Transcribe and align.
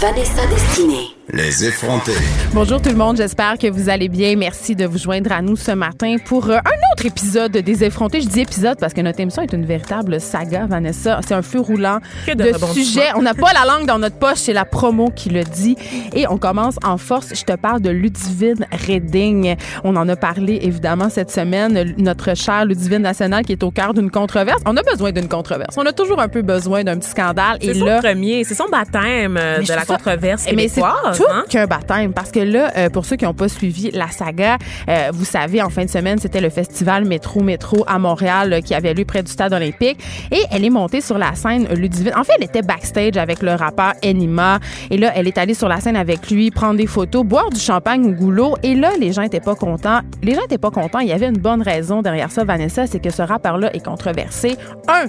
Vanessa 0.00 0.46
Destinée. 0.48 1.14
Les 1.32 1.64
effrontés. 1.64 2.12
Bonjour 2.52 2.82
tout 2.82 2.90
le 2.90 2.96
monde, 2.96 3.16
j'espère 3.16 3.56
que 3.56 3.66
vous 3.70 3.88
allez 3.88 4.10
bien. 4.10 4.36
Merci 4.36 4.76
de 4.76 4.84
vous 4.84 4.98
joindre 4.98 5.32
à 5.32 5.40
nous 5.40 5.56
ce 5.56 5.72
matin 5.72 6.16
pour 6.22 6.50
euh, 6.50 6.56
un 6.56 6.92
autre 6.92 7.06
épisode 7.06 7.52
des 7.52 7.82
effrontés. 7.82 8.20
Je 8.20 8.28
dis 8.28 8.40
épisode 8.40 8.78
parce 8.78 8.92
que 8.92 9.00
notre 9.00 9.20
émission 9.20 9.40
est 9.42 9.52
une 9.54 9.64
véritable 9.64 10.20
saga, 10.20 10.66
Vanessa. 10.66 11.20
C'est 11.26 11.32
un 11.32 11.40
feu 11.40 11.60
roulant 11.60 12.00
Que 12.26 12.32
de, 12.32 12.52
de 12.52 12.66
sujets. 12.74 13.08
On 13.16 13.22
n'a 13.22 13.32
pas 13.32 13.54
la 13.54 13.64
langue 13.64 13.86
dans 13.86 13.98
notre 13.98 14.16
poche, 14.18 14.36
c'est 14.36 14.52
la 14.52 14.66
promo 14.66 15.10
qui 15.16 15.30
le 15.30 15.44
dit. 15.44 15.76
Et 16.14 16.28
on 16.28 16.36
commence 16.36 16.76
en 16.84 16.98
force. 16.98 17.32
Je 17.34 17.42
te 17.44 17.54
parle 17.56 17.80
de 17.80 17.88
Ludivine 17.88 18.66
Redding. 18.86 19.56
On 19.82 19.96
en 19.96 20.06
a 20.10 20.16
parlé 20.16 20.58
évidemment 20.60 21.08
cette 21.08 21.30
semaine. 21.30 21.94
Notre 21.96 22.36
chère 22.36 22.66
Ludivine 22.66 22.98
nationale 22.98 23.44
qui 23.46 23.52
est 23.52 23.62
au 23.62 23.70
cœur 23.70 23.94
d'une 23.94 24.10
controverse. 24.10 24.60
On 24.66 24.76
a 24.76 24.82
besoin 24.82 25.10
d'une 25.10 25.28
controverse. 25.28 25.74
On 25.78 25.86
a 25.86 25.92
toujours 25.92 26.20
un 26.20 26.28
peu 26.28 26.42
besoin 26.42 26.84
d'un 26.84 26.98
petit 26.98 27.10
scandale. 27.10 27.56
Et 27.62 27.72
C'est 27.72 27.78
son 27.78 27.86
là, 27.86 28.02
premier, 28.02 28.44
c'est 28.44 28.54
son 28.54 28.68
baptême 28.70 29.38
euh, 29.40 29.56
Mais 29.58 29.64
de 29.64 29.68
je 29.68 29.83
la 29.88 29.96
controverse 29.96 30.46
mais 30.54 30.68
c'est 30.68 30.80
tout 30.80 31.24
hein? 31.30 31.44
qu'un 31.48 31.66
baptême 31.66 32.12
parce 32.12 32.30
que 32.30 32.40
là, 32.40 32.72
euh, 32.76 32.88
pour 32.88 33.04
ceux 33.04 33.16
qui 33.16 33.24
n'ont 33.24 33.34
pas 33.34 33.48
suivi 33.48 33.90
la 33.90 34.08
saga, 34.08 34.58
euh, 34.88 35.10
vous 35.12 35.24
savez, 35.24 35.62
en 35.62 35.70
fin 35.70 35.84
de 35.84 35.90
semaine, 35.90 36.18
c'était 36.18 36.40
le 36.40 36.50
festival 36.50 37.04
Métro 37.04 37.42
Métro 37.42 37.84
à 37.86 37.98
Montréal 37.98 38.52
euh, 38.52 38.60
qui 38.60 38.74
avait 38.74 38.94
lieu 38.94 39.04
près 39.04 39.22
du 39.22 39.30
stade 39.30 39.52
olympique 39.52 39.98
et 40.30 40.42
elle 40.50 40.64
est 40.64 40.70
montée 40.70 41.00
sur 41.00 41.18
la 41.18 41.34
scène 41.34 41.66
Ludivine. 41.74 42.12
En 42.16 42.24
fait, 42.24 42.32
elle 42.38 42.44
était 42.44 42.62
backstage 42.62 43.16
avec 43.16 43.42
le 43.42 43.52
rappeur 43.52 43.92
Enima 44.04 44.58
et 44.90 44.96
là, 44.96 45.12
elle 45.14 45.28
est 45.28 45.38
allée 45.38 45.54
sur 45.54 45.68
la 45.68 45.80
scène 45.80 45.96
avec 45.96 46.30
lui, 46.30 46.50
prendre 46.50 46.76
des 46.76 46.86
photos, 46.86 47.24
boire 47.24 47.50
du 47.50 47.60
champagne 47.60 48.06
au 48.06 48.12
goulot 48.12 48.56
et 48.62 48.74
là, 48.74 48.92
les 48.98 49.12
gens 49.12 49.22
étaient 49.22 49.40
pas 49.40 49.54
contents. 49.54 50.00
Les 50.22 50.34
gens 50.34 50.42
étaient 50.44 50.58
pas 50.58 50.70
contents. 50.70 51.00
Il 51.00 51.08
y 51.08 51.12
avait 51.12 51.28
une 51.28 51.38
bonne 51.38 51.62
raison 51.62 52.02
derrière 52.02 52.30
ça, 52.30 52.44
Vanessa, 52.44 52.86
c'est 52.86 53.00
que 53.00 53.10
ce 53.10 53.22
rappeur-là 53.22 53.74
est 53.74 53.84
controversé. 53.84 54.56
Un, 54.88 55.06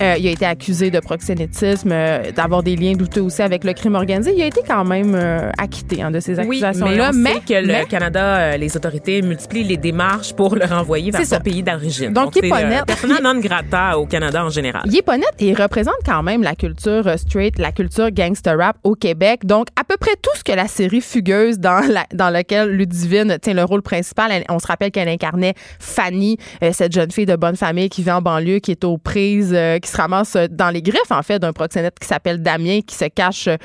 euh, 0.00 0.16
il 0.18 0.26
a 0.26 0.30
été 0.30 0.46
accusé 0.46 0.90
de 0.90 1.00
proxénétisme, 1.00 1.94
d'avoir 2.34 2.62
des 2.62 2.76
liens 2.76 2.94
douteux 2.94 3.22
aussi 3.22 3.42
avec 3.42 3.64
le 3.64 3.72
crime 3.72 3.94
organisé. 3.94 4.17
Il 4.26 4.42
a 4.42 4.46
été 4.46 4.60
quand 4.66 4.84
même 4.84 5.14
euh, 5.14 5.50
acquitté 5.58 6.02
hein, 6.02 6.10
de 6.10 6.20
ces 6.20 6.34
Oui, 6.40 6.62
accusations-là. 6.62 7.10
mais 7.14 7.30
on 7.30 7.34
sait 7.34 7.40
que 7.40 7.60
le 7.66 7.72
mais- 7.72 7.84
Canada, 7.86 8.36
euh, 8.38 8.56
les 8.56 8.76
autorités 8.76 9.22
multiplient 9.22 9.64
les 9.64 9.76
démarches 9.76 10.32
pour 10.34 10.54
le 10.56 10.64
renvoyer 10.64 11.10
vers 11.10 11.20
son 11.22 11.26
ça. 11.26 11.40
pays 11.40 11.62
d'origine. 11.62 12.12
Donc, 12.12 12.36
il 12.36 12.44
est 12.44 12.48
pas 12.48 12.62
le 12.62 12.68
net. 12.68 12.84
persona 12.86 13.20
non 13.22 13.38
grata 13.40 13.98
au 13.98 14.06
Canada 14.06 14.44
en 14.44 14.50
général. 14.50 14.82
Il 14.86 14.96
est 14.96 15.02
pas 15.02 15.16
net 15.18 15.28
et 15.38 15.48
il 15.48 15.60
représente 15.60 15.96
quand 16.04 16.22
même 16.22 16.42
la 16.42 16.54
culture 16.54 17.06
euh, 17.06 17.16
straight, 17.16 17.58
la 17.58 17.72
culture 17.72 18.10
gangster 18.10 18.56
rap 18.58 18.76
au 18.84 18.94
Québec. 18.94 19.44
Donc, 19.44 19.68
à 19.80 19.84
peu 19.84 19.96
près 19.96 20.12
tout 20.20 20.30
ce 20.36 20.44
que 20.44 20.52
la 20.52 20.68
série 20.68 21.00
Fugueuse 21.00 21.58
dans, 21.58 21.80
la, 21.88 22.04
dans 22.14 22.30
laquelle 22.30 22.70
Ludivine 22.70 23.38
tient 23.40 23.54
le 23.54 23.64
rôle 23.64 23.82
principal. 23.82 24.30
Elle- 24.32 24.44
on 24.48 24.58
se 24.58 24.66
rappelle 24.66 24.90
qu'elle 24.90 25.08
incarnait 25.08 25.54
Fanny, 25.78 26.38
euh, 26.62 26.70
cette 26.72 26.92
jeune 26.92 27.10
fille 27.10 27.26
de 27.26 27.36
bonne 27.36 27.56
famille 27.56 27.88
qui 27.88 28.02
vit 28.02 28.10
en 28.10 28.20
banlieue, 28.22 28.58
qui 28.58 28.70
est 28.72 28.84
aux 28.84 28.98
prises, 28.98 29.52
euh, 29.54 29.78
qui 29.78 29.90
se 29.90 29.96
ramasse 29.96 30.36
euh, 30.36 30.46
dans 30.50 30.70
les 30.70 30.82
griffes, 30.82 31.10
en 31.10 31.22
fait, 31.22 31.38
d'un 31.38 31.52
proxénète 31.52 31.98
qui 31.98 32.06
s'appelle 32.06 32.42
Damien, 32.42 32.80
qui 32.86 32.94
se 32.94 33.04
cache 33.06 33.48
euh, 33.48 33.56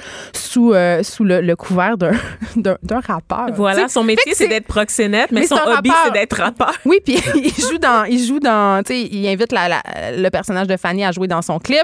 sous, 0.44 0.74
euh, 0.74 1.04
sous 1.04 1.24
le, 1.24 1.42
le 1.42 1.56
couvert 1.56 1.98
d'un, 1.98 2.12
d'un, 2.56 3.00
rappeur. 3.00 3.48
Voilà, 3.54 3.88
son 3.88 4.04
métier, 4.04 4.34
c'est 4.36 4.48
d'être 4.48 4.68
proxénète, 4.68 5.32
mais, 5.32 5.42
mais 5.42 5.48
son 5.48 5.56
hobby, 5.56 5.92
c'est 6.06 6.12
d'être 6.14 6.38
rappeur. 6.38 6.74
oui, 6.86 7.00
puis 7.04 7.18
il 7.36 7.54
joue 7.64 7.78
dans, 7.78 8.04
il 8.06 8.24
joue 8.26 8.40
dans, 8.40 8.84
tu 8.84 8.94
sais, 8.94 9.02
il 9.02 9.28
invite 9.28 9.52
la- 9.52 9.68
la- 9.70 9.82
le 10.16 10.30
personnage 10.30 10.68
de 10.68 10.78
Fanny 10.78 11.04
à 11.06 11.12
jouer 11.12 11.28
dans 11.28 11.42
son 11.42 11.60
clip. 11.60 11.84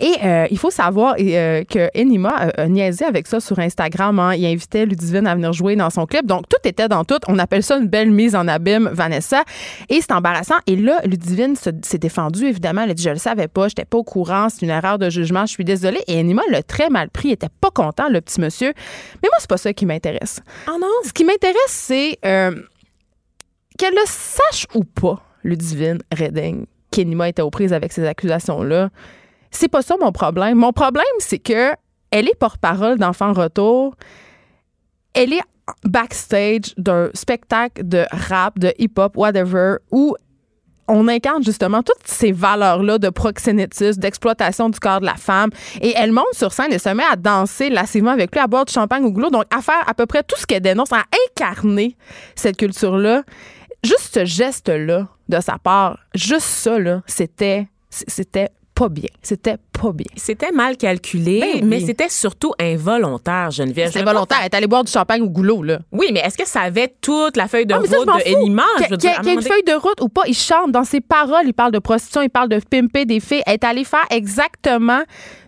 Et 0.00 0.14
euh, 0.24 0.46
il 0.50 0.58
faut 0.58 0.70
savoir 0.70 1.14
euh, 1.20 1.64
que 1.64 1.88
Enima 1.98 2.30
a, 2.56 2.66
niaisé 2.68 3.04
avec 3.04 3.26
ça 3.26 3.40
sur 3.40 3.58
Instagram. 3.58 4.18
hein. 4.18 4.34
Il 4.34 4.46
invitait 4.46 4.86
Ludivine 4.86 5.26
à 5.26 5.34
venir 5.34 5.52
jouer 5.52 5.76
dans 5.76 5.90
son 5.90 6.06
clip. 6.06 6.26
Donc 6.26 6.48
tout 6.48 6.56
était 6.68 6.88
dans 6.88 7.04
tout. 7.04 7.18
On 7.28 7.38
appelle 7.38 7.62
ça 7.62 7.76
une 7.78 7.86
belle 7.88 8.10
mise 8.10 8.34
en 8.36 8.46
abîme, 8.48 8.88
Vanessa. 8.92 9.42
Et 9.88 10.00
c'est 10.00 10.12
embarrassant. 10.12 10.56
Et 10.66 10.76
là, 10.76 11.00
Ludivine 11.04 11.56
se- 11.56 11.70
s'est 11.82 11.98
défendue 11.98 12.46
évidemment. 12.46 12.82
Elle 12.82 12.90
a 12.90 12.94
dit 12.94 13.02
je 13.02 13.10
le 13.10 13.16
savais 13.16 13.48
pas, 13.48 13.68
j'étais 13.68 13.84
pas 13.84 13.98
au 13.98 14.04
courant, 14.04 14.48
c'est 14.50 14.62
une 14.62 14.70
erreur 14.70 14.98
de 14.98 15.10
jugement, 15.10 15.46
je 15.46 15.52
suis 15.52 15.64
désolée. 15.64 16.00
Et 16.06 16.18
Enima 16.20 16.42
l'a 16.50 16.62
très 16.62 16.90
mal 16.90 17.10
pris, 17.10 17.28
il 17.28 17.32
était 17.32 17.48
pas 17.60 17.70
content 17.78 18.08
le 18.08 18.20
petit 18.20 18.40
monsieur. 18.40 18.72
Mais 19.22 19.28
moi 19.28 19.38
c'est 19.38 19.48
pas 19.48 19.56
ça 19.56 19.72
qui 19.72 19.86
m'intéresse. 19.86 20.40
Oh 20.68 20.76
non! 20.80 20.88
Ce 21.04 21.12
qui 21.12 21.24
m'intéresse, 21.24 21.56
c'est 21.68 22.18
euh, 22.24 22.50
qu'elle 23.78 23.94
le 23.94 24.06
sache 24.06 24.66
ou 24.74 24.84
pas, 24.84 25.22
Ludivine 25.44 26.00
Redding, 26.12 26.66
qu'Enima 26.90 27.28
était 27.28 27.42
aux 27.42 27.50
prises 27.50 27.72
avec 27.72 27.92
ces 27.92 28.04
accusations-là. 28.04 28.90
C'est 29.50 29.68
pas 29.68 29.82
ça 29.82 29.96
mon 30.00 30.12
problème. 30.12 30.58
Mon 30.58 30.72
problème, 30.72 31.04
c'est 31.20 31.38
que 31.38 31.72
elle 32.10 32.28
est 32.28 32.38
porte-parole 32.38 32.98
d'Enfants 32.98 33.32
Retour. 33.32 33.94
Elle 35.14 35.32
est 35.32 35.42
backstage 35.84 36.74
d'un 36.76 37.10
spectacle 37.14 37.86
de 37.86 38.04
rap, 38.10 38.58
de 38.58 38.72
hip-hop, 38.78 39.16
whatever, 39.16 39.76
où 39.90 40.16
on 40.88 41.06
incarne 41.08 41.44
justement 41.44 41.82
toutes 41.82 42.06
ces 42.06 42.32
valeurs-là 42.32 42.98
de 42.98 43.10
proxénétisme, 43.10 44.00
d'exploitation 44.00 44.68
du 44.70 44.80
corps 44.80 45.00
de 45.00 45.06
la 45.06 45.14
femme. 45.14 45.50
Et 45.80 45.92
elle 45.96 46.12
monte 46.12 46.34
sur 46.34 46.52
scène 46.52 46.72
et 46.72 46.78
se 46.78 46.88
met 46.88 47.04
à 47.10 47.16
danser 47.16 47.70
lassivement 47.70 48.10
avec 48.10 48.32
lui, 48.34 48.40
à 48.40 48.46
boire 48.46 48.64
du 48.64 48.72
champagne 48.72 49.04
au 49.04 49.12
goulot. 49.12 49.30
Donc, 49.30 49.44
à 49.54 49.60
faire 49.60 49.84
à 49.86 49.94
peu 49.94 50.06
près 50.06 50.22
tout 50.22 50.36
ce 50.38 50.46
qu'elle 50.46 50.62
dénonce, 50.62 50.92
à 50.92 51.04
incarner 51.28 51.96
cette 52.34 52.56
culture-là. 52.56 53.22
Juste 53.84 54.14
ce 54.14 54.24
geste-là 54.24 55.06
de 55.28 55.40
sa 55.40 55.58
part, 55.58 55.98
juste 56.14 56.46
ça, 56.46 56.78
là, 56.80 57.02
c'était, 57.06 57.68
c'était 57.90 58.48
pas 58.78 58.88
bien. 58.88 59.08
C'était 59.22 59.56
pas 59.72 59.92
bien. 59.92 60.06
C'était 60.16 60.52
mal 60.52 60.76
calculé, 60.76 61.40
Ben 61.40 61.66
mais 61.66 61.80
c'était 61.80 62.08
surtout 62.08 62.52
involontaire, 62.60 63.50
Geneviève. 63.50 63.88
C'était 63.88 63.98
Je 64.00 64.04
veux 64.04 64.04
pas 64.04 64.12
volontaire. 64.12 64.38
Elle 64.40 64.46
est 64.46 64.54
allée 64.54 64.66
boire 64.68 64.84
du 64.84 64.92
champagne 64.92 65.20
au 65.22 65.28
goulot, 65.28 65.62
là. 65.64 65.80
Oui, 65.92 66.06
mais 66.12 66.20
est-ce 66.20 66.38
que 66.38 66.46
ça 66.46 66.60
avait 66.60 66.94
toute 67.00 67.36
la 67.36 67.48
feuille 67.48 67.66
de 67.66 67.74
Ah, 67.74 67.80
ça, 67.86 67.96
route 67.98 68.06
m'en 68.06 68.16
de? 68.16 68.22
Je 68.78 68.84
Qu'il 68.84 68.94
y 68.94 68.98
dire, 68.98 69.10
a- 69.10 69.14
à 69.14 69.18
un 69.18 69.22
qu'il 69.22 69.28
y 69.28 69.30
a 69.30 69.34
une 69.34 69.42
feuille 69.42 69.62
de 69.64 69.72
route 69.72 70.00
ou 70.00 70.08
pas, 70.08 70.22
il 70.26 70.34
chante 70.34 70.70
dans 70.72 70.84
ses 70.84 71.00
paroles, 71.00 71.42
il 71.46 71.54
parle 71.54 71.72
de 71.72 71.78
prostitution, 71.80 72.22
il 72.22 72.30
parle 72.30 72.48
de 72.48 72.60
pimper 72.70 73.04
des 73.04 73.20
filles. 73.20 73.42
Elle 73.46 73.54
est 73.54 73.64
allée 73.64 73.84
faire 73.84 74.06
exactement 74.10 75.02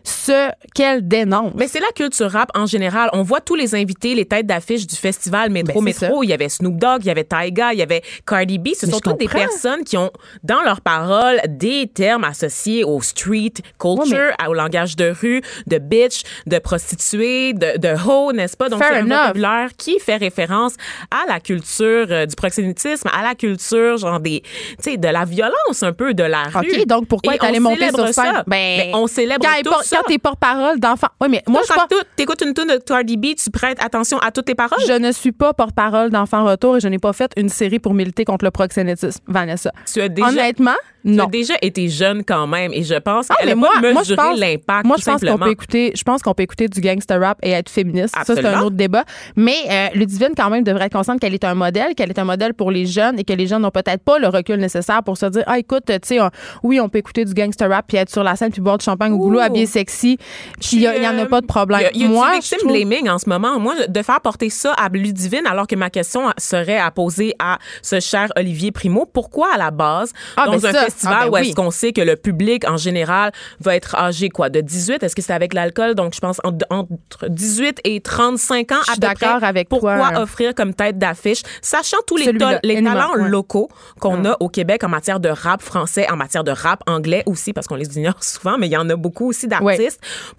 ce 0.05 0.51
qu'elle 0.75 1.07
dénonce. 1.07 1.53
Mais 1.57 1.69
c'est 1.69 1.81
la 1.81 1.91
culture 1.95 2.31
rap 2.31 2.51
en 2.55 2.67
général. 2.67 3.11
On 3.13 3.23
voit 3.23 3.41
tous 3.41 3.55
les 3.55 3.75
invités, 3.75 4.15
les 4.15 4.25
têtes 4.25 4.47
d'affiche 4.47 4.87
du 4.87 4.97
festival 4.97 5.51
Métro 5.51 5.81
Ben, 5.83 5.93
c'est 5.93 6.07
Métro. 6.07 6.23
Il 6.23 6.31
y 6.31 6.33
avait 6.33 6.49
Snoop 6.49 6.77
Dogg, 6.77 7.01
il 7.03 7.07
y 7.07 7.11
avait 7.11 7.25
Tyga, 7.25 7.73
il 7.73 7.79
y 7.79 7.83
avait 7.83 8.03
Cardi 8.27 8.59
B. 8.59 8.69
Ce 8.79 8.87
Mais 8.87 8.93
sont 8.93 9.01
toutes 9.01 9.19
des 9.19 9.29
personnes 9.29 9.85
qui 9.85 9.97
ont 9.97 10.11
dans 10.43 10.63
leurs 10.63 10.81
paroles 10.81 11.41
des 11.49 11.87
termes 11.93 12.25
associés 12.25 12.85
au 12.85 13.01
street 13.01 13.53
culture, 13.79 14.01
Ouais, 14.11 14.47
au 14.49 14.55
langage 14.55 14.97
de 14.97 15.13
rue, 15.21 15.43
de 15.67 15.79
bitch, 15.79 16.23
de 16.47 16.59
prostituée, 16.59 17.53
de, 17.53 17.79
de 17.79 17.95
hoe, 18.07 18.33
n'est-ce 18.33 18.57
pas? 18.57 18.69
Donc 18.69 18.83
c'est 18.83 18.95
un 18.95 19.03
vocabulaire 19.03 19.71
qui 19.77 19.99
fait 19.99 20.17
référence 20.17 20.75
à 21.11 21.31
la 21.31 21.41
culture 21.41 22.07
euh, 22.11 22.27
du 22.27 22.35
proxénétisme, 22.37 23.09
à 23.13 23.23
la 23.23 23.35
culture 23.35 23.97
genre 23.99 24.21
des, 24.21 24.43
tu 24.43 24.77
sais, 24.93 24.97
de 24.97 25.09
la 25.09 25.25
violence 25.25 25.83
un 25.83 25.93
peu 25.93 26.15
de 26.15 26.23
la 26.23 26.45
rue. 26.45 26.71
OK, 26.71 26.87
donc 26.87 27.07
pourquoi 27.09 27.35
est 27.35 27.45
allée 27.45 27.59
on 27.59 27.63
monter 27.63 27.89
sur 27.89 27.99
scène? 28.07 28.13
ça. 28.13 28.45
Ben, 28.47 28.87
Mais 28.87 28.91
on 28.95 29.07
célèbre 29.07 29.45
ça. 29.91 29.97
quand 29.99 30.09
t'es 30.09 30.19
porte-parole 30.19 30.79
d'enfants. 30.81 31.09
Oui, 31.21 31.29
mais 31.31 31.43
moi, 31.47 31.61
Moi, 31.61 31.63
je 31.69 31.75
quand 31.75 31.87
tu 32.17 32.23
écoutes 32.23 32.41
une 32.43 32.55
tune 32.55 32.67
de 32.69 32.77
Cardi 32.79 33.17
B, 33.17 33.27
tu 33.37 33.51
prêtes 33.51 33.83
attention 33.83 34.19
à 34.19 34.31
toutes 34.31 34.47
tes 34.47 34.55
paroles? 34.55 34.79
je 34.87 34.93
ne 34.93 35.13
suis 35.13 35.33
pas 35.33 35.53
porte-parole 35.53 36.11
d'Enfants 36.11 36.45
Retour 36.45 36.77
et 36.77 36.81
je 36.81 36.89
n'ai 36.89 36.99
pas 36.99 37.13
fait 37.13 37.31
une 37.37 37.49
série 37.49 37.79
pour 37.79 37.95
militer 37.95 38.25
contre 38.25 38.45
le 38.45 38.51
proxénétisme, 38.51 39.21
Vanessa. 39.27 39.71
Tu 39.93 40.01
as 40.01 40.09
déjà, 40.09 40.29
Honnêtement, 40.29 40.75
tu 41.05 41.11
non. 41.13 41.25
as 41.25 41.29
déjà 41.29 41.55
été 41.63 41.89
jeune 41.89 42.25
quand 42.25 42.47
même 42.47 42.73
et 42.73 42.83
je 42.83 42.95
pense 42.95 43.27
Ah, 43.31 43.35
qu'elle 43.39 43.47
mais 43.47 43.53
a 43.53 43.57
moi, 43.57 43.71
pas 43.75 43.93
mesuré 43.93 44.17
pense, 44.17 44.39
l'impact 44.39 44.85
moi, 44.87 44.97
je 44.99 45.05
pense 45.05 45.21
qu'on 45.23 45.39
peut 45.39 45.51
écouter, 45.51 45.93
je 45.95 46.03
pense 46.03 46.23
qu'on 46.23 46.35
peut 46.35 46.43
écouter 46.43 46.69
du 46.69 46.81
gangster 46.81 47.21
rap 47.21 47.39
et 47.43 47.51
être 47.51 47.69
féministe. 47.71 48.15
Ça, 48.15 48.23
c'est 48.25 48.33
un 48.33 48.37
Absolument. 48.45 48.67
autre 48.67 48.77
débat. 48.77 49.05
Mais 49.37 49.55
euh, 49.71 49.87
Ludivine, 49.95 50.31
quand 50.37 50.51
même, 50.51 50.65
devrait 50.65 50.87
être 50.87 50.93
consciente 50.93 51.21
qu'elle 51.21 51.35
est 51.35 51.45
un 51.45 51.55
modèle, 51.55 51.95
qu'elle 51.95 52.11
est 52.11 52.19
un 52.19 52.25
modèle 52.25 52.55
pour 52.55 52.71
les 52.71 52.87
jeunes 52.87 53.19
et 53.19 53.25
que 53.25 53.33
les 53.33 53.47
jeunes 53.47 53.63
n'ont 53.63 53.71
peut-être 53.71 54.03
pas 54.05 54.19
le 54.19 54.29
recul 54.29 54.57
nécessaire 54.57 55.03
pour 55.03 55.17
se 55.17 55.27
dire, 55.27 55.43
ah, 55.47 55.59
écoute, 55.59 55.85
tu 55.87 55.95
sais, 56.03 56.19
oui, 56.63 56.81
on 56.81 56.89
peut 56.89 56.99
écouter 56.99 57.25
du 57.25 57.35
gangster 57.35 57.69
rap 57.71 57.87
puis 57.89 57.97
être 57.97 58.11
sur 58.11 58.23
la 58.23 58.37
scène 58.37 58.51
puis 58.53 58.61
boire 58.61 58.79
du 58.79 58.85
champagne 58.85 59.13
au 59.13 59.19
goulot, 59.19 59.39
Ouh. 59.39 59.43
habillé 59.43 59.67
sexy, 59.81 60.19
puis 60.61 60.77
il 60.85 61.01
n'y 61.01 61.09
en 61.09 61.19
a 61.19 61.27
pas 61.27 61.41
de 61.41 61.47
problème. 61.47 61.81
Il 61.95 62.01
y 62.01 62.05
a, 62.05 62.07
y 62.07 62.11
a 62.11 62.13
moi, 62.13 62.29
du 62.31 62.37
je 62.37 62.41
victim 62.43 62.59
trouve- 62.59 62.73
blaming 62.73 63.09
en 63.09 63.19
ce 63.19 63.29
moment. 63.29 63.59
Moi, 63.59 63.75
de 63.89 64.03
faire 64.03 64.21
porter 64.21 64.51
ça 64.51 64.73
à 64.75 64.89
Ludivine, 64.89 65.47
alors 65.47 65.67
que 65.67 65.75
ma 65.77 65.89
question 65.91 66.23
serait 66.39 66.79
à 66.79 66.91
poser 66.91 67.35
à 67.39 67.59
ce 67.83 68.01
cher 68.01 68.29
Olivier 68.37 68.73
Primo, 68.73 69.07
pourquoi 69.07 69.55
à 69.55 69.59
la 69.59 69.71
base, 69.71 70.13
Ah, 70.37 70.47
dans 70.47 70.53
ben 70.59 70.67
un 70.67 70.73
ça. 70.73 70.85
festival 70.85 71.17
Ah, 71.19 71.25
ben 71.25 71.31
où 71.31 71.35
oui. 71.35 71.41
est-ce 71.49 71.55
qu'on 71.57 71.71
sait 71.71 71.93
que 71.93 72.01
le 72.03 72.17
public 72.17 72.69
en 72.69 72.77
général 72.77 73.33
va 73.61 73.75
être 73.77 73.95
âgés 73.97 74.29
quoi 74.29 74.49
de 74.51 74.61
18 74.61 75.03
est-ce 75.03 75.17
que 75.17 75.23
c'est 75.23 75.33
avec 75.33 75.55
l'alcool? 75.55 75.95
Donc 75.95 76.15
je 76.15 76.21
pense 76.21 76.41
en- 76.45 76.53
entre 76.71 77.29
18 77.29 77.79
et 77.85 78.01
35 78.01 78.73
ans 78.73 78.77
Je 78.87 78.91
à 78.91 78.93
suis 78.95 79.01
peu 79.01 79.07
d'accord 79.07 79.39
près 79.39 79.47
avec 79.47 79.69
pourquoi 79.69 79.97
toi. 80.11 80.21
offrir 80.23 80.55
comme 80.55 80.75
tête 80.75 80.99
d'affiche 80.99 81.43
sachant 81.63 81.97
tous 82.07 82.17
les, 82.17 82.27
talents 82.37 83.15
ouais. 83.17 83.29
locaux 83.29 83.69
qu'on 84.01 84.25
a 84.25 84.37
au 84.41 84.49
Québec 84.49 84.85
en 84.85 84.89
matière 84.89 85.21
de 85.21 85.29
rap 85.29 85.63
français 85.63 86.07
en 86.11 86.17
matière 86.17 86.45
de 86.45 86.51
rap 86.51 86.83
anglais 86.87 87.23
aussi 87.27 87.53
parce 87.53 87.67
qu'on 87.67 87.77
les 87.77 87.97
ignore 87.99 88.23
souvent 88.23 88.57
mais 88.59 88.67
il 88.67 88.73
y 88.73 88.77
en 88.77 88.89
a 88.91 88.97
beaucoup 88.97 89.29
aussi 89.29 89.47
d'artistes 89.49 89.70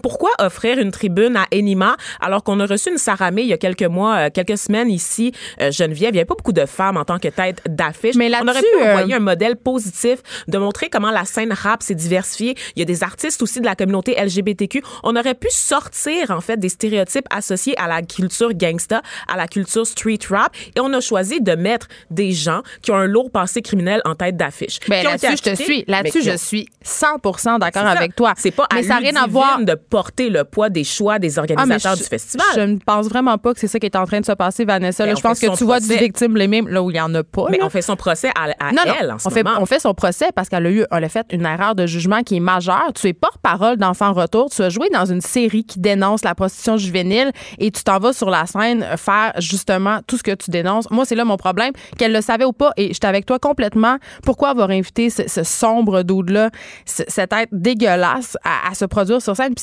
pourquoi 0.02 0.32
offrir 0.40 0.80
une 0.80 0.92
tribune 0.92 1.36
à 1.36 1.46
Enima 1.54 1.96
alors 2.20 2.44
qu'on 2.44 2.60
a 2.60 2.66
reçu 2.66 2.90
une 2.90 2.98
Saramé 2.98 3.42
il 3.44 3.48
y 3.48 3.54
a 3.54 3.58
quelques 3.58 3.84
mois 3.84 4.16
euh, 4.16 4.30
quelques 4.34 4.58
semaines 4.58 4.90
ici 4.90 5.32
euh, 5.62 5.72
Geneviève? 5.72 6.10
Il 6.10 6.14
n'y 6.14 6.20
avait 6.20 6.26
pas 6.26 6.36
beaucoup 6.36 6.54
de 6.54 6.66
femmes 6.66 6.98
en 6.98 7.06
tant 7.06 7.20
que 7.20 7.28
tête 7.28 7.62
d'affiche 7.68 8.16
Mais 8.16 8.32
on 8.42 8.48
aurait 8.48 8.62
pu 8.62 8.68
euh, 8.82 8.90
envoyer 8.90 9.16
un 9.16 9.20
modèle 9.20 9.56
positif 9.56 10.20
de 10.48 10.58
montrer 10.58 10.90
comment 10.90 11.12
la 11.12 11.26
scène 11.26 11.54
rap 11.54 11.84
s'est 11.84 11.96
diversifiée. 11.96 12.56
Il 12.76 12.80
y 12.80 12.82
a 12.82 12.86
des 12.86 13.04
artistes 13.04 13.42
aussi 13.42 13.60
de 13.60 13.66
la 13.66 13.76
communauté 13.76 14.16
LGBTQ. 14.22 14.84
On 15.04 15.16
aurait 15.16 15.36
pu 15.36 15.48
sortir, 15.50 16.32
en 16.32 16.42
fait, 16.42 16.58
des 16.58 16.70
stéréotypes 16.70 17.28
associés 17.30 17.78
à 17.78 17.88
la 17.88 18.02
culture 18.02 18.54
gangsta, 18.54 19.02
à 19.28 19.38
la 19.38 19.48
culture 19.48 19.86
street 19.86 20.20
rap. 20.30 20.56
Et 20.76 20.80
on 20.80 20.92
a 20.94 21.02
choisi 21.02 21.42
de 21.42 21.54
mettre 21.54 21.88
des 22.10 22.32
gens 22.32 22.62
qui 22.82 22.92
ont 22.92 22.96
un 22.96 23.08
lourd 23.08 23.32
passé 23.32 23.62
criminel 23.62 24.02
en 24.06 24.16
tête 24.16 24.38
d'affiche. 24.38 24.80
Ben, 24.88 25.04
là-dessus, 25.04 25.38
je 25.38 25.52
te 25.52 25.56
suis. 25.56 25.84
Là-dessus, 25.88 26.24
je 26.24 26.38
suis 26.38 26.70
100 26.84 27.18
d'accord 27.60 27.72
C'est 27.74 27.80
ça. 27.80 27.90
avec 27.92 28.16
toi. 28.16 28.34
C'est 28.38 28.52
pas 28.52 28.68
à 28.70 28.76
Mais 28.76 28.84
ça 28.84 28.96
n'a 28.96 28.98
rien 29.00 29.16
à 29.24 29.28
Ludivine 29.28 29.32
voir. 29.42 29.60
de 29.66 29.74
porter 29.76 30.30
le 30.30 30.44
poids 30.44 30.70
des 30.70 30.84
choix 30.84 31.20
des 31.20 31.38
Ah, 31.38 31.42
organisateurs 31.42 31.96
je- 31.96 32.04
du 32.04 32.08
festival. 32.10 32.46
Je 32.56 32.62
ne 32.62 32.78
pense 32.78 33.08
vraiment 33.08 33.38
pas 33.38 33.54
que 33.54 33.60
c'est 33.60 33.68
ça 33.68 33.80
qui 33.80 33.86
est 33.86 33.96
en 33.96 34.06
train 34.06 34.20
de 34.20 34.26
se 34.26 34.32
passer, 34.34 34.66
Vanessa. 34.66 35.06
Là, 35.06 35.16
je 35.16 35.22
pense 35.22 35.40
fait 35.40 35.48
que 35.48 35.58
tu 35.58 35.64
vois 35.64 35.80
du 35.80 35.88
procès. 35.88 36.00
victime 36.04 36.34
blaming 36.34 36.68
là 36.70 36.82
où 36.84 36.90
il 36.90 36.94
n'y 36.94 37.02
en 37.02 37.14
a 37.16 37.24
pas. 37.24 37.48
mais 37.50 37.58
là. 37.58 37.66
on 37.66 37.70
fait 37.70 37.82
son 37.82 37.96
procès 37.96 38.30
à, 38.36 38.46
à 38.60 38.72
non, 38.72 38.82
non, 38.86 38.94
elle 39.00 39.12
en 39.12 39.20
ce 39.20 39.28
on 39.28 39.32
fait, 39.32 39.44
moment. 39.44 39.58
on 39.62 39.66
fait 39.66 39.80
son 39.80 39.94
procès 39.94 40.28
parce 40.36 40.50
qu'elle 40.50 40.66
a 40.66 40.72
eu, 40.72 40.86
elle 40.92 41.04
a 41.04 41.10
fait 41.10 41.26
une 41.32 41.46
erreur 41.46 41.76
de 41.76 41.86
jugement 41.86 42.22
qui 42.24 42.38
est 42.38 42.40
majeure. 42.40 42.92
Tu 42.96 43.08
es 43.08 43.14
porte-parole 43.14 43.78
d'Enfants 43.78 44.14
Retour. 44.14 44.50
Tu 44.50 44.62
as 44.62 44.70
joué 44.70 44.90
dans 44.94 45.06
une 45.06 45.22
série 45.22 45.64
qui 45.64 45.80
dénonce 45.80 46.24
la 46.24 46.36
prostitution 46.36 46.78
juvénile 46.78 47.32
et 47.60 47.72
tu 47.72 47.84
t'en 47.84 48.00
vas 48.00 48.14
sur 48.14 48.30
la 48.30 48.46
scène 48.46 48.86
faire 48.98 49.34
justement 49.40 50.00
tout 50.08 50.18
ce 50.18 50.24
que 50.24 50.32
tu 50.36 50.52
dénonces. 50.52 50.90
Moi, 50.92 51.06
c'est 51.06 51.16
là 51.16 51.26
mon 51.26 51.38
problème, 51.38 51.72
qu'elle 51.98 52.14
le 52.14 52.22
savait 52.22 52.46
ou 52.46 52.54
pas. 52.54 52.72
Et 52.78 52.94
j'étais 52.94 53.08
avec 53.08 53.26
toi 53.26 53.40
complètement. 53.40 53.98
Pourquoi 54.24 54.50
avoir 54.50 54.70
invité 54.70 55.10
ce, 55.10 55.24
ce 55.28 55.44
sombre 55.44 56.04
dude-là, 56.04 56.50
ce- 56.86 57.04
cet 57.08 57.34
être 57.34 57.50
dégueulasse 57.52 58.38
à, 58.44 58.70
à 58.70 58.76
se 58.76 58.86
produire 58.86 59.11
sur 59.20 59.36
scène? 59.36 59.54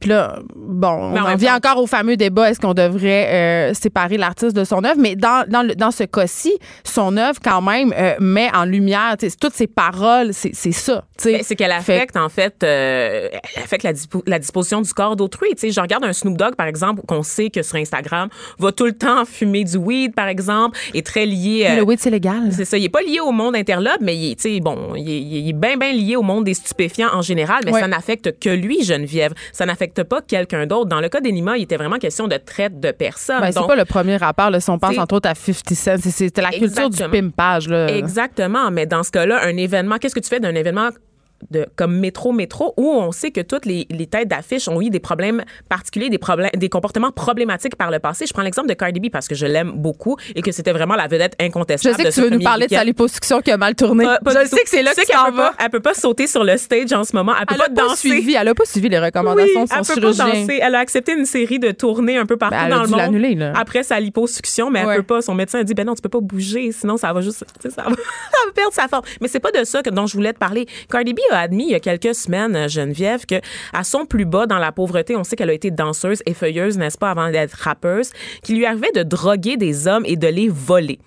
Puis 0.00 0.10
là, 0.10 0.38
bon, 0.54 1.10
Mais 1.10 1.20
on 1.20 1.24
en 1.24 1.34
vient 1.36 1.58
temps- 1.58 1.70
encore 1.72 1.82
au 1.82 1.86
fameux 1.88 2.16
débat, 2.16 2.50
est-ce 2.50 2.60
qu'on 2.60 2.74
devrait 2.74 3.26
euh, 3.70 3.74
séparer 3.74 4.16
l'artiste 4.16 4.54
de 4.54 4.62
son 4.62 4.84
œuvre? 4.84 4.98
Mais 5.00 5.16
dans, 5.16 5.44
dans, 5.48 5.62
le- 5.62 5.74
dans 5.74 5.90
ce 5.90 6.04
cas-ci, 6.04 6.52
son 6.84 7.16
œuvre, 7.16 7.40
quand 7.44 7.60
même, 7.62 7.92
euh, 7.98 8.14
met 8.20 8.48
en 8.54 8.64
lumière 8.64 9.16
toutes 9.40 9.54
ses 9.54 9.66
paroles, 9.66 10.32
c'est 10.32 10.52
ça. 10.72 11.04
c'est 11.16 11.42
qu'elle 11.56 11.70
Fait- 11.82 11.94
affecte 11.96 12.16
en 12.16 12.28
fait, 12.28 12.54
euh, 12.62 13.28
elle 13.32 13.62
affecte 13.64 13.82
la, 13.82 13.92
dispo- 13.92 14.22
la 14.26 14.38
disposition 14.38 14.80
du 14.82 14.92
corps 14.94 15.16
d'autrui. 15.16 15.48
Je 15.60 15.80
regarde 15.80 16.04
un 16.04 16.12
Snoop 16.12 16.36
Dogg 16.36 16.54
par 16.54 16.66
exemple 16.68 17.02
qu'on 17.06 17.24
sait 17.24 17.50
que 17.50 17.62
sur 17.62 17.76
Instagram 17.76 18.28
va 18.60 18.70
tout 18.70 18.86
le 18.86 18.92
temps 18.92 19.24
fumer 19.24 19.64
du 19.64 19.76
weed 19.78 20.14
par 20.14 20.28
exemple, 20.28 20.78
est 20.94 21.04
très 21.04 21.26
lié. 21.26 21.74
le 21.76 21.82
weed, 21.82 21.98
c'est 21.98 22.10
légal. 22.10 22.50
c'est 22.52 22.64
ça, 22.64 22.78
il 22.78 22.84
est 22.84 22.88
pas 22.88 23.02
lié 23.02 23.18
au 23.20 23.32
monde 23.32 23.56
interlope, 23.56 23.98
mais 24.00 24.16
il 24.16 24.30
est, 24.32 24.60
bon, 24.60 24.94
il 24.94 25.48
est, 25.48 25.52
bien, 25.52 25.76
bien 25.76 25.92
lié 25.92 26.14
au 26.14 26.22
monde 26.22 26.44
des 26.44 26.54
stupéfiants 26.54 27.08
en 27.12 27.22
général, 27.22 27.62
mais 27.64 27.72
Ouais. 27.72 27.80
ça 27.80 27.88
n'affecte 27.88 28.37
que 28.38 28.50
lui, 28.50 28.82
Geneviève. 28.84 29.32
Ça 29.52 29.66
n'affecte 29.66 30.02
pas 30.04 30.20
quelqu'un 30.22 30.66
d'autre. 30.66 30.88
Dans 30.88 31.00
le 31.00 31.08
cas 31.08 31.20
d'Enima, 31.20 31.56
il 31.58 31.62
était 31.62 31.76
vraiment 31.76 31.98
question 31.98 32.28
de 32.28 32.36
traite 32.36 32.80
de 32.80 32.90
personnes. 32.90 33.40
Ben, 33.40 33.52
c'est 33.52 33.66
pas 33.66 33.76
le 33.76 33.84
premier 33.84 34.16
rapport. 34.16 34.50
Là, 34.50 34.60
si 34.60 34.70
on 34.70 34.78
pense 34.78 34.96
entre 34.98 35.14
autres 35.16 35.28
à 35.28 35.34
50 35.34 35.74
Cent, 35.74 35.96
c'est- 36.00 36.10
c'était 36.10 36.42
la 36.42 36.50
culture 36.50 36.90
du 36.90 36.96
pimpage. 37.10 37.68
Là. 37.68 37.88
Exactement, 37.96 38.70
mais 38.70 38.86
dans 38.86 39.02
ce 39.02 39.10
cas-là, 39.10 39.40
un 39.44 39.56
événement, 39.56 39.96
qu'est-ce 39.98 40.14
que 40.14 40.20
tu 40.20 40.28
fais 40.28 40.40
d'un 40.40 40.54
événement 40.54 40.88
de, 41.50 41.66
comme 41.76 41.96
métro 41.98 42.32
métro 42.32 42.74
où 42.76 42.88
on 42.90 43.12
sait 43.12 43.30
que 43.30 43.40
toutes 43.40 43.64
les, 43.64 43.86
les 43.90 44.06
têtes 44.06 44.28
d'affiche 44.28 44.66
ont 44.68 44.80
eu 44.80 44.90
des 44.90 44.98
problèmes 45.00 45.44
particuliers 45.68 46.10
des 46.10 46.18
problèmes 46.18 46.50
des 46.56 46.68
comportements 46.68 47.12
problématiques 47.12 47.76
par 47.76 47.90
le 47.90 48.00
passé 48.00 48.26
je 48.26 48.32
prends 48.32 48.42
l'exemple 48.42 48.68
de 48.68 48.74
Cardi 48.74 48.98
B 49.00 49.10
parce 49.10 49.28
que 49.28 49.34
je 49.34 49.46
l'aime 49.46 49.70
beaucoup 49.72 50.16
et 50.34 50.42
que 50.42 50.50
c'était 50.52 50.72
vraiment 50.72 50.96
la 50.96 51.06
vedette 51.06 51.36
Je 51.40 51.46
incontestable 51.46 51.94
sais 51.96 52.02
que 52.02 52.08
de 52.08 52.12
tu 52.12 52.20
veux 52.22 52.30
nous 52.30 52.40
parler 52.40 52.66
de 52.66 52.74
sa 52.74 52.82
liposuction 52.84 53.40
qui 53.40 53.50
a 53.52 53.56
mal 53.56 53.74
tourné. 53.76 54.04
Je 54.04 54.46
sais 54.46 54.62
que 54.62 54.68
c'est 54.68 54.82
là 54.82 54.94
que 54.94 55.00
tu 55.06 55.32
vas. 55.36 55.54
elle 55.58 55.70
peut 55.70 55.80
pas 55.80 55.94
sauter 55.94 56.26
sur 56.26 56.42
le 56.44 56.56
stage 56.56 56.92
en 56.92 57.04
ce 57.04 57.14
moment 57.14 57.32
elle 57.38 57.46
peut 57.46 57.54
Elle 57.54 57.60
pas 57.60 57.82
pas 57.82 57.88
danser 57.88 58.08
suivi, 58.08 58.34
elle 58.34 58.48
a 58.48 58.54
pas 58.54 58.64
suivi 58.64 58.88
les 58.88 58.98
oui, 58.98 59.04
recommandations 59.04 59.64
de 59.64 59.68
son 59.68 59.74
elle 59.76 59.80
peut 59.82 60.00
pas 60.00 60.12
chirurgien. 60.12 60.40
danser. 60.40 60.58
Elle 60.60 60.74
a 60.74 60.78
accepté 60.80 61.12
une 61.12 61.24
série 61.24 61.58
de 61.60 61.70
tournées 61.70 62.16
un 62.18 62.26
peu 62.26 62.36
partout 62.36 62.56
Ben, 62.56 62.66
elle 62.66 62.72
a 62.72 62.76
dans 62.76 62.82
le 62.82 62.86
dû 62.88 62.92
monde. 62.92 63.00
l'annuler, 63.00 63.34
là. 63.34 63.52
Après 63.56 63.82
sa 63.84 64.00
liposuction, 64.00 64.70
mais 64.70 64.84
Ouais. 64.84 64.94
elle 64.94 65.00
peut 65.04 65.14
pas. 65.14 65.22
Son 65.22 65.34
médecin 65.34 65.60
a 65.60 65.64
dit, 65.64 65.74
ben 65.74 65.86
non, 65.86 65.94
tu 65.94 66.02
peux 66.02 66.08
pas 66.08 66.20
bouger, 66.20 66.72
sinon 66.72 66.96
ça 66.96 67.12
va 67.12 67.20
juste, 67.20 67.44
ça 67.62 67.68
va, 67.68 67.68
ça 67.72 67.82
va 67.84 68.52
perdre 68.54 68.72
sa 68.72 68.88
forme. 68.88 69.04
Mais 69.20 69.28
c'est 69.28 69.40
pas 69.40 69.50
de 69.52 69.64
ça 69.64 69.82
que, 69.82 69.90
dont 69.90 70.06
je 70.06 70.14
voulais 70.14 70.32
te 70.32 70.38
parler. 70.38 70.66
Cardi 70.90 71.14
B 71.14 71.18
a 71.32 71.38
admis 71.40 71.64
il 71.64 71.70
y 71.70 71.74
a 71.74 71.80
quelques 71.80 72.14
semaines, 72.14 72.56
euh, 72.56 72.68
Geneviève, 72.68 73.26
que 73.26 73.36
à 73.72 73.84
son 73.84 74.06
plus 74.06 74.24
bas 74.24 74.46
dans 74.46 74.58
la 74.58 74.72
pauvreté, 74.72 75.16
on 75.16 75.24
sait 75.24 75.36
qu'elle 75.36 75.50
a 75.50 75.54
été 75.54 75.70
danseuse 75.70 76.22
et 76.26 76.34
feuilleuse, 76.34 76.78
n'est-ce 76.78 76.98
pas, 76.98 77.10
avant 77.10 77.30
d'être 77.30 77.54
rappeuse, 77.54 78.10
qu'il 78.42 78.56
lui 78.56 78.66
arrivait 78.66 78.92
de 78.92 79.02
droguer 79.02 79.56
des 79.56 79.86
hommes 79.86 80.04
et 80.06 80.16
de 80.16 80.28
les 80.28 80.48
voler. 80.48 80.98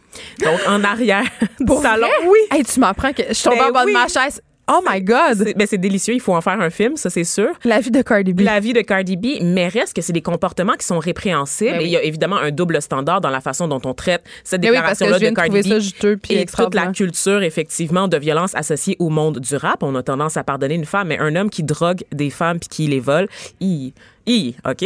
Donc, 0.43 0.59
en 0.67 0.83
arrière 0.83 1.23
du 1.59 1.65
Pour 1.65 1.81
salon. 1.81 2.07
vrai? 2.07 2.27
Oui. 2.29 2.39
Hey, 2.51 2.63
tu 2.63 2.79
m'apprends 2.79 3.13
que 3.13 3.23
je 3.31 3.43
tombe 3.43 3.53
Ben 3.57 3.65
en 3.65 3.71
bas 3.71 3.83
oui. 3.85 3.93
de 3.93 3.97
ma 3.97 4.07
chaise. 4.07 4.41
Oh 4.71 4.81
my 4.89 5.01
God! 5.01 5.35
C'est 5.43 5.57
ben, 5.57 5.67
c'est 5.67 5.77
délicieux. 5.77 6.13
Il 6.13 6.21
faut 6.21 6.33
en 6.33 6.41
faire 6.41 6.59
un 6.61 6.69
film, 6.69 6.95
ça, 6.95 7.09
c'est 7.09 7.23
sûr. 7.23 7.49
La 7.65 7.79
vie 7.79 7.91
de 7.91 8.01
Cardi 8.01 8.33
B. 8.33 8.41
la 8.41 8.59
vie 8.59 8.73
de 8.73 8.81
Cardi 8.81 9.17
B, 9.17 9.41
mais 9.41 9.67
reste 9.67 9.93
que 9.95 10.01
c'est 10.01 10.13
des 10.13 10.21
comportements 10.21 10.73
qui 10.73 10.85
sont 10.85 10.99
répréhensibles. 10.99 11.71
Ben 11.71 11.77
oui. 11.79 11.83
Et 11.83 11.87
il 11.87 11.91
y 11.91 11.97
a 11.97 12.03
évidemment 12.03 12.37
un 12.37 12.51
double 12.51 12.81
standard 12.81 13.21
dans 13.21 13.29
la 13.29 13.41
façon 13.41 13.67
dont 13.67 13.81
on 13.85 13.93
traite 13.93 14.23
cette 14.43 14.61
Ben 14.61 14.69
oui, 14.69 14.75
déclaration-là 14.75 15.17
viens 15.17 15.31
de 15.31 15.35
Cardi 15.35 15.59
B. 15.61 15.63
ça 15.63 15.79
juteux 15.79 16.19
et 16.29 16.45
toute 16.45 16.75
la 16.75 16.87
culture, 16.87 17.43
effectivement, 17.43 18.07
de 18.07 18.17
violence 18.17 18.55
associée 18.55 18.95
au 18.99 19.09
monde 19.09 19.39
du 19.39 19.55
rap. 19.55 19.83
On 19.83 19.93
a 19.95 20.03
tendance 20.03 20.37
à 20.37 20.43
pardonner 20.43 20.75
une 20.75 20.85
femme, 20.85 21.07
mais 21.09 21.19
un 21.19 21.35
homme 21.35 21.49
qui 21.49 21.63
drogue 21.63 22.01
des 22.11 22.29
femmes 22.29 22.59
puis 22.59 22.69
qui 22.69 22.87
les 22.87 22.99
vole, 22.99 23.27
i, 23.59 23.93
i, 24.27 24.55
OK? 24.69 24.85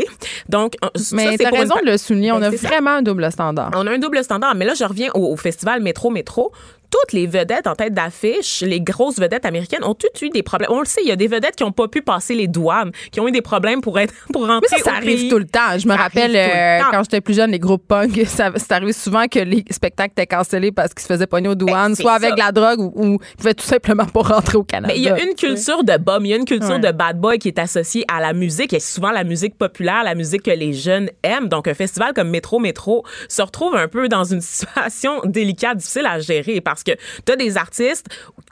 Donc, 0.49 0.75
euh, 0.83 0.87
Mais 1.13 1.37
pour 1.37 1.47
une 1.49 1.55
raison 1.55 1.75
pa- 1.75 1.81
de 1.81 1.91
le 1.91 1.97
souligner, 1.97 2.31
on 2.31 2.39
Ben, 2.39 2.53
a 2.53 2.57
ça. 2.57 2.67
vraiment 2.67 2.91
un 2.91 3.01
double 3.01 3.31
standard. 3.31 3.71
on 3.75 3.85
a 3.87 3.91
un 3.91 3.99
double 3.99 4.23
standard. 4.23 4.55
Mais 4.55 4.65
là, 4.65 4.73
je 4.73 4.83
reviens 4.83 5.09
au, 5.13 5.31
au 5.33 5.37
festival 5.37 5.81
Métro 5.81 6.09
Métro. 6.09 6.51
Toutes 6.91 7.13
les 7.13 7.27
vedettes 7.27 7.67
en 7.67 7.75
tête 7.75 7.93
d'affiche, 7.93 8.61
les 8.61 8.81
grosses 8.81 9.17
vedettes 9.19 9.45
américaines, 9.45 9.83
ont 9.83 9.93
toutes 9.93 10.21
eu 10.21 10.29
des 10.29 10.43
problèmes. 10.43 10.69
On 10.71 10.79
le 10.79 10.85
sait, 10.85 11.01
il 11.03 11.07
y 11.07 11.11
a 11.11 11.15
des 11.15 11.27
vedettes 11.27 11.55
qui 11.55 11.63
n'ont 11.63 11.71
pas 11.71 11.87
pu 11.87 12.01
passer 12.01 12.35
les 12.35 12.47
douanes, 12.47 12.91
qui 13.11 13.19
ont 13.19 13.27
eu 13.27 13.31
des 13.31 13.41
problèmes 13.41 13.81
pour 13.81 13.99
être 13.99 14.13
pour 14.33 14.47
rentrer 14.47 14.67
Mais 14.71 14.77
ça, 14.77 14.83
ça 14.83 14.91
au 14.91 14.95
arrive 14.95 15.19
pays. 15.19 15.29
tout 15.29 15.37
le 15.39 15.45
temps. 15.47 15.77
Je 15.77 15.87
me 15.87 15.93
Ça 15.93 15.97
rappelle 16.03 16.35
euh, 16.35 16.79
quand 16.91 17.03
j'étais 17.03 17.21
plus 17.21 17.35
jeune, 17.35 17.51
les 17.51 17.59
groupes 17.59 17.87
punk, 17.87 18.21
ça, 18.27 18.51
c'est 18.55 18.71
arrivé 18.71 18.93
souvent 18.93 19.27
que 19.27 19.39
les 19.39 19.63
spectacles 19.71 20.11
étaient 20.17 20.27
cancellés 20.27 20.71
parce 20.71 20.93
qu'ils 20.93 21.01
se 21.03 21.07
faisaient 21.07 21.27
pogner 21.27 21.49
aux 21.49 21.55
douanes, 21.55 21.93
Ben, 21.93 21.95
soit 21.95 22.13
avec 22.13 22.31
ça. 22.31 22.35
la 22.45 22.51
drogue 22.51 22.79
ou, 22.79 22.93
ou 22.95 23.19
ils 23.21 23.37
pouvaient 23.37 23.53
tout 23.53 23.65
simplement 23.65 24.05
pas 24.05 24.21
rentrer 24.21 24.57
au 24.57 24.63
Canada. 24.63 24.93
Mais 24.93 24.99
il 24.99 25.03
y 25.03 25.09
a 25.09 25.19
une 25.21 25.35
culture 25.35 25.83
de 25.83 25.97
bum, 25.97 26.25
il 26.25 26.29
y 26.29 26.33
a 26.33 26.37
une 26.37 26.45
culture 26.45 26.65
Ouais. 26.71 26.79
de 26.79 26.91
bad 26.91 27.19
boy 27.19 27.37
qui 27.37 27.47
est 27.49 27.59
associée 27.59 28.03
à 28.11 28.19
la 28.21 28.33
musique, 28.33 28.73
et 28.73 28.79
souvent 28.79 29.11
la 29.11 29.23
musique 29.23 29.57
populaire, 29.57 30.03
la 30.03 30.15
musique 30.15 30.43
que 30.43 30.51
les 30.51 30.73
jeunes 30.73 31.09
aiment. 31.23 31.47
Donc, 31.47 31.67
un 31.67 31.73
festival 31.73 32.13
comme 32.13 32.29
Métro 32.29 32.59
Métro 32.59 33.03
se 33.29 33.41
retrouve 33.41 33.75
un 33.75 33.87
peu 33.87 34.07
dans 34.09 34.23
une 34.23 34.41
situation 34.65 35.21
délicate, 35.25 35.77
difficile 35.77 36.05
à 36.07 36.19
gérer, 36.19 36.61
parce 36.61 36.74
que 36.83 36.91
tu 37.25 37.31
as 37.31 37.35
des 37.35 37.57
artistes 37.57 38.07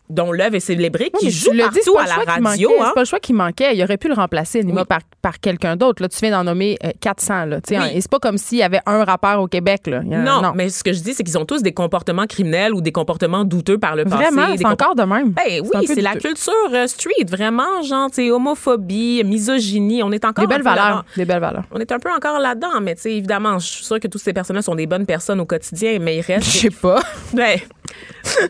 dont 0.10 0.32
l'œuvre 0.32 0.56
est 0.56 0.60
célébrée 0.60 1.12
qui 1.18 1.26
l'as 1.26 1.32
dit, 1.32 1.80
c'est 1.84 1.92
partout 1.92 1.94
pas 1.94 2.02
à 2.02 2.04
le 2.04 2.26
la 2.26 2.34
radio. 2.34 2.70
manquait, 2.70 2.82
hein. 2.82 2.86
C'est 2.88 2.94
pas 2.94 3.00
le 3.02 3.06
choix 3.06 3.20
qui 3.20 3.34
manquait. 3.34 3.76
Il 3.76 3.84
aurait 3.84 3.98
pu 3.98 4.08
le 4.10 4.14
remplacer, 4.14 4.64
Nima, 4.64 4.82
Oui. 4.82 4.88
par, 4.88 5.00
par 5.22 5.40
quelqu'un 5.40 5.76
d'autre. 5.76 6.02
Là, 6.02 6.10
tu 6.10 6.18
viens 6.20 6.32
d'en 6.32 6.44
nommer 6.44 6.78
euh, 6.84 6.92
400. 7.00 7.46
Là, 7.46 7.62
tu 7.62 7.74
sais, 7.74 7.80
Oui. 7.80 7.86
Et 7.96 8.02
c'est 8.02 8.12
pas 8.12 8.20
comme 8.20 8.38
s'il 8.38 8.58
y 8.60 8.64
avait 8.64 8.82
un 8.86 9.04
rappeur 9.06 9.42
au 9.42 9.48
Québec. 9.48 9.88
Là. 9.88 10.00
A- 10.00 10.02
Non, 10.04 10.52
mais 10.56 10.70
ce 10.70 10.84
que 10.84 10.94
je 10.94 11.02
dis, 11.02 11.14
c'est 11.14 11.24
qu'ils 11.24 11.38
ont 11.38 11.46
tous 11.46 11.62
des 11.64 11.74
comportements 11.74 12.26
criminels 12.28 12.74
ou 12.74 12.82
des 12.82 12.92
comportements 12.92 13.44
douteux 13.46 13.78
par 13.78 13.96
le 13.96 14.04
passé. 14.04 14.16
Vraiment, 14.18 14.48
c'est 14.58 14.66
encore 14.66 14.96
de 14.96 15.04
même. 15.04 15.30
Ben 15.32 15.62
oui, 15.62 15.88
c'est 15.88 16.02
la 16.02 16.16
culture 16.16 16.54
euh, 16.74 16.86
street, 16.88 17.26
vraiment, 17.30 17.82
genre, 17.84 18.10
homophobie, 18.32 19.24
misogynie. 19.26 20.04
On 20.04 20.12
est 20.12 20.26
encore 20.26 20.46
Des 20.48 20.54
belles 20.54 20.64
valeurs. 20.64 21.06
Des 21.16 21.26
belles 21.26 21.40
valeurs. 21.40 21.64
On 21.72 21.80
est 21.80 21.92
un 21.92 22.00
peu 22.00 22.12
encore 22.12 22.40
là-dedans, 22.40 22.82
mais 22.82 22.96
tu 22.96 23.02
sais, 23.04 23.14
évidemment, 23.14 23.58
je 23.60 23.68
suis 23.68 23.86
sûre 23.86 24.00
que 24.00 24.08
toutes 24.08 24.22
ces 24.22 24.34
personnes-là 24.34 24.62
sont 24.62 24.76
des 24.76 24.86
bonnes 24.88 25.06
personnes 25.06 25.40
au 25.40 25.46
quotidien, 25.46 25.98
mais 26.00 26.18
ils 26.18 26.22
Je 26.24 26.28
restent. 26.28 26.44
sais 26.52 26.70
pas. 26.70 27.02
Ben, 27.34 27.58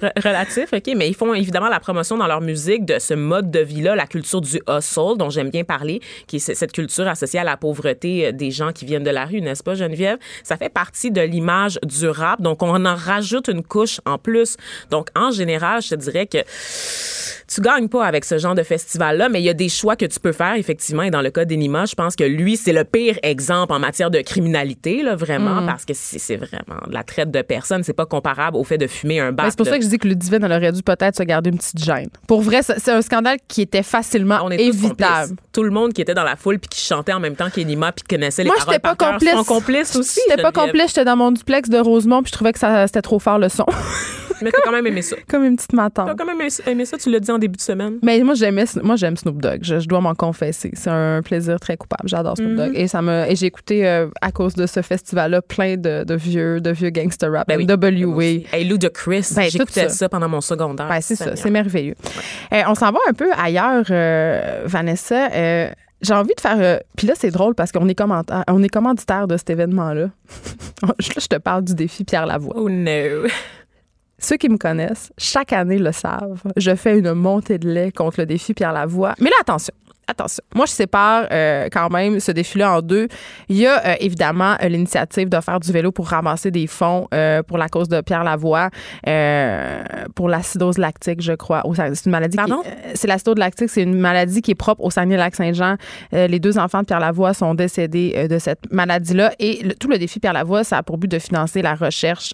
re- 0.01 0.11
relatif, 0.23 0.73
OK, 0.73 0.93
mais 0.95 1.07
ils 1.07 1.13
font 1.15 1.33
évidemment 1.33 1.52
la 1.53 1.79
promotion 1.79 2.17
dans 2.17 2.27
leur 2.27 2.41
musique 2.41 2.85
de 2.85 2.99
ce 2.99 3.13
mode 3.13 3.51
de 3.51 3.59
vie-là, 3.59 3.95
la 3.95 4.07
culture 4.07 4.41
du 4.41 4.59
hustle, 4.69 5.17
dont 5.17 5.29
j'aime 5.29 5.49
bien 5.49 5.63
parler, 5.63 6.01
qui 6.27 6.37
est 6.37 6.53
cette 6.53 6.71
culture 6.71 7.07
associée 7.07 7.39
à 7.39 7.43
la 7.43 7.57
pauvreté 7.57 8.27
euh, 8.27 8.31
des 8.31 8.51
gens 8.51 8.71
qui 8.71 8.85
viennent 8.85 9.03
de 9.03 9.09
la 9.09 9.25
rue, 9.25 9.41
n'est-ce 9.41 9.63
pas, 9.63 9.75
Geneviève? 9.75 10.17
Ça 10.43 10.57
fait 10.57 10.69
partie 10.69 11.11
de 11.11 11.21
l'image 11.21 11.79
du 11.83 12.07
rap, 12.07 12.41
donc 12.41 12.61
on 12.63 12.85
en 12.85 12.95
rajoute 12.95 13.47
une 13.47 13.63
couche 13.63 13.99
en 14.05 14.17
plus. 14.17 14.57
Donc, 14.89 15.07
en 15.15 15.31
général, 15.31 15.81
je 15.81 15.89
te 15.89 15.95
dirais 15.95 16.27
que 16.27 16.39
tu 17.47 17.61
gagnes 17.61 17.87
pas 17.87 18.05
avec 18.05 18.25
ce 18.25 18.37
genre 18.37 18.55
de 18.55 18.63
festival-là, 18.63 19.29
mais 19.29 19.41
il 19.41 19.45
y 19.45 19.49
a 19.49 19.53
des 19.53 19.69
choix 19.69 19.95
que 19.95 20.05
tu 20.05 20.19
peux 20.19 20.31
faire, 20.31 20.55
effectivement. 20.55 21.03
Et 21.03 21.11
dans 21.11 21.21
le 21.21 21.29
cas 21.29 21.45
d'Enima, 21.45 21.85
je 21.85 21.95
pense 21.95 22.15
que 22.15 22.23
lui, 22.23 22.57
c'est 22.57 22.73
le 22.73 22.83
pire 22.83 23.17
exemple 23.23 23.73
en 23.73 23.79
matière 23.79 24.09
de 24.11 24.21
criminalité, 24.21 25.03
là, 25.03 25.15
vraiment, 25.15 25.61
Mm. 25.61 25.65
parce 25.65 25.85
que 25.85 25.93
c'est 25.93 26.19
c'est 26.19 26.37
vraiment 26.37 26.81
de 26.87 26.93
la 26.93 27.03
traite 27.03 27.31
de 27.31 27.41
personnes. 27.41 27.83
C'est 27.83 27.93
pas 27.93 28.05
comparable 28.05 28.55
au 28.57 28.63
fait 28.63 28.77
de 28.77 28.87
fumer 28.87 29.19
un 29.19 29.31
bat. 29.31 29.43
Ben, 29.43 29.49
c'est 29.49 29.57
pour 29.57 29.67
ça 29.67 29.77
que 29.77 29.83
je 29.83 29.89
dis 29.89 29.97
que 29.97 30.07
Ludivine, 30.07 30.43
elle 30.43 30.51
aurait 30.51 30.71
dû 30.71 30.81
peut-être 30.81 31.15
se 31.17 31.23
garder 31.33 31.49
une 31.49 31.57
petite 31.57 31.83
gêne. 31.83 32.09
Pour 32.27 32.41
vrai, 32.41 32.61
c'est 32.63 32.89
un 32.91 33.01
scandale 33.01 33.37
qui 33.47 33.61
était 33.61 33.83
facilement 33.83 34.39
on 34.43 34.51
est 34.51 34.59
évitable. 34.61 35.35
Tout 35.51 35.63
le 35.63 35.69
monde 35.71 35.93
qui 35.93 36.01
était 36.01 36.13
dans 36.13 36.23
la 36.23 36.35
foule 36.35 36.59
puis 36.59 36.69
qui 36.69 36.81
chantait 36.81 37.13
en 37.13 37.19
même 37.19 37.35
temps 37.35 37.49
qu'Enima 37.49 37.91
puis 37.91 38.03
qui 38.07 38.15
connaissait 38.15 38.43
les 38.43 38.47
Moi, 38.47 38.55
paroles 38.57 38.73
j'étais 38.73 38.79
pas 38.81 38.95
par 38.95 39.17
cœur 39.19 39.45
complice. 39.45 39.95
aussi. 39.95 40.19
J'étais 40.29 40.41
pas 40.41 40.51
complice, 40.51 40.87
j'étais 40.87 41.05
dans 41.05 41.15
mon 41.15 41.31
duplex 41.31 41.69
de 41.69 41.77
Rosemont, 41.79 42.21
puis 42.23 42.29
je 42.31 42.33
trouvais 42.35 42.53
que 42.53 42.59
ça- 42.59 42.87
c'était 42.87 43.01
trop 43.01 43.19
fort 43.19 43.37
le 43.39 43.49
son. 43.49 43.65
Mais 44.43 44.51
t'as 44.51 44.61
quand 44.61 44.71
même 44.71 44.85
aimé 44.85 45.01
ça. 45.01 45.15
Comme 45.29 45.43
une 45.43 45.55
petite 45.55 45.71
T'as 45.71 45.77
matante. 45.77 46.17
quand 46.17 46.25
même 46.25 46.37
aimé 46.67 46.85
ça- 46.85 46.97
tu 46.97 47.09
l'as 47.09 47.19
dit 47.19 47.31
en 47.31 47.37
début 47.39 47.57
de 47.57 47.61
semaine. 47.61 47.97
Mais 48.03 48.19
moi, 48.21 48.33
j'aimais, 48.35 48.65
moi, 48.83 48.95
j'aime 48.95 49.17
Snoop 49.17 49.41
Dogg. 49.41 49.59
Je, 49.63 49.79
je 49.79 49.87
dois 49.87 50.01
m'en 50.01 50.13
confesser. 50.15 50.71
C'est 50.73 50.89
un 50.89 51.21
plaisir 51.23 51.59
très 51.59 51.77
coupable. 51.77 52.07
J'adore 52.07 52.37
Snoop 52.37 52.51
Mhm. 52.51 52.57
Dogg. 52.57 52.71
Et, 52.75 52.87
ça 52.87 53.01
me, 53.01 53.25
et 53.29 53.35
j'ai 53.35 53.45
écouté, 53.47 53.87
euh, 53.87 54.07
à 54.21 54.31
cause 54.31 54.53
de 54.55 54.65
ce 54.67 54.81
festival-là, 54.81 55.41
plein 55.41 55.77
de, 55.77 56.03
de 56.03 56.15
vieux, 56.15 56.61
de 56.61 56.71
vieux 56.71 56.89
gangster 56.89 57.31
rap. 57.31 57.47
Ben 57.47 57.57
oui. 57.57 57.65
NWA. 57.65 58.23
Hey, 58.53 58.65
Lou 58.67 58.77
de 58.77 58.87
Chris, 58.89 59.27
Ben, 59.35 59.49
j'écoutais 59.49 59.89
ça. 59.89 59.89
ça. 59.89 60.09
pendant 60.09 60.29
mon 60.29 60.41
secondaire. 60.41 60.87
Ben, 60.89 60.99
c'est 61.01 61.15
ça, 61.15 61.35
c'est 61.35 61.49
merveilleux. 61.49 61.95
Euh, 62.53 62.61
on 62.67 62.75
s'en 62.75 62.91
va 62.91 62.99
un 63.09 63.13
peu 63.13 63.29
ailleurs, 63.37 63.85
euh, 63.89 64.61
Vanessa. 64.65 65.29
J'ai 66.01 66.13
envie 66.13 66.33
de 66.35 66.41
faire. 66.41 66.57
euh, 66.59 66.79
Puis 66.97 67.07
là, 67.07 67.13
c'est 67.15 67.31
drôle 67.31 67.55
parce 67.55 67.71
qu'on 67.71 67.87
est, 67.87 67.97
on 68.49 68.61
est 68.63 68.67
commanditaire 68.69 69.25
de 69.25 69.37
cet 69.37 69.49
événement-là. 69.51 70.09
là, 70.83 70.93
je 70.99 71.27
te 71.27 71.37
parle 71.37 71.63
du 71.63 71.75
défi 71.75 72.03
Pierre 72.03 72.25
Lavoie. 72.25 72.53
Oh 72.57 72.69
no. 72.69 73.25
Ceux 74.23 74.37
qui 74.37 74.47
me 74.47 74.57
connaissent, 74.57 75.11
chaque 75.17 75.51
année 75.51 75.77
le 75.77 75.91
savent. 75.91 76.41
Je 76.55 76.73
fais 76.75 76.97
une 76.97 77.11
montée 77.11 77.57
de 77.57 77.69
lait 77.69 77.91
contre 77.91 78.21
le 78.21 78.25
défi 78.25 78.53
Pierre 78.53 78.71
Lavoie. 78.71 79.15
Mais 79.19 79.29
là, 79.29 79.35
attention. 79.41 79.73
Attention. 80.07 80.43
Moi, 80.53 80.65
je 80.65 80.71
sépare 80.71 81.27
euh, 81.31 81.69
quand 81.71 81.89
même 81.89 82.19
ce 82.19 82.31
défi-là 82.31 82.73
en 82.77 82.81
deux. 82.81 83.07
Il 83.47 83.55
y 83.57 83.65
a 83.65 83.85
euh, 83.85 83.95
évidemment 84.01 84.55
euh, 84.61 84.67
l'initiative 84.67 85.29
de 85.29 85.39
faire 85.39 85.59
du 85.61 85.71
vélo 85.71 85.91
pour 85.93 86.07
ramasser 86.09 86.51
des 86.51 86.67
fonds 86.67 87.07
pour 87.47 87.57
la 87.57 87.69
cause 87.69 87.87
de 87.87 88.01
Pierre 88.01 88.23
Lavoie, 88.23 88.69
pour 90.15 90.29
l'acidose 90.29 90.77
lactique, 90.77 91.21
je 91.21 91.33
crois. 91.33 91.63
C'est 91.93 92.05
une 92.05 92.11
maladie. 92.11 92.35
Pardon? 92.37 92.61
c'est 92.95 93.07
l'acidose 93.07 93.37
lactique, 93.37 93.69
c'est 93.69 93.83
une 93.83 93.97
maladie 93.97 94.41
qui 94.41 94.51
est 94.51 94.55
propre 94.55 94.83
au 94.83 94.91
Saguenay-Lac-Saint-Jean. 94.91 95.75
Les 96.11 96.39
deux 96.39 96.57
enfants 96.57 96.81
de 96.81 96.85
Pierre 96.85 96.99
Lavoie 96.99 97.33
sont 97.33 97.53
décédés 97.53 98.27
de 98.27 98.39
cette 98.39 98.71
maladie-là. 98.71 99.31
Et 99.39 99.63
le- 99.63 99.73
tout 99.75 99.87
le 99.87 99.97
défi 99.97 100.19
Pierre 100.19 100.33
Lavoie, 100.33 100.63
ça 100.63 100.77
a 100.79 100.83
pour 100.83 100.97
but 100.97 101.09
de 101.09 101.19
financer 101.19 101.61
la 101.61 101.75
recherche. 101.75 102.33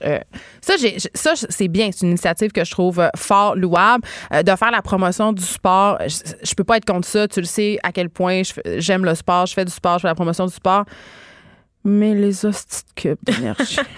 ça, 0.62 0.74
ça, 1.14 1.32
c'est 1.36 1.68
bien. 1.68 1.90
C'est 1.92 2.02
une 2.04 2.10
initiative 2.10 2.52
que 2.52 2.64
je 2.64 2.72
trouve 2.72 3.02
fort 3.16 3.56
louable. 3.56 4.04
De 4.32 4.56
faire 4.56 4.72
la 4.72 4.82
promotion 4.82 5.34
du 5.34 5.44
sport, 5.44 5.98
je, 6.08 6.16
je 6.44 6.54
peux 6.56 6.64
pas 6.64 6.78
être 6.78 6.86
contre 6.86 7.08
ça. 7.08 7.28
Tu 7.28 7.40
le 7.42 7.46
sais 7.46 7.59
à 7.84 7.92
quel 7.92 8.10
point 8.10 8.42
j'aime 8.78 9.06
le 9.06 9.16
sport, 9.16 9.46
je 9.46 9.54
fais 9.54 9.66
du 9.66 9.72
sport, 9.72 9.98
je 9.98 10.02
fais 10.04 10.08
la 10.08 10.16
promotion 10.16 10.46
du 10.46 10.54
sport. 10.54 10.86
Mais 11.84 12.14
les 12.14 12.46
hosties 12.46 12.84
de 12.96 13.02
cubes 13.02 13.18
d'énergie. 13.24 13.80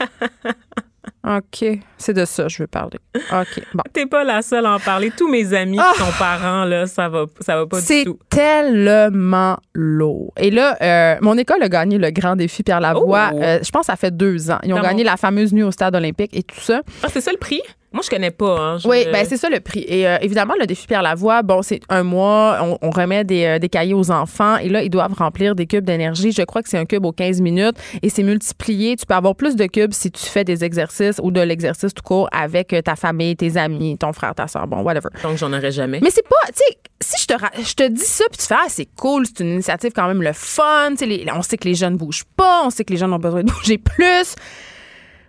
OK. 1.27 1.79
C'est 1.97 2.13
de 2.13 2.25
ça 2.25 2.43
que 2.43 2.49
je 2.49 2.63
veux 2.63 2.67
parler. 2.67 2.99
OK. 3.15 3.63
Bon. 3.73 3.83
T'es 3.93 4.05
pas 4.05 4.23
la 4.23 4.41
seule 4.41 4.65
à 4.65 4.73
en 4.73 4.79
parler. 4.79 5.11
Tous 5.15 5.29
mes 5.29 5.53
amis 5.53 5.77
Ah! 5.79 5.91
qui 5.95 5.99
sont 6.03 6.11
parents, 6.17 6.63
là, 6.65 6.85
ça 6.87 7.09
va, 7.09 7.25
ça 7.39 7.57
va 7.57 7.65
pas 7.67 7.79
du 7.79 7.85
C'est 7.85 8.03
tout. 8.05 8.17
tellement 8.29 9.57
lourd. 9.73 10.31
Et 10.37 10.51
là, 10.51 10.77
euh, 10.81 11.17
mon 11.21 11.37
école 11.37 11.61
a 11.63 11.69
gagné 11.69 11.97
le 11.97 12.09
grand 12.11 12.35
défi 12.35 12.63
Pierre 12.63 12.79
Lavoie. 12.81 13.31
Oh! 13.33 13.39
euh, 13.41 13.59
je 13.63 13.69
pense 13.71 13.81
que 13.81 13.85
ça 13.93 13.95
fait 13.95 14.15
deux 14.15 14.49
ans. 14.51 14.59
Ils 14.63 14.73
ont 14.73 14.77
Dans 14.77 14.83
gagné 14.83 15.03
mon- 15.03 15.09
la 15.11 15.17
fameuse 15.17 15.53
nuit 15.53 15.63
au 15.63 15.71
stade 15.71 15.95
olympique 15.95 16.35
et 16.35 16.43
tout 16.43 16.59
ça. 16.59 16.81
Ah, 17.03 17.07
c'est 17.11 17.21
ça 17.21 17.31
le 17.31 17.37
prix? 17.37 17.61
Moi, 17.93 18.01
je 18.05 18.09
connais 18.09 18.31
pas. 18.31 18.57
Hein. 18.57 18.77
Je- 18.77 18.87
Oui, 18.87 19.05
ben 19.11 19.25
c'est 19.27 19.35
ça 19.35 19.49
le 19.49 19.59
prix. 19.59 19.83
Et 19.87 20.07
euh, 20.07 20.17
évidemment, 20.21 20.53
le 20.57 20.65
défi 20.65 20.87
Pierre 20.87 21.01
Lavoie, 21.01 21.41
bon, 21.41 21.61
c'est 21.61 21.81
un 21.89 22.03
mois, 22.03 22.59
on, 22.61 22.77
on 22.81 22.89
remet 22.89 23.25
des, 23.25 23.43
euh, 23.43 23.59
des 23.59 23.67
cahiers 23.67 23.93
aux 23.93 24.11
enfants 24.11 24.55
et 24.57 24.69
là, 24.69 24.81
ils 24.81 24.89
doivent 24.89 25.13
remplir 25.13 25.55
des 25.55 25.65
cubes 25.67 25.83
d'énergie. 25.83 26.31
Je 26.31 26.41
crois 26.43 26.61
que 26.63 26.69
c'est 26.69 26.77
un 26.77 26.85
cube 26.85 27.05
aux 27.05 27.11
15 27.11 27.41
minutes 27.41 27.75
et 28.01 28.09
c'est 28.09 28.23
multiplié. 28.23 28.95
Tu 28.95 29.05
peux 29.05 29.13
avoir 29.13 29.35
plus 29.35 29.57
de 29.57 29.65
cubes 29.65 29.91
si 29.93 30.09
tu 30.09 30.25
fais 30.25 30.45
des 30.45 30.63
exercices 30.63 31.19
ou 31.21 31.31
de 31.31 31.41
l'exercice 31.41 31.93
tout 31.93 32.03
court 32.03 32.29
avec 32.31 32.71
euh, 32.71 32.81
ta 32.81 32.95
famille, 32.95 33.35
tes 33.35 33.57
amis, 33.57 33.97
ton 33.97 34.13
frère, 34.13 34.35
ta 34.35 34.47
soeur, 34.47 34.67
bon, 34.67 34.81
whatever. 34.83 35.09
Donc, 35.23 35.37
j'en 35.37 35.51
aurais 35.51 35.71
jamais. 35.71 35.99
Mais 36.01 36.11
c'est 36.11 36.25
pas, 36.27 36.35
tu 36.47 36.53
sais, 36.55 36.77
si 37.01 37.23
je 37.23 37.27
te, 37.27 37.33
je 37.61 37.73
te 37.73 37.87
dis 37.89 38.01
ça, 38.05 38.23
puis 38.31 38.37
tu 38.39 38.45
fais, 38.47 38.55
ah, 38.57 38.67
c'est 38.69 38.87
cool, 38.95 39.25
c'est 39.25 39.41
une 39.43 39.51
initiative 39.53 39.91
quand 39.93 40.07
même 40.07 40.21
le 40.21 40.31
fun, 40.33 40.91
tu 40.91 40.97
sais, 40.97 41.05
les- 41.07 41.25
on 41.35 41.41
sait 41.41 41.57
que 41.57 41.67
les 41.67 41.75
jeunes 41.75 41.97
bougent 41.97 42.23
pas, 42.37 42.61
on 42.65 42.69
sait 42.69 42.85
que 42.85 42.93
les 42.93 42.99
jeunes 42.99 43.11
ont 43.11 43.19
besoin 43.19 43.43
de 43.43 43.51
bouger 43.51 43.77
plus. 43.77 44.35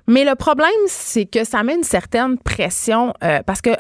Mais 0.06 0.25
le 0.25 0.35
problème, 0.35 0.71
c'est 0.87 1.26
que 1.26 1.44
ça 1.44 1.62
met 1.62 1.75
une 1.75 1.85
certaine 1.85 2.38
pression 2.38 3.14
euh, 3.23 3.40
parce 3.44 3.61
que 3.61 3.71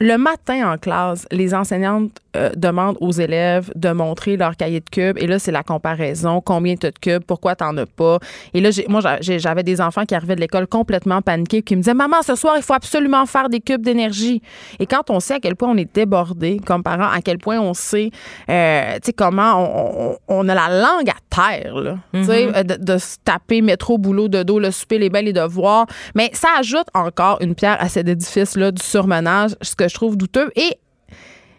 le 0.00 0.16
matin 0.16 0.72
en 0.72 0.76
classe, 0.76 1.26
les 1.30 1.54
enseignantes 1.54 2.10
euh, 2.36 2.50
demandent 2.56 2.96
aux 3.00 3.12
élèves 3.12 3.70
de 3.76 3.92
montrer 3.92 4.36
leur 4.36 4.56
cahier 4.56 4.80
de 4.80 4.90
cubes. 4.90 5.16
Et 5.18 5.28
là, 5.28 5.38
c'est 5.38 5.52
la 5.52 5.62
comparaison. 5.62 6.40
Combien 6.40 6.74
tu 6.74 6.86
as 6.86 6.90
de 6.90 6.98
cubes? 6.98 7.22
Pourquoi 7.24 7.54
t'en 7.54 7.76
as 7.76 7.86
pas? 7.86 8.18
Et 8.54 8.60
là, 8.60 8.72
j'ai- 8.72 8.86
moi, 8.88 9.00
j'avais 9.20 9.62
des 9.62 9.80
enfants 9.80 10.04
qui 10.04 10.16
arrivaient 10.16 10.34
de 10.34 10.40
l'école 10.40 10.66
complètement 10.66 11.22
paniqués 11.22 11.62
qui 11.62 11.76
me 11.76 11.80
disaient, 11.82 11.94
maman, 11.94 12.22
ce 12.22 12.34
soir, 12.34 12.54
il 12.56 12.62
faut 12.64 12.72
absolument 12.74 13.24
faire 13.26 13.48
des 13.48 13.60
cubes 13.60 13.82
d'énergie. 13.84 14.42
Et 14.80 14.86
quand 14.86 15.10
on 15.10 15.20
sait 15.20 15.34
à 15.34 15.38
quel 15.40 15.54
point 15.54 15.68
on 15.70 15.76
est 15.76 15.94
débordé 15.94 16.58
comme 16.66 16.82
parents, 16.82 17.08
à 17.12 17.20
quel 17.22 17.38
point 17.38 17.60
on 17.60 17.72
sait, 17.72 18.10
euh, 18.50 18.94
tu 18.94 19.00
sais, 19.04 19.12
comment 19.12 19.54
on, 19.62 20.10
on- 20.10 20.16
on 20.26 20.48
a 20.48 20.54
la 20.56 20.70
langue 20.70 21.08
à 21.10 21.14
terre, 21.30 21.76
là. 21.76 21.98
Tu 22.12 22.24
sais, 22.24 22.48
euh, 22.56 22.64
de, 22.64 22.74
de 22.82 22.98
se 22.98 23.16
taper 23.24 23.62
métro, 23.62 23.96
boulot, 23.96 24.26
de 24.26 24.42
dos, 24.42 24.58
le 24.58 24.72
souper, 24.72 24.98
les 24.98 25.08
bains, 25.08 25.22
les 25.22 25.32
devoirs. 25.32 25.86
Mais 26.16 26.30
ça 26.32 26.48
ajoute 26.58 26.88
encore 26.94 27.38
une 27.40 27.54
pierre 27.54 27.76
à 27.78 27.88
cet 27.88 28.08
édifice-là 28.08 28.72
du 28.72 28.82
surmenage, 28.82 29.52
ce 29.62 29.76
que 29.76 29.83
je 29.88 29.94
trouve 29.94 30.16
douteux. 30.16 30.50
Et 30.56 30.78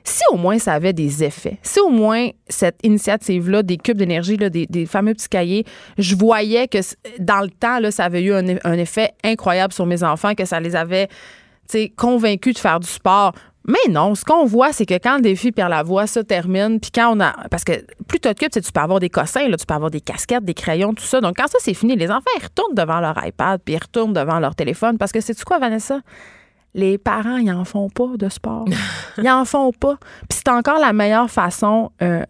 si 0.04 0.22
au 0.32 0.38
moins 0.38 0.60
ça 0.60 0.74
avait 0.74 0.94
des 0.94 1.24
effets, 1.24 1.58
si 1.64 1.80
au 1.80 1.90
moins 1.90 2.30
cette 2.48 2.78
initiative-là, 2.84 3.64
des 3.64 3.78
cubes 3.78 3.98
d'énergie, 3.98 4.38
des, 4.38 4.68
des 4.68 4.86
fameux 4.86 5.14
petits 5.14 5.30
cahiers, 5.30 5.66
je 5.98 6.16
voyais 6.16 6.68
que 6.68 6.78
dans 7.20 7.42
le 7.42 7.50
temps, 7.50 7.80
là, 7.80 7.90
ça 7.90 8.06
avait 8.06 8.22
eu 8.22 8.34
un, 8.34 8.44
eff- 8.44 8.62
un 8.64 8.78
effet 8.78 9.14
incroyable 9.24 9.74
sur 9.74 9.86
mes 9.86 10.04
enfants, 10.04 10.36
que 10.36 10.46
ça 10.46 10.60
les 10.60 10.76
avait 10.76 11.08
convaincus 11.98 12.54
de 12.54 12.60
faire 12.60 12.80
du 12.80 12.88
sport. 12.88 13.34
Mais 13.68 13.92
non, 13.92 14.14
ce 14.14 14.24
qu'on 14.24 14.46
voit, 14.46 14.72
c'est 14.74 14.86
que 14.86 14.94
quand 14.94 15.16
le 15.16 15.22
défi 15.24 15.52
Pierre 15.52 15.70
Lavoie 15.70 16.06
se 16.06 16.20
termine, 16.20 16.80
puis 16.80 16.92
quand 16.94 17.18
on 17.18 17.20
a. 17.20 17.34
Parce 17.50 17.64
que 17.64 17.72
plus 18.08 18.20
tu 18.20 18.30
occupes, 18.30 18.52
tu 18.52 18.62
peux 18.72 18.80
avoir 18.80 19.00
des 19.00 19.10
cossins, 19.10 19.48
là, 19.48 19.58
tu 19.58 19.66
peux 19.66 19.74
avoir 19.74 19.90
des 19.90 20.02
casquettes, 20.02 20.46
des 20.46 20.54
crayons, 20.54 20.94
tout 20.94 21.04
ça. 21.04 21.20
Donc 21.20 21.38
quand 21.38 21.48
ça, 21.48 21.58
c'est 21.60 21.74
fini, 21.74 21.96
les 21.96 22.12
enfants, 22.12 22.30
ils 22.40 22.44
retournent 22.44 22.76
devant 22.76 23.00
leur 23.00 23.16
iPad, 23.26 23.60
puis 23.66 23.74
ils 23.74 23.80
retournent 23.80 24.14
devant 24.14 24.38
leur 24.38 24.54
téléphone. 24.54 25.00
Parce 25.00 25.12
que 25.12 25.20
c'est-tu 25.20 25.44
quoi, 25.44 25.58
Vanessa? 25.58 26.02
Les 26.76 26.98
parents, 26.98 27.38
ils 27.38 27.52
en 27.52 27.64
font 27.64 27.90
pas 27.90 28.10
de 28.18 28.28
sport. 28.28 28.66
Ils 29.18 29.30
en 29.30 29.46
font 29.46 29.72
pas. 29.72 29.98
Puis 30.30 30.40
c'est 30.46 30.50
encore 30.50 30.78
la 30.78 30.92
meilleure 30.92 31.32
façon 31.32 31.92
euh, 32.02 32.22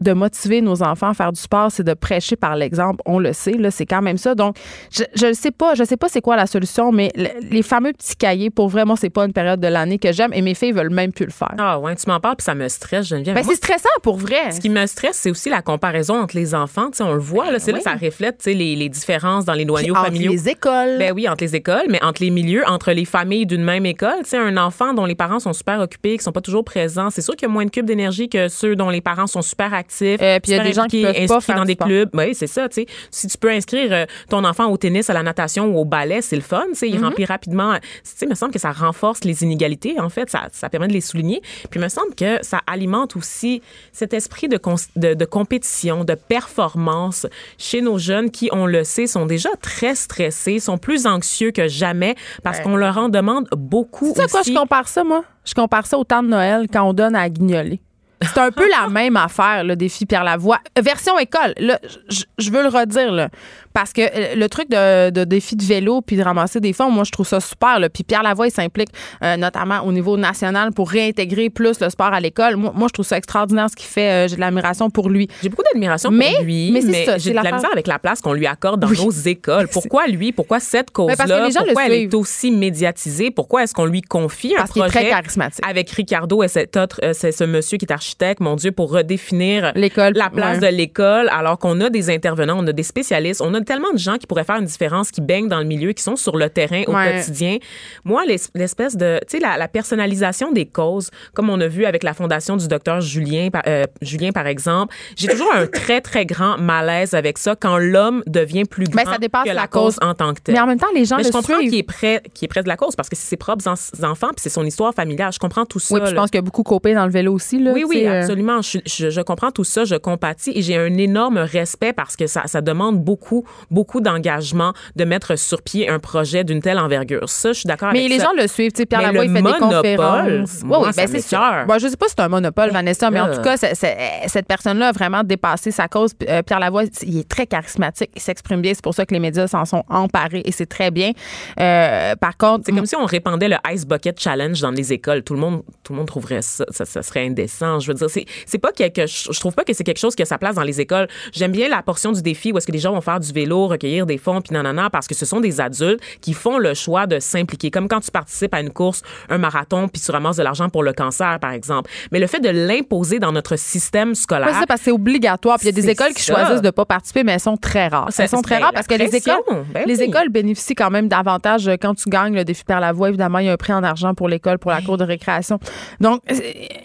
de 0.00 0.12
motiver 0.12 0.60
nos 0.60 0.82
enfants 0.82 1.08
à 1.10 1.14
faire 1.14 1.32
du 1.32 1.40
sport, 1.40 1.70
c'est 1.70 1.84
de 1.84 1.94
prêcher 1.94 2.36
par 2.36 2.56
l'exemple. 2.56 3.00
On 3.06 3.18
le 3.18 3.32
sait, 3.32 3.52
là, 3.52 3.70
c'est 3.70 3.86
quand 3.86 4.02
même 4.02 4.18
ça. 4.18 4.34
Donc, 4.34 4.56
je, 4.90 5.26
ne 5.26 5.32
sais 5.32 5.50
pas, 5.52 5.74
je 5.74 5.84
sais 5.84 5.96
pas 5.96 6.08
c'est 6.08 6.20
quoi 6.20 6.36
la 6.36 6.46
solution, 6.46 6.90
mais 6.92 7.10
le- 7.14 7.28
les 7.50 7.62
fameux 7.62 7.92
petits 7.92 8.16
cahiers, 8.16 8.50
pour 8.50 8.68
vraiment, 8.68 8.96
c'est 8.96 9.10
pas 9.10 9.24
une 9.24 9.32
période 9.32 9.60
de 9.60 9.68
l'année 9.68 9.98
que 9.98 10.12
j'aime 10.12 10.32
et 10.32 10.42
mes 10.42 10.54
filles 10.54 10.72
veulent 10.72 10.90
même 10.90 11.12
plus 11.12 11.26
le 11.26 11.30
faire. 11.32 11.54
Ah, 11.58 11.78
ouais, 11.78 11.94
tu 11.94 12.08
m'en 12.10 12.18
parles, 12.20 12.36
puis 12.36 12.44
ça 12.44 12.54
me 12.54 12.66
stresse, 12.68 13.06
Geneviève. 13.06 13.34
Ben, 13.36 13.44
c'est 13.44 13.54
stressant 13.54 13.88
pour 14.02 14.16
vrai. 14.16 14.50
Ce 14.52 14.60
qui 14.60 14.68
me 14.68 14.84
stresse, 14.86 15.16
c'est 15.16 15.30
aussi 15.30 15.48
la 15.48 15.62
comparaison 15.62 16.20
entre 16.20 16.36
les 16.36 16.54
enfants. 16.54 16.90
Tu 16.90 16.98
sais, 16.98 17.04
on 17.04 17.12
le 17.14 17.20
voit, 17.20 17.50
là, 17.52 17.58
c'est 17.60 17.70
là 17.72 17.78
oui. 17.78 17.84
ça 17.84 17.94
reflète 17.94 18.44
les, 18.46 18.74
les 18.76 18.88
différences 18.88 19.44
dans 19.44 19.54
les 19.54 19.64
noyaux 19.64 19.94
entre 19.94 20.06
familiaux. 20.06 20.32
les 20.32 20.48
écoles. 20.48 20.98
Ben 20.98 21.12
oui, 21.14 21.28
entre 21.28 21.44
les 21.44 21.54
écoles, 21.54 21.86
mais 21.88 22.02
entre 22.02 22.22
les 22.22 22.30
milieux, 22.30 22.64
entre 22.66 22.90
les 22.92 23.04
familles 23.04 23.46
d'une 23.46 23.62
même 23.62 23.86
école. 23.86 24.18
Tu 24.24 24.30
sais, 24.30 24.38
un 24.38 24.56
enfant 24.56 24.92
dont 24.92 25.06
les 25.06 25.14
parents 25.14 25.38
sont 25.38 25.52
super 25.52 25.78
occupés, 25.80 26.16
qui 26.18 26.24
sont 26.24 26.32
pas 26.32 26.40
toujours 26.40 26.64
présents, 26.64 27.10
c'est 27.10 27.22
sûr 27.22 27.36
qu'il 27.36 27.46
y 27.48 27.50
a 27.50 27.52
moins 27.54 27.64
de 27.64 27.70
cubes 27.70 27.86
d'énergie 27.86 28.28
que 28.28 28.48
ceux 28.48 28.74
dont 28.76 28.90
les 28.90 29.00
parents 29.00 29.26
sont 29.28 29.42
super 29.42 29.72
actifs. 29.72 29.83
Euh, 30.02 30.38
puis 30.40 30.52
il 30.52 30.56
y 30.56 30.58
a 30.58 30.62
des 30.64 30.72
gens 30.72 30.86
qui 30.86 31.02
peuvent 31.02 31.12
pas 31.14 31.20
inscrits 31.22 31.40
faire 31.42 31.56
dans 31.56 31.64
des 31.64 31.74
sport. 31.74 31.86
clubs. 31.88 32.10
Oui, 32.14 32.34
c'est 32.34 32.46
ça, 32.46 32.68
tu 32.68 32.82
sais. 32.82 32.86
Si 33.10 33.26
tu 33.28 33.38
peux 33.38 33.50
inscrire 33.50 33.92
euh, 33.92 34.04
ton 34.28 34.44
enfant 34.44 34.66
au 34.70 34.76
tennis, 34.76 35.10
à 35.10 35.12
la 35.14 35.22
natation 35.22 35.66
ou 35.66 35.78
au 35.78 35.84
ballet, 35.84 36.20
c'est 36.22 36.36
le 36.36 36.42
fun, 36.42 36.64
tu 36.70 36.74
sais. 36.76 36.88
Il 36.88 36.94
Mm-hmm. 36.98 37.04
remplit 37.04 37.24
rapidement. 37.24 37.74
Tu 37.74 37.80
sais, 38.04 38.26
il 38.26 38.28
me 38.28 38.34
semble 38.34 38.52
que 38.52 38.58
ça 38.58 38.72
renforce 38.72 39.24
les 39.24 39.42
inégalités, 39.42 39.98
en 40.00 40.08
fait. 40.08 40.30
Ça, 40.30 40.48
ça 40.52 40.68
permet 40.68 40.88
de 40.88 40.92
les 40.92 41.00
souligner. 41.00 41.40
Puis 41.70 41.78
il 41.78 41.80
me 41.80 41.88
semble 41.88 42.14
que 42.14 42.38
ça 42.42 42.60
alimente 42.66 43.16
aussi 43.16 43.62
cet 43.92 44.14
esprit 44.14 44.48
de, 44.48 44.56
cons- 44.56 44.76
de, 44.96 45.14
de 45.14 45.24
compétition, 45.24 46.04
de 46.04 46.14
performance 46.14 47.26
chez 47.58 47.80
nos 47.80 47.98
jeunes 47.98 48.30
qui, 48.30 48.48
on 48.52 48.66
le 48.66 48.84
sait, 48.84 49.06
sont 49.06 49.26
déjà 49.26 49.50
très 49.60 49.94
stressés, 49.94 50.58
sont 50.60 50.78
plus 50.78 51.06
anxieux 51.06 51.50
que 51.50 51.68
jamais 51.68 52.14
parce 52.42 52.60
qu'on 52.60 52.76
leur 52.76 52.96
en 52.98 53.08
demande 53.08 53.46
beaucoup 53.56 54.08
Tu 54.08 54.14
sais 54.16 54.22
à 54.22 54.26
quoi 54.28 54.40
je 54.42 54.50
aussi. 54.50 54.54
compare 54.54 54.88
ça, 54.88 55.04
moi? 55.04 55.24
Je 55.44 55.54
compare 55.54 55.86
ça 55.86 55.98
au 55.98 56.04
temps 56.04 56.22
de 56.22 56.28
Noël 56.28 56.66
quand 56.72 56.82
on 56.88 56.92
donne 56.94 57.14
à 57.14 57.28
guignoler. 57.28 57.80
C'est 58.22 58.38
un 58.38 58.50
peu 58.50 58.68
la 58.70 58.88
même 58.88 59.16
affaire, 59.16 59.64
le 59.64 59.76
défi 59.76 60.06
Pierre 60.06 60.24
Lavoie. 60.24 60.58
Euh, 60.78 60.82
Version 60.82 61.18
école. 61.18 61.52
Là, 61.58 61.78
je- 62.08 62.50
veux 62.50 62.62
le 62.62 62.68
redire, 62.68 63.12
là. 63.12 63.28
Parce 63.74 63.92
que 63.92 64.00
euh, 64.02 64.34
le 64.36 64.48
truc 64.48 64.70
de, 64.70 65.10
de 65.10 65.24
défi 65.24 65.56
de 65.56 65.64
vélo 65.64 66.00
puis 66.00 66.16
de 66.16 66.22
ramasser 66.22 66.60
des 66.60 66.72
fonds, 66.72 66.90
moi, 66.90 67.04
je 67.04 67.10
trouve 67.10 67.26
ça 67.26 67.40
super. 67.40 67.78
Là. 67.80 67.88
Puis 67.90 68.04
Pierre 68.04 68.22
Lavoie, 68.22 68.46
il 68.46 68.52
s'implique 68.52 68.88
euh, 69.22 69.36
notamment 69.36 69.80
au 69.84 69.90
niveau 69.92 70.16
national 70.16 70.72
pour 70.72 70.88
réintégrer 70.90 71.50
plus 71.50 71.80
le 71.80 71.90
sport 71.90 72.12
à 72.14 72.20
l'école. 72.20 72.56
Moi, 72.56 72.72
moi, 72.74 72.86
je 72.88 72.92
trouve 72.92 73.04
ça 73.04 73.16
extraordinaire 73.18 73.68
ce 73.68 73.76
qu'il 73.76 73.88
fait. 73.88 74.26
Euh, 74.26 74.28
J'ai 74.28 74.36
de 74.36 74.40
l'admiration 74.40 74.90
pour 74.90 75.10
lui. 75.10 75.28
J'ai 75.42 75.48
beaucoup 75.48 75.64
d'admiration 75.72 76.10
Mais- 76.12 76.34
pour 76.36 76.44
lui, 76.44 76.70
mais 76.72 76.80
j'ai 77.18 77.30
de 77.30 77.34
la 77.34 77.42
misère 77.52 77.70
avec 77.72 77.86
la 77.88 77.98
place 77.98 78.20
qu'on 78.20 78.32
lui 78.32 78.46
accorde 78.46 78.78
dans 78.80 78.88
Oui. 78.88 78.96
nos 79.04 79.10
écoles. 79.26 79.66
Pourquoi 79.68 80.06
lui? 80.06 80.30
Pourquoi 80.32 80.60
cette 80.60 80.92
parce 80.92 81.16
que 81.16 81.22
cause-là? 81.22 81.46
les 81.46 81.52
gens 81.52 81.60
le 81.60 81.66
Pourquoi 81.66 81.86
elle 81.86 81.92
suivent. 81.94 82.10
est 82.10 82.14
aussi 82.14 82.50
médiatisée? 82.52 83.30
Pourquoi 83.32 83.64
est-ce 83.64 83.74
qu'on 83.74 83.86
lui 83.86 84.02
confie 84.02 84.54
un 84.54 84.58
Parce 84.58 84.70
est 84.70 84.80
projet 84.80 84.88
très 85.00 85.08
charismatique. 85.10 85.64
avec 85.68 85.90
Ricardo 85.90 86.42
et 86.44 86.48
cet 86.48 86.76
autre, 86.76 87.00
euh, 87.02 87.12
c'est 87.12 87.32
ce 87.32 87.42
monsieur 87.42 87.76
qui 87.78 87.86
est 87.86 87.92
architecte, 87.92 88.40
mon 88.40 88.54
Dieu, 88.54 88.70
pour 88.70 88.92
redéfinir 88.92 89.72
L'école, 89.74 90.12
la 90.14 90.30
place 90.30 90.60
ouais. 90.60 90.70
de 90.70 90.76
l'école, 90.76 91.28
alors 91.32 91.58
qu'on 91.58 91.80
a 91.80 91.90
des 91.90 92.08
intervenants, 92.10 92.56
on 92.58 92.66
a 92.68 92.72
des 92.72 92.82
spécialistes, 92.84 93.40
on 93.40 93.52
a 93.54 93.63
tellement 93.64 93.92
de 93.92 93.98
gens 93.98 94.16
qui 94.18 94.26
pourraient 94.26 94.44
faire 94.44 94.56
une 94.56 94.64
différence, 94.64 95.10
qui 95.10 95.20
baignent 95.20 95.48
dans 95.48 95.58
le 95.58 95.64
milieu, 95.64 95.92
qui 95.92 96.02
sont 96.02 96.16
sur 96.16 96.36
le 96.36 96.48
terrain 96.50 96.82
au 96.86 96.94
Ouais. 96.94 97.16
quotidien. 97.16 97.58
Moi, 98.04 98.24
l'es- 98.26 98.50
l'espèce 98.54 98.96
de, 98.96 99.18
tu 99.28 99.38
sais, 99.38 99.40
la, 99.40 99.56
la 99.56 99.68
personnalisation 99.68 100.52
des 100.52 100.66
causes, 100.66 101.10
comme 101.34 101.50
on 101.50 101.60
a 101.60 101.66
vu 101.68 101.84
avec 101.84 102.02
la 102.02 102.14
fondation 102.14 102.56
du 102.56 102.68
docteur 102.68 103.00
Julien, 103.00 103.48
euh, 103.66 103.84
Julien 104.02 104.30
par 104.32 104.46
exemple, 104.46 104.94
j'ai 105.16 105.28
toujours 105.28 105.52
un 105.54 105.66
très 105.66 106.00
très 106.00 106.26
grand 106.26 106.58
malaise 106.58 107.14
avec 107.14 107.38
ça 107.38 107.56
quand 107.56 107.78
l'homme 107.78 108.22
devient 108.26 108.64
plus 108.64 108.84
grand 108.86 109.04
Ben, 109.04 109.10
ça 109.12 109.18
dépasse 109.18 109.44
que 109.44 109.48
la, 109.48 109.54
la 109.54 109.66
cause 109.68 109.96
cause. 109.96 110.08
en 110.08 110.14
tant 110.14 110.34
que 110.34 110.40
telle. 110.40 110.54
Mais 110.54 110.60
en 110.60 110.66
même 110.66 110.78
temps, 110.78 110.86
les 110.94 111.04
gens 111.04 111.16
Mais 111.16 111.22
le 111.22 111.28
je 111.28 111.32
comprends 111.32 111.58
qu'il 111.58 111.74
est 111.74 111.82
près, 111.82 112.22
qu'il 112.34 112.46
est 112.46 112.48
près 112.48 112.62
de 112.62 112.68
la 112.68 112.76
cause 112.76 112.94
parce 112.96 113.08
que 113.08 113.16
c'est 113.16 113.26
ses 113.28 113.36
propres 113.36 113.66
en- 113.68 113.74
enfants 114.10 114.28
puis 114.28 114.36
c'est 114.38 114.48
son 114.50 114.64
histoire 114.64 114.94
familiale. 114.94 115.32
Je 115.32 115.38
comprends 115.38 115.64
tout 115.66 115.78
ça. 115.78 115.94
Oui, 115.94 116.00
puis 116.00 116.10
je 116.10 116.14
pense 116.14 116.30
qu'il 116.30 116.38
y 116.38 116.42
a 116.42 116.42
beaucoup 116.42 116.62
copé 116.62 116.94
dans 116.94 117.04
le 117.06 117.10
vélo 117.12 117.32
aussi. 117.34 117.58
Là, 117.58 117.72
Oui, 117.72 117.84
oui, 117.86 118.06
euh, 118.06 118.20
absolument. 118.20 118.62
Je, 118.62 118.78
je, 118.86 119.10
je 119.10 119.20
comprends 119.20 119.50
tout 119.50 119.64
ça, 119.64 119.84
je 119.84 119.94
compatis 119.96 120.52
et 120.54 120.62
j'ai 120.62 120.76
un 120.76 120.96
énorme 120.98 121.38
respect 121.38 121.92
parce 121.92 122.16
que 122.16 122.26
ça, 122.26 122.42
ça 122.46 122.60
demande 122.60 123.02
beaucoup, 123.02 123.44
beaucoup 123.70 124.00
d'engagement 124.00 124.72
de 124.96 125.04
mettre 125.04 125.36
sur 125.36 125.62
pied 125.62 125.88
un 125.88 125.98
projet 125.98 126.44
d'une 126.44 126.60
telle 126.60 126.78
envergure. 126.78 127.28
Ça, 127.28 127.52
je 127.52 127.60
suis 127.60 127.66
d'accord 127.66 127.88
avec 127.88 128.02
Mais 128.02 128.08
les 128.08 128.18
ça. 128.18 128.24
gens 128.24 128.32
le 128.36 128.46
suivent. 128.46 128.72
Tu 128.72 128.82
sais, 128.82 128.86
Pierre 128.86 129.02
Lavoie, 129.02 129.24
il 129.24 129.30
fait 129.30 129.34
des 129.36 129.42
monopole, 129.42 129.76
conférences. 129.76 130.62
moi, 130.64 130.78
oui, 130.80 130.84
oui, 130.88 130.92
ça 130.92 131.02
ben 131.06 131.08
c'est 131.10 131.20
ça. 131.20 131.64
Bon, 131.66 131.78
je 131.78 131.88
sais 131.88 131.96
pas 131.96 132.06
si 132.06 132.14
c'est 132.16 132.22
un 132.22 132.28
monopole, 132.28 132.70
Vanessa, 132.70 133.10
mais 133.10 133.20
en 133.20 133.34
tout 133.34 133.42
cas, 133.42 133.56
cette 133.56 134.46
personne-là 134.46 134.88
a 134.88 134.92
vraiment 134.92 135.22
dépassé 135.22 135.70
sa 135.70 135.88
cause. 135.88 136.12
Euh, 136.28 136.42
Pierre 136.42 136.60
Lavoie, 136.60 136.84
il 137.02 137.18
est 137.18 137.28
très 137.28 137.46
charismatique, 137.46 138.10
il 138.14 138.22
s'exprime 138.22 138.60
bien. 138.60 138.72
C'est 138.74 138.82
pour 138.84 138.94
ça 138.94 139.06
que 139.06 139.14
les 139.14 139.20
médias 139.20 139.46
s'en 139.46 139.64
sont 139.64 139.84
emparés 139.88 140.42
et 140.44 140.52
c'est 140.52 140.66
très 140.66 140.90
bien. 140.90 141.12
Euh, 141.60 142.14
par 142.16 142.36
contre, 142.36 142.64
C'est 142.66 142.72
comme 142.72 142.86
si 142.86 142.96
on 142.96 143.04
répandait 143.06 143.48
le 143.48 143.56
Ice 143.72 143.86
Bucket 143.86 144.18
Challenge 144.20 144.60
dans 144.60 144.70
les 144.70 144.92
écoles. 144.92 145.22
Tout 145.22 145.34
le 145.34 145.40
monde, 145.40 145.62
tout 145.82 145.92
le 145.92 145.98
monde 145.98 146.08
trouverait 146.08 146.42
ça, 146.42 146.64
ça, 146.70 146.84
ça 146.84 147.02
serait 147.02 147.26
indécent. 147.26 147.80
Je 147.80 147.88
veux 147.88 147.94
dire, 147.94 148.08
c'est, 148.46 148.58
pas 148.58 148.72
quelque, 148.72 149.06
je 149.06 149.32
je 149.32 149.40
trouve 149.40 149.54
pas 149.54 149.64
que 149.64 149.72
c'est 149.72 149.84
quelque 149.84 149.98
chose 149.98 150.14
qui 150.14 150.22
a 150.22 150.26
sa 150.26 150.38
place 150.38 150.54
dans 150.54 150.62
les 150.62 150.80
écoles. 150.80 151.08
J'aime 151.32 151.52
bien 151.52 151.68
la 151.68 151.82
portion 151.82 152.12
du 152.12 152.22
défi 152.22 152.52
où 152.52 152.58
est-ce 152.58 152.66
que 152.66 152.72
les 152.72 152.78
gens 152.78 152.92
vont 152.92 153.00
faire 153.00 153.20
du 153.20 153.32
vélo, 153.32 153.43
recueillir 153.52 154.06
des 154.06 154.18
fonds, 154.18 154.40
puis 154.40 154.52
nanana, 154.52 154.90
parce 154.90 155.06
que 155.06 155.14
ce 155.14 155.26
sont 155.26 155.40
des 155.40 155.60
adultes 155.60 156.00
qui 156.20 156.32
font 156.32 156.58
le 156.58 156.74
choix 156.74 157.06
de 157.06 157.18
s'impliquer. 157.18 157.70
Comme 157.70 157.88
quand 157.88 158.00
tu 158.00 158.10
participes 158.10 158.54
à 158.54 158.60
une 158.60 158.70
course, 158.70 159.02
un 159.28 159.38
marathon, 159.38 159.88
puis 159.88 160.00
tu 160.00 160.10
ramasses 160.10 160.36
de 160.36 160.42
l'argent 160.42 160.68
pour 160.68 160.82
le 160.82 160.92
cancer, 160.92 161.38
par 161.40 161.52
exemple. 161.52 161.90
Mais 162.12 162.18
le 162.18 162.26
fait 162.26 162.40
de 162.40 162.48
l'imposer 162.48 163.18
dans 163.18 163.32
notre 163.32 163.56
système 163.56 164.14
scolaire. 164.14 164.48
Ouais, 164.48 164.54
c'est 164.60 164.66
parce 164.66 164.80
que 164.80 164.84
c'est 164.86 164.92
obligatoire. 164.92 165.58
Puis 165.58 165.68
il 165.68 165.74
y 165.74 165.78
a 165.78 165.82
des 165.82 165.90
écoles 165.90 166.12
qui 166.14 166.22
ça. 166.22 166.34
choisissent 166.34 166.62
de 166.62 166.70
pas 166.70 166.84
participer, 166.84 167.24
mais 167.24 167.32
elles 167.32 167.40
sont 167.40 167.56
très 167.56 167.88
rares. 167.88 168.10
Elles 168.16 168.28
sont 168.28 168.42
très 168.42 168.58
rares 168.58 168.72
la 168.72 168.74
parce 168.74 168.86
que 168.86 168.94
les 168.94 169.14
écoles, 169.14 169.34
ben 169.72 169.84
les 169.86 169.98
oui. 169.98 170.04
écoles 170.04 170.28
bénéficient 170.28 170.74
quand 170.74 170.90
même 170.90 171.08
davantage 171.08 171.68
euh, 171.68 171.76
quand 171.80 171.94
tu 171.94 172.08
gagnes 172.08 172.34
le 172.34 172.44
défi 172.44 172.64
Père 172.64 172.80
Lavoie. 172.80 173.08
Évidemment, 173.08 173.38
il 173.38 173.46
y 173.46 173.48
a 173.48 173.52
un 173.52 173.56
prix 173.56 173.72
en 173.72 173.82
argent 173.82 174.14
pour 174.14 174.28
l'école, 174.28 174.58
pour 174.58 174.70
la 174.70 174.80
cour 174.82 174.96
de 174.96 175.04
récréation. 175.04 175.58
Donc, 176.00 176.20
euh, 176.30 176.34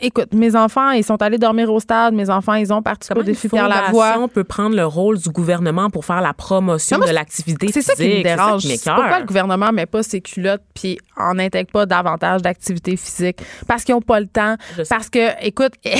écoute, 0.02 0.34
mes 0.34 0.56
enfants, 0.56 0.92
ils 0.92 1.04
sont 1.04 1.22
allés 1.22 1.38
dormir 1.38 1.72
au 1.72 1.80
stade. 1.80 2.14
Mes 2.14 2.30
enfants, 2.30 2.54
ils 2.56 2.72
ont 2.74 2.82
participé 2.82 3.14
Comment 3.14 3.24
au 3.24 3.26
défi 3.26 3.48
Pierre 3.50 3.68
Lavoie. 3.70 4.06
fondation 4.06 4.28
peut 4.28 4.44
prendre 4.44 4.76
le 4.76 4.86
rôle 4.86 5.18
du 5.18 5.30
gouvernement 5.30 5.90
pour 5.90 6.06
faire 6.06 6.22
la 6.22 6.34
promotion 6.50 6.98
moi, 6.98 7.08
de 7.08 7.12
l'activité 7.14 7.68
C'est 7.72 7.82
ça 7.84 7.94
qui 7.94 8.02
me 8.02 8.08
physique? 8.08 8.26
C'est 8.26 8.30
ça 8.30 8.36
dérange. 8.46 8.62
qui 8.62 8.68
C'est 8.70 8.74
m'écoeure. 8.74 8.96
pourquoi 8.96 9.20
le 9.20 9.26
gouvernement 9.26 9.72
met 9.72 9.86
pas 9.86 10.02
ses 10.04 10.20
culottes 10.22 10.64
puis 10.74 10.98
en 11.16 11.38
intègre 11.38 11.72
pas 11.72 11.86
davantage 11.86 12.42
d'activité 12.42 12.96
physique 12.98 13.40
parce 13.68 13.84
qu'ils 13.84 13.94
ont 13.96 14.02
pas 14.02 14.20
le 14.20 14.26
temps 14.28 14.56
Je 14.78 14.84
sais. 14.84 14.90
parce 14.90 15.10
que 15.10 15.46
écoute 15.46 15.74
tu 15.84 15.92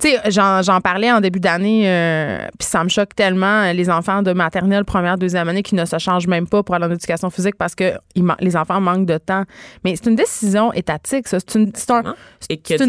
sais 0.00 0.20
j'en, 0.30 0.80
parlais 0.82 1.10
en 1.10 1.20
début 1.20 1.40
d'année 1.40 1.88
euh, 1.88 2.46
puis 2.58 2.68
ça 2.68 2.84
me 2.84 2.88
choque 2.88 3.14
tellement 3.14 3.62
euh, 3.62 3.72
les 3.72 3.88
enfants 3.88 4.22
de 4.22 4.32
maternelle 4.32 4.84
première 4.84 5.16
deuxième 5.16 5.48
année 5.48 5.62
qui 5.62 5.74
ne 5.74 5.84
se 5.84 5.98
changent 5.98 6.26
même 6.26 6.46
pas 6.46 6.62
pour 6.62 6.74
aller 6.74 6.84
en 6.84 6.90
éducation 6.90 7.30
physique 7.30 7.56
parce 7.56 7.74
que 7.74 7.94
les 8.40 8.56
enfants 8.56 8.80
manquent 8.80 9.06
de 9.06 9.18
temps 9.18 9.44
mais 9.84 9.94
c'est 9.96 10.10
une 10.10 10.16
décision 10.16 10.72
étatique 10.74 11.28
ça 11.28 11.38
c'est 11.40 11.58
une 11.58 11.70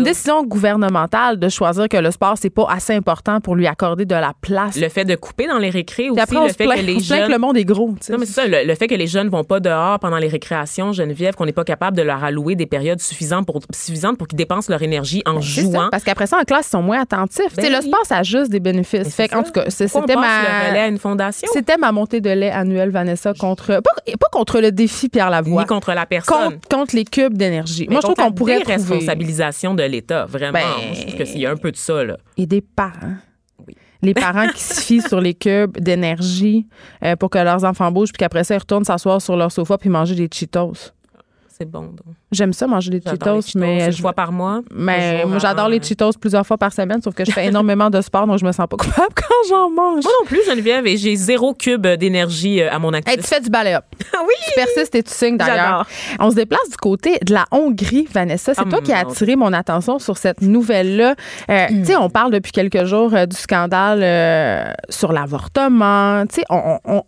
un- 0.02 0.04
décision 0.04 0.44
gouvernementale 0.44 1.40
de 1.40 1.50
choisir 1.50 1.88
que 1.88 1.98
le 1.98 2.12
sport 2.12 2.36
c'est 2.38 2.50
pas 2.50 2.68
assez 2.70 2.94
important 2.94 3.40
pour 3.40 3.56
lui 3.56 3.68
accorder 3.68 4.06
de 4.06 4.16
la 4.16 4.34
place 4.42 4.76
Le 4.78 4.90
fait 4.90 5.06
de 5.06 5.16
couper 5.16 5.48
dans 5.48 5.58
les 5.60 5.70
récrés 5.70 6.04
puis 6.04 6.12
aussi, 6.12 6.20
après 6.22 6.38
on 6.38 6.48
le 6.48 6.54
fait 6.54 6.66
que 6.66 6.82
les 6.82 6.97
plaint 7.06 7.20
jeunes... 7.20 7.27
que 7.27 7.32
le 7.34 7.39
monde 7.39 7.58
est 7.58 7.66
gros. 7.66 7.89
Non, 8.10 8.18
mais 8.20 8.25
c'est 8.25 8.34
ça, 8.34 8.48
le, 8.48 8.66
le 8.66 8.75
fait 8.75 8.88
que 8.88 8.96
les 8.96 9.08
jeunes 9.08 9.30
vont 9.30 9.44
pas 9.44 9.60
dehors 9.60 10.00
pendant 10.00 10.18
les 10.18 10.27
récréations, 10.27 10.92
Geneviève, 10.94 11.36
qu'on 11.36 11.46
n'est 11.46 11.51
pas 11.54 11.63
capable 11.63 11.96
de 11.98 12.01
leur 12.04 12.24
allouer 12.24 12.56
des 12.56 12.66
périodes 12.66 13.00
suffisantes 13.01 13.46
pour, 13.46 13.60
suffisantes 13.74 14.18
pour 14.18 14.27
qu'ils 14.27 14.38
dépensent 14.38 14.72
leur 14.72 14.82
énergie 14.82 15.22
en 15.25 15.36
Ben, 15.36 15.42
ça, 15.42 15.62
jouant. 15.62 15.88
parce 15.92 16.04
qu'après 16.04 16.27
ça, 16.27 16.38
en 16.39 16.44
classe, 16.44 16.68
ils 16.68 16.72
sont 16.72 16.82
moins 16.82 17.01
attentifs. 17.01 17.56
Le 17.58 17.62
Ben 17.63 17.75
oui. 17.82 17.88
sport, 17.88 18.06
ça 18.06 18.18
a 18.18 18.24
juste 18.24 18.51
des 18.51 18.60
bénéfices. 18.60 19.04
Mais 19.06 19.27
Fait 19.27 19.34
en 19.36 19.44
tout 19.44 19.51
cas, 19.51 19.70
c'était 19.70 19.86
passe 19.89 20.08
le 20.08 20.12
à 20.13 20.72
ma. 20.74 20.88
une 20.88 20.98
fondation, 20.98 21.48
C'était 21.54 21.77
ma 21.77 21.92
montée 21.92 22.22
de 22.22 22.30
lait 22.30 22.51
annuelle, 22.51 22.89
Vanessa, 22.89 23.34
contre. 23.34 23.68
Pas, 23.82 23.82
pas 24.20 24.27
contre 24.32 24.60
le 24.62 24.72
défi 24.72 25.10
Pierre 25.10 25.30
Lavoie. 25.30 25.62
ni 25.62 25.68
contre 25.68 25.94
la 25.94 26.06
personne. 26.06 26.36
contre, 26.54 26.68
contre 26.70 26.96
les 26.96 27.06
cubes 27.06 27.36
d'énergie. 27.38 27.88
Moi, 27.89 28.00
je 28.01 28.08
trouve 28.08 28.16
qu'on 28.16 28.32
pourrait 28.32 28.58
responsabilisation 28.66 29.74
de 29.74 29.84
l'État, 29.84 30.25
vraiment. 30.25 30.54
Ben- 30.54 30.94
Je 30.94 31.01
trouve 31.16 31.24
qu'il 31.32 31.39
y 31.42 31.46
a 31.46 31.51
un 31.51 31.56
peu 31.58 31.72
de 31.72 31.77
ça, 31.77 32.04
là. 32.04 32.18
Et 32.38 32.46
des 32.46 32.62
parents. 32.62 33.16
Les 34.01 34.13
parents 34.13 34.48
qui 34.48 34.62
se 34.62 34.82
fient 34.82 35.01
sur 35.01 35.20
les 35.20 35.34
cubes 35.34 35.77
d'énergie 35.80 36.68
euh, 37.03 37.16
pour 37.16 37.29
que 37.29 37.38
leurs 37.38 37.64
enfants 37.64 37.92
bougent, 37.92 38.12
puis 38.12 38.20
qu'après 38.20 38.44
ça, 38.44 38.55
ils 38.55 38.60
retournent 38.60 38.86
s'asseoir 38.86 39.22
sur 39.22 39.36
leur 39.36 39.51
sofa 39.51 39.77
puis 39.77 39.90
manger 39.90 40.16
des 40.16 40.29
Cheetos. 40.31 40.92
C'est 41.57 41.65
bon, 41.65 41.81
donc. 41.85 42.13
J'aime 42.31 42.53
ça, 42.53 42.67
manger 42.67 42.91
des 42.91 43.01
J'adore 43.03 43.35
les 43.37 43.41
Cheetos, 43.41 43.48
Cheetos, 43.48 43.59
mais 43.59 43.91
je 43.91 44.00
fois 44.01 44.13
par 44.13 44.31
mois. 44.31 44.61
Mais 44.72 45.25
moi, 45.25 45.39
j'adore 45.39 45.70
les. 45.70 45.81
Cheetos 45.81 46.11
plusieurs 46.20 46.46
fois 46.46 46.57
par 46.57 46.72
semaine, 46.72 47.01
sauf 47.01 47.15
que 47.15 47.25
je 47.25 47.31
fais 47.31 47.46
énormément 47.48 47.89
de 47.89 48.00
sport, 48.01 48.27
donc 48.27 48.37
je 48.37 48.46
me 48.46 48.51
sens 48.51 48.67
pas 48.70 48.77
coupable 48.77 49.07
quand 49.15 49.50
j'en 49.50 49.70
mange. 49.72 50.03
Moi 50.03 50.11
non 50.22 50.25
plus, 50.27 50.39
Geneviève, 50.46 50.85
et 50.85 50.98
j'ai 50.98 51.15
zéro 51.15 51.53
cube 51.55 51.87
d'énergie 51.87 52.61
euh, 52.61 52.72
à 52.72 52.77
mon 52.77 52.93
actif. 52.93 53.11
Hey, 53.11 53.20
tu 53.22 53.27
fais 53.27 53.41
du 53.41 53.50
balai 53.50 53.74
up. 53.74 53.85
oui! 54.13 54.33
Tu 54.50 54.53
persistes 54.55 54.93
et 54.93 55.01
tu 55.01 55.11
signes 55.11 55.37
d'ailleurs. 55.37 55.55
J'adore. 55.55 55.85
On 56.27 56.29
se 56.29 56.35
déplace 56.35 56.70
du 56.70 56.77
côté 56.77 57.17
de 57.25 57.33
la 57.33 57.46
Hongrie, 57.51 58.07
Vanessa. 58.11 58.53
C'est 58.53 58.61
Ah, 58.63 58.70
toi 58.70 58.81
qui 58.81 58.91
as 58.93 59.00
attiré 59.00 59.35
mon 59.35 59.51
attention 59.53 59.98
sur 59.98 60.17
cette 60.17 60.41
nouvelle-là. 60.41 61.15
Euh, 61.50 61.65
Tu 61.70 61.85
sais, 61.85 61.96
on 61.96 62.09
parle 62.11 62.31
depuis 62.31 62.51
quelques 62.51 62.83
jours 62.85 63.15
euh, 63.15 63.25
du 63.25 63.35
scandale 63.35 64.01
euh, 64.03 64.72
sur 64.89 65.11
l'avortement. 65.13 66.24
Tu 66.27 66.35
sais, 66.35 66.43
on, 66.51 66.77
on- 66.85 67.03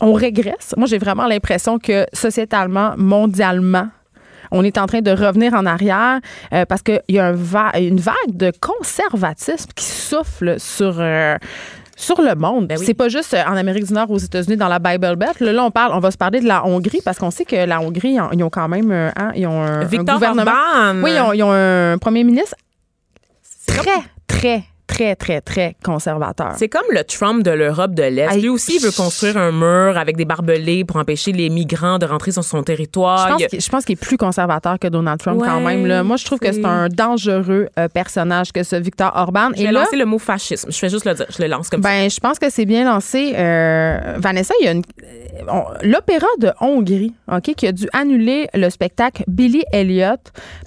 on- 0.00 0.12
régresse. 0.12 0.74
Moi, 0.76 0.86
j'ai 0.86 0.98
vraiment 0.98 1.26
l'impression 1.26 1.78
que 1.78 2.06
sociétalement, 2.12 2.94
mondialement, 2.96 3.88
on 4.50 4.64
est 4.64 4.78
en 4.78 4.86
train 4.86 5.00
de 5.02 5.10
revenir 5.10 5.52
en 5.54 5.66
arrière 5.66 6.20
euh, 6.52 6.64
parce 6.64 6.82
qu'il 6.82 7.02
y 7.08 7.18
a 7.18 7.26
un 7.26 7.32
va- 7.32 7.78
une 7.78 8.00
vague 8.00 8.14
de 8.34 8.50
conservatisme 8.60 9.70
qui 9.74 9.84
souffle 9.84 10.58
sur. 10.58 10.96
euh, 10.98 11.36
sur 12.00 12.22
le 12.22 12.36
monde. 12.36 12.68
Ben 12.68 12.78
oui. 12.78 12.86
C'est 12.86 12.94
pas 12.94 13.08
juste 13.08 13.34
euh, 13.34 13.42
en 13.44 13.56
Amérique 13.56 13.84
du 13.88 13.92
Nord, 13.92 14.08
aux 14.12 14.18
États-Unis, 14.18 14.56
dans 14.56 14.68
la 14.68 14.78
Bible 14.78 15.16
Belt. 15.16 15.40
Là, 15.40 15.52
là, 15.52 15.64
on 15.64 15.72
parle, 15.72 15.90
on 15.94 15.98
va 15.98 16.12
se 16.12 16.16
parler 16.16 16.38
de 16.40 16.46
la 16.46 16.64
Hongrie 16.64 17.00
parce 17.04 17.18
qu'on 17.18 17.32
sait 17.32 17.44
que 17.44 17.56
la 17.56 17.80
Hongrie, 17.80 18.16
ils 18.32 18.44
ont- 18.44 18.50
quand 18.50 18.68
même, 18.68 18.92
hein, 18.92 19.32
ils 19.34 19.48
ont 19.48 19.60
un, 19.60 19.80
gouvernement. 19.84 20.44
Orban. 20.44 21.00
Oui, 21.02 21.10
ils 21.12 21.20
ont, 21.20 21.32
ils 21.32 21.42
ont 21.42 21.50
un 21.50 21.98
premier 21.98 22.22
ministre 22.22 22.54
très, 23.66 24.00
très, 24.28 24.62
très, 24.88 25.14
très, 25.14 25.40
très 25.40 25.76
conservateur. 25.84 26.54
C'est 26.56 26.68
comme 26.68 26.82
le 26.90 27.04
Trump 27.04 27.44
de 27.44 27.52
l'Europe 27.52 27.94
de 27.94 28.02
l'Est. 28.02 28.36
Lui 28.38 28.48
aussi, 28.48 28.76
il 28.76 28.82
veut 28.82 28.90
construire 28.90 29.36
un 29.36 29.52
mur 29.52 29.96
avec 29.96 30.16
des 30.16 30.24
barbelés 30.24 30.84
pour 30.84 30.96
empêcher 30.96 31.30
les 31.30 31.50
migrants 31.50 31.98
de 31.98 32.06
rentrer 32.06 32.32
sur 32.32 32.42
son 32.42 32.62
territoire. 32.64 33.38
Je 33.38 33.68
pense 33.70 33.84
qu'il- 33.84 33.92
est 33.92 33.96
plus 34.00 34.16
conservateur 34.16 34.78
que 34.78 34.88
Donald 34.88 35.20
Trump 35.20 35.40
quand 35.44 35.60
même. 35.60 35.86
Là. 35.86 36.02
Moi, 36.02 36.16
je 36.16 36.24
trouve 36.24 36.38
que 36.40 36.50
c'est- 36.50 36.64
un 36.64 36.88
dangereux 36.88 37.68
euh, 37.78 37.88
personnage 37.88 38.50
que 38.52 38.62
ce 38.62 38.76
Victor 38.76 39.12
Orban. 39.14 39.50
Je 39.54 39.62
vais 39.62 39.68
Et 39.68 39.72
là, 39.72 39.80
lancer 39.80 39.96
le 39.96 40.04
mot 40.06 40.18
fascisme. 40.18 40.70
Je 40.72 40.76
fais 40.78 40.88
juste 40.88 41.04
le 41.04 41.14
dire. 41.14 41.26
Je 41.36 41.42
le 41.42 41.48
lance 41.48 41.68
comme 41.68 41.82
ça. 41.82 41.88
ben, 41.88 42.08
je 42.10 42.18
pense 42.20 42.38
que 42.38 42.50
c'est 42.50 42.64
bien 42.64 42.84
lancé. 42.84 43.34
Euh, 43.36 44.14
Vanessa, 44.16 44.54
il 44.60 44.64
y 44.64 44.68
a 44.68 44.72
une. 44.72 44.82
L'Opéra 45.82 46.26
de 46.38 46.50
Hongrie, 46.60 47.14
OK, 47.30 47.54
qui 47.56 47.66
a 47.66 47.72
dû 47.72 47.88
annuler 47.92 48.48
le 48.54 48.70
spectacle 48.70 49.24
Billy 49.28 49.62
Elliot 49.72 50.16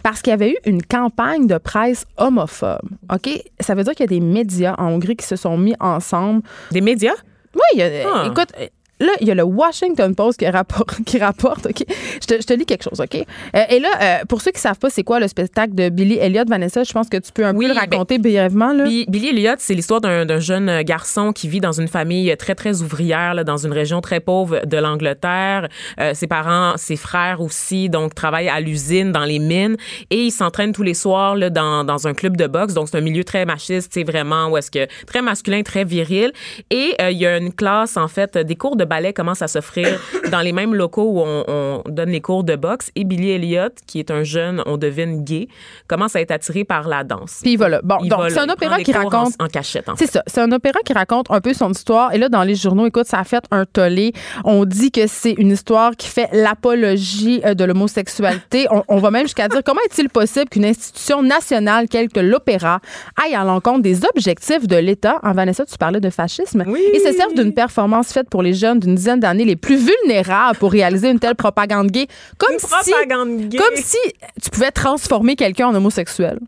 parce 0.04 0.22
qu'il 0.22 0.32
y 0.32 0.34
avait 0.34 0.52
eu 0.52 0.58
une 0.66 0.82
campagne 0.84 1.48
de 1.48 1.58
presse 1.58 2.06
homophobe. 2.18 2.82
OK? 3.14 3.30
Ça 3.60 3.76
veut 3.76 3.84
dire 3.84 3.94
qu'il 3.94 4.04
y 4.06 4.16
a 4.16 4.20
des 4.20 4.26
médias 4.26 4.76
en 4.78 4.88
Hongrie 4.94 5.16
qui 5.16 5.26
se 5.26 5.36
sont 5.36 5.58
mis 5.58 5.76
ensemble 5.80 6.42
Des 6.72 6.82
médias? 6.82 7.14
oui, 7.56 7.62
il 7.74 7.80
y 7.80 7.84
a- 7.84 7.90
Ah. 8.08 8.28
écoute, 8.28 8.54
là, 9.02 9.12
il 9.22 9.28
y 9.28 9.32
a 9.32 9.36
le 9.36 9.44
Washington 9.44 10.16
Post 10.16 10.40
qui 10.40 10.48
rapporte, 10.48 11.04
qui 11.06 11.18
rapporte 11.20 11.66
OK? 11.66 11.84
Je 12.22 12.28
te, 12.28 12.36
je 12.42 12.46
te 12.48 12.54
lis 12.54 12.66
quelque 12.66 12.84
chose, 12.84 13.00
OK? 13.02 13.16
Euh, 13.16 13.60
et 13.70 13.80
là, 13.80 13.90
euh, 14.02 14.26
pour 14.28 14.42
ceux 14.42 14.52
qui 14.52 14.60
savent 14.62 14.80
pas 14.80 14.90
c'est 14.90 15.04
quoi 15.04 15.20
le 15.20 15.28
spectacle 15.28 15.76
de 15.76 15.90
Billy 15.90 16.18
Elliot, 16.18 16.44
Vanessa, 16.48 16.84
je 16.84 16.92
pense 16.94 17.10
que 17.10 17.18
tu 17.18 17.32
peux 17.32 17.46
un 17.46 17.56
Oui, 17.56 17.66
peu 17.66 17.70
le 17.74 17.76
ben, 17.76 17.82
raconter 17.82 18.18
brièvement, 18.18 18.74
là. 18.74 18.86
Bi- 18.86 19.06
Billy 19.08 19.30
Elliot, 19.30 19.56
c'est 19.60 19.74
l'histoire 19.74 20.02
d'un 20.02 20.40
jeune 20.40 20.82
garçon 20.84 21.34
qui 21.34 21.48
vit 21.48 21.60
dans 21.60 21.72
une 21.72 21.88
famille 21.88 22.36
très, 22.38 22.56
très 22.56 22.82
ouvrière, 22.82 23.34
là, 23.34 23.44
dans 23.44 23.58
une 23.58 23.74
région 23.74 24.02
très 24.02 24.20
pauvre 24.20 24.66
de 24.66 24.78
l'Angleterre. 24.78 25.68
Euh, 26.00 26.14
ses 26.14 26.28
parents, 26.28 26.74
ses 26.78 26.96
frères 26.96 27.42
aussi, 27.42 27.90
donc, 27.90 28.16
travaillent 28.16 28.50
à 28.50 28.60
l'usine, 28.60 29.12
dans 29.12 29.26
les 29.26 29.40
mines. 29.40 29.78
Et 30.10 30.24
il 30.26 30.32
s'entraîne 30.32 30.72
tous 30.74 30.84
les 30.84 30.94
soirs 30.94 31.36
là, 31.36 31.50
dans, 31.50 31.84
dans 31.84 32.08
un 32.08 32.14
club 32.14 32.38
de 32.38 32.48
boxe. 32.48 32.74
Donc, 32.74 32.88
c'est 32.90 32.98
un 32.98 33.02
milieu 33.02 33.24
très 33.24 33.46
machiste, 33.46 33.92
c'est 33.94 34.04
vraiment, 34.04 34.48
où 34.50 34.58
est-ce 34.58 34.72
que, 34.72 34.88
très 35.06 35.22
masculin, 35.22 35.62
très 35.64 35.84
viril. 35.84 36.32
Et 36.70 36.94
euh, 37.02 37.12
il 37.12 37.18
y 37.18 37.26
a 37.26 37.38
une 37.38 37.54
classe, 37.54 37.98
en 37.98 38.08
fait, 38.08 38.38
des 38.38 38.56
cours 38.56 38.76
de 38.76 38.86
ballet 38.91 39.13
commence 39.13 39.41
à 39.41 39.47
s'offrir 39.47 39.88
dans 40.32 40.41
les 40.41 40.51
mêmes 40.51 40.75
locaux 40.75 41.08
où 41.13 41.19
on, 41.21 41.43
on 41.47 41.82
donne 41.89 42.10
les 42.10 42.19
cours 42.21 42.43
de 42.43 42.56
boxe. 42.58 42.91
Et 42.95 43.06
Billy 43.06 43.32
Elliot, 43.32 43.69
qui 43.88 43.99
est 43.99 44.12
un 44.12 44.23
jeune, 44.23 44.62
on 44.65 44.75
devine 44.77 45.23
gay, 45.23 45.47
commence 45.88 46.15
à 46.17 46.21
être 46.21 46.32
attiré 46.32 46.65
par 46.65 46.88
la 46.89 47.04
danse. 47.06 47.39
Puis 47.41 47.56
voilà. 47.56 47.80
Bon, 47.84 47.97
Il 48.04 48.10
donc 48.10 48.30
c'est 48.30 48.39
un 48.39 48.49
opéra 48.49 48.77
qui 48.80 48.91
cours 48.91 49.01
en- 49.06 49.10
raconte 49.10 49.34
En, 49.39 49.47
cachette, 49.47 49.88
en 49.88 49.95
fait. 49.95 50.06
C'est 50.06 50.12
ça. 50.12 50.23
C'est 50.27 50.41
un 50.41 50.51
opéra 50.51 50.80
qui 50.86 50.91
raconte 50.93 51.27
un 51.32 51.39
peu 51.41 51.54
son 51.54 51.71
histoire. 51.71 52.13
Et 52.13 52.17
là, 52.17 52.27
dans 52.27 52.43
les 52.43 52.56
journaux, 52.56 52.86
écoute, 52.86 53.06
ça 53.08 53.19
a 53.19 53.23
fait 53.23 53.43
un 53.51 53.63
tollé. 53.65 54.12
On 54.43 54.65
dit 54.65 54.91
que 54.91 55.08
c'est 55.08 55.32
une 55.34 55.51
histoire 55.51 55.95
qui 55.95 56.08
fait 56.08 56.27
l'apologie 56.34 57.41
euh, 57.45 57.54
de 57.54 57.63
l'homosexualité. 57.63 58.67
On, 58.71 58.84
on 58.88 58.97
va 58.97 59.12
même 59.12 59.23
jusqu'à 59.23 59.47
dire 59.47 59.62
comment 59.65 59.82
est-il 59.86 60.10
possible 60.10 60.49
qu'une 60.49 60.65
institution 60.65 61.21
nationale 61.23 61.88
telle 61.89 62.10
que 62.10 62.19
l'opéra 62.19 62.80
aille 63.23 63.36
à 63.36 63.43
l'encontre 63.43 63.82
des 63.82 64.06
objectifs 64.06 64.67
de 64.67 64.75
l'État? 64.77 65.19
En 65.23 65.34
Vanessa, 65.34 65.65
tu 65.65 65.77
parlais 65.77 65.99
de 65.99 66.10
fascisme. 66.10 66.63
Oui. 66.67 66.82
Et 66.93 66.99
se 66.99 67.12
servent 67.13 67.34
d'une 67.34 67.54
performance 67.54 68.12
faite 68.13 68.30
pour 68.30 68.41
les 68.43 68.54
jeunes 68.54 68.71
d'une 68.80 68.96
dizaine 68.96 69.20
d'années 69.20 69.46
les 69.46 69.56
plus 69.56 69.78
vulnérables 69.78 70.58
pour 70.58 70.72
réaliser 70.72 71.10
une 71.10 71.20
telle 71.20 71.36
propagande 71.36 71.92
gay. 71.92 72.08
Comme 72.38 72.54
Une 72.54 72.60
si 72.60 72.68
propagande 72.92 73.50
gay. 73.50 73.58
comme 73.58 73.76
si 73.76 73.98
tu 74.42 74.50
pouvais 74.50 74.72
transformer 74.72 75.36
quelqu'un 75.36 75.68
en 75.68 75.76
homosexuel. 75.76 76.40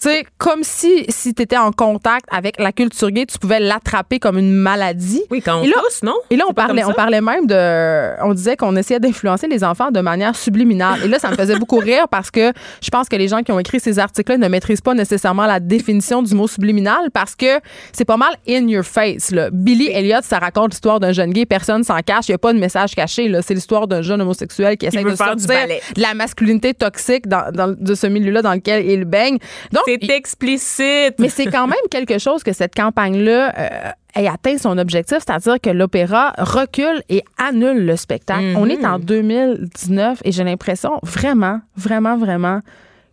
Tu 0.00 0.08
sais, 0.08 0.24
comme 0.38 0.62
si, 0.62 1.06
si 1.08 1.34
tu 1.34 1.42
étais 1.42 1.56
en 1.56 1.72
contact 1.72 2.24
avec 2.30 2.60
la 2.60 2.70
culture 2.70 3.10
gay, 3.10 3.26
tu 3.26 3.36
pouvais 3.36 3.58
l'attraper 3.58 4.20
comme 4.20 4.38
une 4.38 4.52
maladie. 4.54 5.22
Oui, 5.28 5.42
quand 5.42 5.58
on 5.58 5.62
Et 5.64 5.66
là- 5.66 5.74
non? 6.04 6.14
Et 6.30 6.36
là, 6.36 6.44
on 6.48 6.52
parlait, 6.52 6.84
on 6.84 6.92
parlait 6.92 7.20
même 7.20 7.46
de. 7.48 8.22
On 8.24 8.32
disait 8.32 8.56
qu'on 8.56 8.76
essayait 8.76 9.00
d'influencer 9.00 9.48
les 9.48 9.64
enfants 9.64 9.90
de 9.90 10.00
manière 10.00 10.36
subliminale. 10.36 11.00
Et 11.04 11.08
là, 11.08 11.18
ça 11.18 11.30
me 11.30 11.34
faisait 11.34 11.56
beaucoup 11.58 11.78
rire 11.78 12.06
parce 12.08 12.30
que 12.30 12.52
je 12.80 12.90
pense 12.90 13.08
que 13.08 13.16
les 13.16 13.26
gens 13.26 13.42
qui 13.42 13.50
ont 13.50 13.58
écrit 13.58 13.80
ces 13.80 13.98
articles-là 13.98 14.38
ne 14.38 14.46
maîtrisent 14.46 14.80
pas 14.80 14.94
nécessairement 14.94 15.46
la 15.46 15.58
définition 15.58 16.22
du 16.22 16.32
mot 16.36 16.46
subliminal 16.46 17.10
parce 17.12 17.34
que 17.34 17.58
c'est 17.92 18.04
pas 18.04 18.16
mal 18.16 18.36
in 18.48 18.68
your 18.68 18.84
face. 18.84 19.32
Là. 19.32 19.48
Billy 19.50 19.88
Elliot, 19.88 20.20
ça 20.22 20.38
raconte 20.38 20.70
l'histoire 20.74 21.00
d'un 21.00 21.10
jeune 21.10 21.32
gay, 21.32 21.44
personne 21.44 21.82
s'en 21.82 21.98
cache, 22.02 22.28
il 22.28 22.30
n'y 22.30 22.34
a 22.36 22.38
pas 22.38 22.52
de 22.52 22.60
message 22.60 22.94
caché. 22.94 23.26
là. 23.28 23.42
C'est 23.42 23.54
l'histoire 23.54 23.88
d'un 23.88 24.02
jeune 24.02 24.20
homosexuel 24.20 24.76
qui 24.76 24.86
essaie 24.86 25.02
de 25.02 25.10
faire 25.16 25.34
du 25.34 25.42
sortir 25.42 25.66
de 25.96 26.00
la 26.02 26.14
masculinité 26.14 26.72
toxique 26.72 27.26
dans, 27.26 27.50
dans- 27.52 27.74
de 27.76 27.94
ce 27.96 28.06
milieu-là 28.06 28.42
dans 28.42 28.52
lequel 28.54 28.86
il 28.88 29.04
baigne. 29.04 29.38
Donc, 29.72 29.82
C'est 29.88 30.10
explicite. 30.10 31.14
mais 31.18 31.28
c'est 31.28 31.46
quand 31.46 31.66
même 31.66 31.78
quelque 31.90 32.18
chose 32.18 32.42
que 32.42 32.52
cette 32.52 32.74
campagne-là 32.74 33.54
euh, 33.58 33.90
ait 34.22 34.28
atteint 34.28 34.58
son 34.58 34.76
objectif, 34.78 35.18
c'est-à-dire 35.26 35.60
que 35.60 35.70
l'opéra 35.70 36.34
recule 36.38 37.02
et 37.08 37.22
annule 37.38 37.86
le 37.86 37.96
spectacle. 37.96 38.54
On 38.56 38.66
est 38.66 38.84
en 38.84 38.98
2019 38.98 40.20
et 40.24 40.32
j'ai 40.32 40.44
l'impression 40.44 40.98
vraiment, 41.02 41.60
vraiment, 41.76 42.16
vraiment 42.16 42.60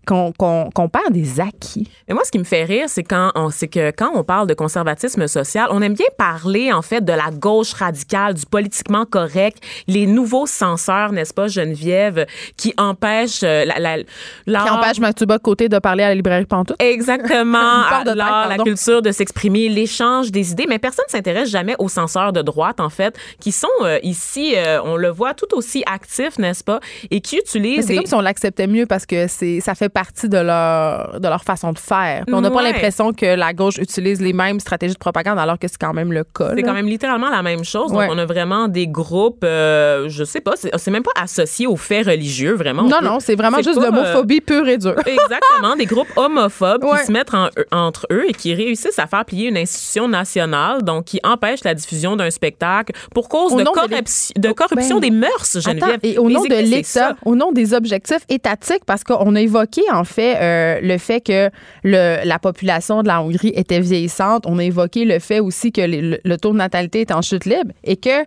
qu'on 0.06 0.90
perd 0.90 1.12
des 1.12 1.40
acquis. 1.40 1.90
Mais 2.08 2.14
moi, 2.14 2.24
ce 2.24 2.32
qui 2.32 2.40
me 2.40 2.44
fait 2.44 2.64
rire, 2.64 2.86
c'est 2.88 3.04
quand 3.04 3.32
on, 3.36 3.50
c'est 3.50 3.68
que 3.68 3.92
quand 3.92 4.12
on 4.16 4.24
parle 4.24 4.48
de 4.48 4.54
conservatisme 4.54 5.28
social, 5.28 5.68
on 5.72 5.82
aime 5.82 5.94
bien 5.96 6.06
parler 6.18 6.72
en 6.72 6.82
fait 6.82 7.04
de 7.04 7.12
la 7.14 7.32
gauche 7.32 7.74
radicale, 7.74 8.34
du 8.36 8.46
politiquement 8.46 9.06
correct, 9.06 9.58
les 9.88 10.06
nouveaux 10.08 10.46
censeurs, 10.46 11.12
n'est-ce 11.12 11.34
pas, 11.34 11.48
Geneviève, 11.48 12.26
qui 12.58 12.74
empêchent 12.78 13.44
euh, 13.44 13.66
la, 13.66 13.80
la, 13.80 13.98
Qui 14.00 14.06
l'art- 14.48 14.78
empêche 14.78 15.00
Mathieu 15.00 15.26
Côté 15.42 15.70
de 15.70 15.80
parler 15.80 16.04
à 16.04 16.10
la 16.10 16.16
librairie 16.16 16.46
Pantoute. 16.46 16.82
Exactement, 16.82 17.58
l'art, 18.16 18.48
la 18.48 18.58
culture 18.58 19.02
de 19.02 19.12
s'exprimer, 19.12 19.70
l'échange 19.70 20.32
des 20.32 20.52
idées, 20.52 20.66
mais 20.68 20.80
personne 20.80 21.06
ne 21.08 21.12
s'intéresse 21.12 21.50
jamais 21.50 21.76
aux 21.80 21.90
censeurs 21.90 22.32
de 22.32 22.42
droite, 22.42 22.80
en 22.80 22.90
fait, 22.90 23.16
qui 23.40 23.52
sont 23.52 23.68
euh, 23.82 24.00
ici, 24.04 24.54
euh, 24.56 24.80
on 24.84 24.96
le 24.96 25.10
voit, 25.10 25.34
tout 25.34 25.54
aussi 25.56 25.84
actifs, 25.86 26.38
n'est-ce 26.38 26.64
pas, 26.64 26.80
et 27.12 27.22
qui 27.22 27.38
utilisent 27.38 27.82
c'est 27.88 27.94
des... 27.94 27.98
comme 27.98 28.06
si 28.06 28.14
on 28.16 28.22
l'acceptait 28.22 28.68
mieux 28.68 28.86
parce 28.86 29.06
que 29.06 29.28
c'est 29.28 29.60
ça 29.60 29.76
fait 29.76 29.90
partie 29.96 30.28
de 30.30 30.38
leur, 30.38 31.20
de 31.22 31.28
leur 31.28 31.44
façon 31.44 31.72
de 31.72 31.80
faire. 31.80 32.26
Puis 32.26 32.36
on 32.36 32.42
n'a 32.42 32.52
pas 32.52 32.62
l'impression 32.62 33.14
que 33.14 33.26
la 33.36 33.54
gauche 33.54 33.78
utilise 33.78 34.20
les 34.22 34.34
mêmes 34.34 34.60
stratégies 34.60 34.94
de 34.94 35.00
propagande 35.00 35.40
alors 35.40 35.58
que 35.58 35.68
c'est 35.70 35.78
quand 35.80 35.94
même 35.94 36.12
le 36.12 36.24
cas. 36.26 36.52
C'est 36.56 36.64
quand 36.64 36.74
même 36.74 36.88
littéralement 36.88 37.30
la 37.30 37.42
même 37.42 37.64
chose. 37.64 37.92
Ouais. 37.94 38.06
Donc, 38.08 38.16
on 38.16 38.20
a 38.20 38.26
vraiment 38.26 38.68
des 38.68 38.88
groupes, 38.88 39.44
euh, 39.46 40.08
je 40.10 40.24
sais 40.26 40.42
pas, 40.42 40.52
c'est 40.58 40.92
même 40.92 41.04
pas 41.04 41.12
associé 41.20 41.66
aux 41.66 41.78
faits 41.78 42.06
religieux, 42.08 42.54
vraiment. 42.56 42.84
On 42.84 42.90
Non, 42.90 43.00
peut- 43.00 43.06
non, 43.06 43.20
c'est 43.22 43.36
vraiment 43.36 43.62
juste 43.62 43.80
de 43.80 43.86
l'homophobie 43.86 44.42
pure 44.42 44.68
et 44.68 44.78
dure. 44.78 44.92
euh, 44.98 45.02
Exactement, 45.06 45.76
des 45.78 45.86
groupes 45.86 46.12
homophobes 46.18 46.84
Ouais. 46.84 47.00
qui 47.00 47.06
se 47.06 47.12
mettent 47.14 47.34
en- 47.34 47.48
entre 47.72 48.06
eux 48.12 48.26
et 48.28 48.34
qui 48.34 48.54
réussissent 48.54 49.00
à 49.00 49.08
faire 49.08 49.24
plier 49.24 49.48
une 49.48 49.58
institution 49.58 50.10
nationale, 50.10 50.84
donc 50.84 51.06
qui 51.06 51.20
empêchent 51.24 51.64
la 51.64 51.74
diffusion 51.74 52.18
d'un 52.18 52.30
spectacle 52.30 52.94
pour 53.14 53.30
cause 53.30 53.54
Au 53.54 53.58
de, 53.60 53.64
nom 53.64 53.72
de 53.72 53.76
corruption, 53.80 54.34
de 54.38 54.52
corruption 54.52 55.00
Ben, 55.00 55.10
des 55.10 55.16
mœurs, 55.16 55.58
Geneviève. 55.62 55.84
Attends, 55.96 56.00
et 56.04 56.18
au 56.18 56.30
nom 56.30 56.44
de 56.44 56.54
l'État, 56.56 57.16
au 57.24 57.36
nom 57.36 57.54
des 57.54 57.74
objectifs 57.74 58.26
étatiques, 58.28 58.84
parce 58.86 59.04
qu'on 59.06 59.36
a 59.36 59.42
évoqué 59.42 59.82
en 59.92 60.04
fait 60.04 60.38
euh, 60.38 60.80
le 60.82 60.98
fait 60.98 61.22
que 61.22 61.50
la 61.84 62.40
population 62.40 63.04
de 63.04 63.08
la 63.08 63.22
Hongrie 63.22 63.54
était 63.56 63.80
vieillissante. 63.80 64.46
On 64.46 64.60
a 64.60 64.64
évoqué 64.64 65.06
le 65.06 65.20
fait 65.20 65.40
aussi 65.40 65.72
que 65.72 65.82
le 65.82 66.38
taux 66.38 66.52
de 66.52 66.58
natalité 66.58 67.02
est 67.02 67.12
en 67.12 67.22
chute 67.22 67.46
libre 67.46 67.72
et 67.84 67.98
que 67.98 68.26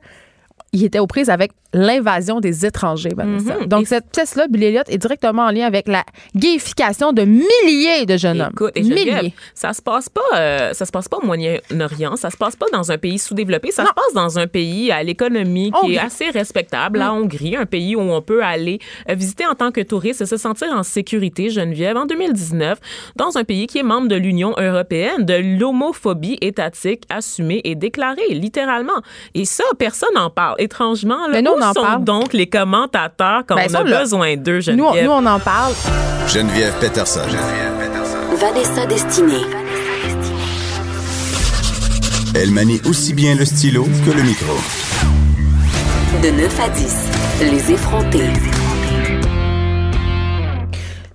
il 0.72 0.84
était 0.84 0.98
aux 0.98 1.06
prises 1.06 1.30
avec 1.30 1.52
l'invasion 1.74 2.40
des 2.40 2.64
étrangers, 2.64 3.12
Vanessa. 3.14 3.56
Mhm. 3.58 3.66
Donc, 3.66 3.82
Et- 3.82 3.86
cette 3.86 4.10
pièce-là, 4.10 4.46
Billy 4.48 4.66
Elliot, 4.66 4.82
est 4.88 4.98
directement 4.98 5.42
en 5.42 5.50
lien 5.50 5.66
avec 5.66 5.86
la 5.88 6.04
gayification 6.34 7.12
de 7.12 7.22
milliers 7.22 8.06
de 8.06 8.16
jeunes 8.16 8.40
hommes. 8.40 8.50
Écoute, 8.52 8.72
Geneviève, 8.76 9.16
milliers. 9.16 9.34
ça 9.54 9.72
se 9.72 9.82
passe 9.82 10.08
pas, 10.08 10.20
euh, 10.36 10.72
ça 10.72 10.86
se 10.86 10.90
passe 10.92 11.08
pas 11.08 11.18
au 11.18 11.26
Moyen-Orient, 11.26 12.16
ça 12.16 12.30
se 12.30 12.36
passe 12.36 12.56
pas 12.56 12.66
dans 12.72 12.90
un 12.90 12.98
pays 12.98 13.18
sous-développé, 13.18 13.70
ça 13.70 13.82
Non. 13.82 13.88
se 13.90 13.94
passe 13.94 14.14
dans 14.14 14.38
un 14.38 14.46
pays 14.46 14.90
à 14.90 15.02
l'économie 15.02 15.70
qui 15.70 15.76
Hongrie. 15.78 15.94
est 15.96 15.98
assez 15.98 16.30
respectable, 16.30 16.98
la 17.00 17.12
Hongrie, 17.12 17.56
un 17.56 17.66
pays 17.66 17.96
où 17.96 18.00
on 18.00 18.22
peut 18.22 18.42
aller 18.42 18.78
euh, 19.10 19.14
visiter 19.14 19.46
en 19.46 19.54
tant 19.54 19.70
que 19.70 19.80
touriste 19.82 20.20
et 20.22 20.26
se 20.26 20.36
sentir 20.36 20.68
en 20.72 20.82
sécurité, 20.82 21.50
Geneviève, 21.50 21.96
en 21.96 22.06
2019, 22.06 22.78
dans 23.16 23.36
un 23.36 23.44
pays 23.44 23.66
qui 23.66 23.78
est 23.78 23.82
membre 23.82 24.08
de 24.08 24.16
l'Union 24.16 24.54
européenne, 24.58 25.24
de 25.24 25.34
l'homophobie 25.58 26.38
étatique 26.40 27.04
assumée 27.10 27.60
et 27.64 27.74
déclarée, 27.74 28.28
littéralement. 28.30 29.00
Et 29.34 29.44
ça, 29.44 29.64
personne 29.78 30.08
n'en 30.14 30.30
parle. 30.30 30.56
Étrangement, 30.58 31.26
là, 31.28 31.42
on 31.58 31.66
où 31.66 31.70
en 31.70 31.74
sont 31.74 31.82
parle. 31.82 32.04
donc 32.04 32.32
les 32.32 32.46
commentateurs 32.46 33.42
quand 33.46 33.56
Ben, 33.56 33.64
on 33.66 33.72
ça, 33.72 33.78
a 33.80 33.84
là, 33.84 34.00
besoin 34.00 34.36
d'eux, 34.36 34.56
Nous, 34.56 34.60
Geneviève? 34.62 35.08
on- 35.10 35.20
nous, 35.20 35.26
on 35.28 35.30
en 35.30 35.38
parle. 35.40 35.72
Geneviève 36.28 36.74
Peterson. 36.80 37.20
Vanessa 38.36 38.86
Destinée. 38.86 39.44
Elle 42.34 42.50
manie 42.52 42.80
aussi 42.88 43.14
bien 43.14 43.34
le 43.34 43.44
stylo 43.44 43.84
que 44.04 44.10
le 44.10 44.22
micro. 44.22 44.52
De 46.22 46.30
9 46.30 46.60
à 46.60 46.68
10, 46.68 46.94
les 47.40 47.72
effrontés. 47.72 48.24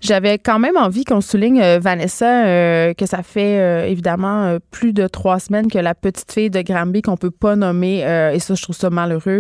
J'avais 0.04 0.38
quand 0.38 0.60
même 0.60 0.76
envie 0.76 1.06
qu'on 1.06 1.22
souligne, 1.22 1.62
euh, 1.62 1.80
Vanessa, 1.82 2.46
euh, 2.46 2.94
que 2.94 3.06
ça 3.06 3.24
fait 3.24 3.58
euh, 3.58 3.86
évidemment 3.86 4.58
plus 4.70 4.92
de 4.92 5.08
trois 5.08 5.40
semaines 5.40 5.72
que 5.72 5.78
la 5.78 5.96
petite 5.96 6.30
fille 6.30 6.50
de 6.50 6.62
Granby, 6.62 7.02
qu'on 7.02 7.16
peut 7.16 7.32
pas 7.32 7.56
nommer, 7.56 8.00
et 8.34 8.40
ça, 8.40 8.56
je 8.56 8.62
trouve 8.62 8.76
ça 8.76 8.90
malheureux, 8.90 9.40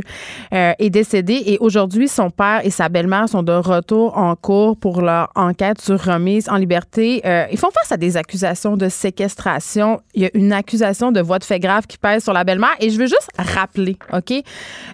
est 0.51 0.89
décédée. 0.89 1.43
Et 1.45 1.57
aujourd'hui, 1.59 2.07
son 2.07 2.29
père 2.29 2.61
et 2.63 2.69
sa 2.69 2.87
belle-mère 2.87 3.27
sont 3.27 3.43
de 3.43 3.51
retour 3.51 4.17
en 4.17 4.35
cours 4.35 4.77
pour 4.77 5.01
leur 5.01 5.29
enquête 5.35 5.81
sur 5.81 6.01
remise 6.01 6.47
en 6.47 6.55
liberté. 6.55 7.21
Ils 7.51 7.57
font 7.57 7.71
face 7.71 7.91
à 7.91 7.97
des 7.97 8.15
accusations 8.15 8.77
de 8.77 8.89
séquestration. 8.89 9.99
Il 10.13 10.23
y 10.23 10.25
a 10.25 10.29
une 10.33 10.53
accusation 10.53 11.11
de 11.11 11.19
voie 11.19 11.39
de 11.39 11.43
fait 11.43 11.59
grave 11.59 11.87
qui 11.87 11.97
pèse 11.97 12.23
sur 12.23 12.33
la 12.33 12.43
belle-mère. 12.43 12.75
Et 12.79 12.89
je 12.89 12.97
veux 12.97 13.07
juste 13.07 13.29
rappeler, 13.37 13.97
OK, 14.13 14.33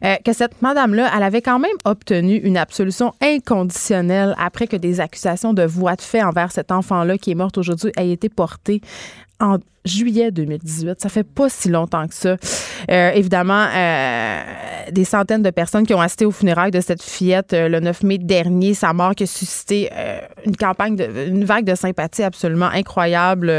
que 0.02 0.34
cette 0.34 0.62
madame-là, 0.62 1.12
elle 1.16 1.24
avait 1.24 1.42
quand 1.42 1.60
même 1.60 1.78
obtenu 1.86 2.38
une 2.38 2.58
absolution 2.58 3.14
inconditionnelle 3.22 4.36
après 4.40 4.68
que 4.68 4.78
des 4.78 5.00
accusations 5.00 5.54
voie 5.66 5.96
de 5.96 6.02
fait 6.02 6.24
envers 6.24 6.52
cet 6.52 6.72
enfant-là 6.72 7.18
qui 7.18 7.32
est 7.32 7.36
morte 7.36 7.58
aujourd'hui 7.58 7.92
aient 7.98 8.12
été 8.12 8.30
portées 8.30 8.82
en 9.40 9.58
juillet 9.86 10.32
2018. 10.32 11.00
Ça 11.02 11.10
fait 11.10 11.24
pas 11.24 11.50
si 11.50 11.70
longtemps 11.70 12.08
que 12.08 12.14
ça. 12.14 12.36
Euh, 12.90 13.12
évidemment, 13.12 13.66
euh, 13.76 14.42
des 14.92 15.04
centaines 15.04 15.44
de 15.44 15.50
personnes 15.50 15.86
qui 15.86 15.94
ont 15.94 16.02
assisté 16.02 16.26
aux 16.26 16.32
funérailles 16.32 16.72
de 16.72 16.82
cette 16.82 17.02
fillette 17.02 17.54
euh, 17.54 17.68
le 17.70 17.80
9 17.80 18.04
mai 18.04 18.18
dernier. 18.18 18.74
Sa 18.74 18.94
mort 18.94 19.16
qui 19.16 19.24
a 19.24 19.28
suscité 19.28 19.90
une 20.46 20.56
campagne, 20.56 20.96
de, 20.96 21.08
une 21.28 21.44
vague 21.46 21.66
de 21.66 21.76
sympathie 21.76 22.24
absolument 22.24 22.70
incroyable 22.74 23.52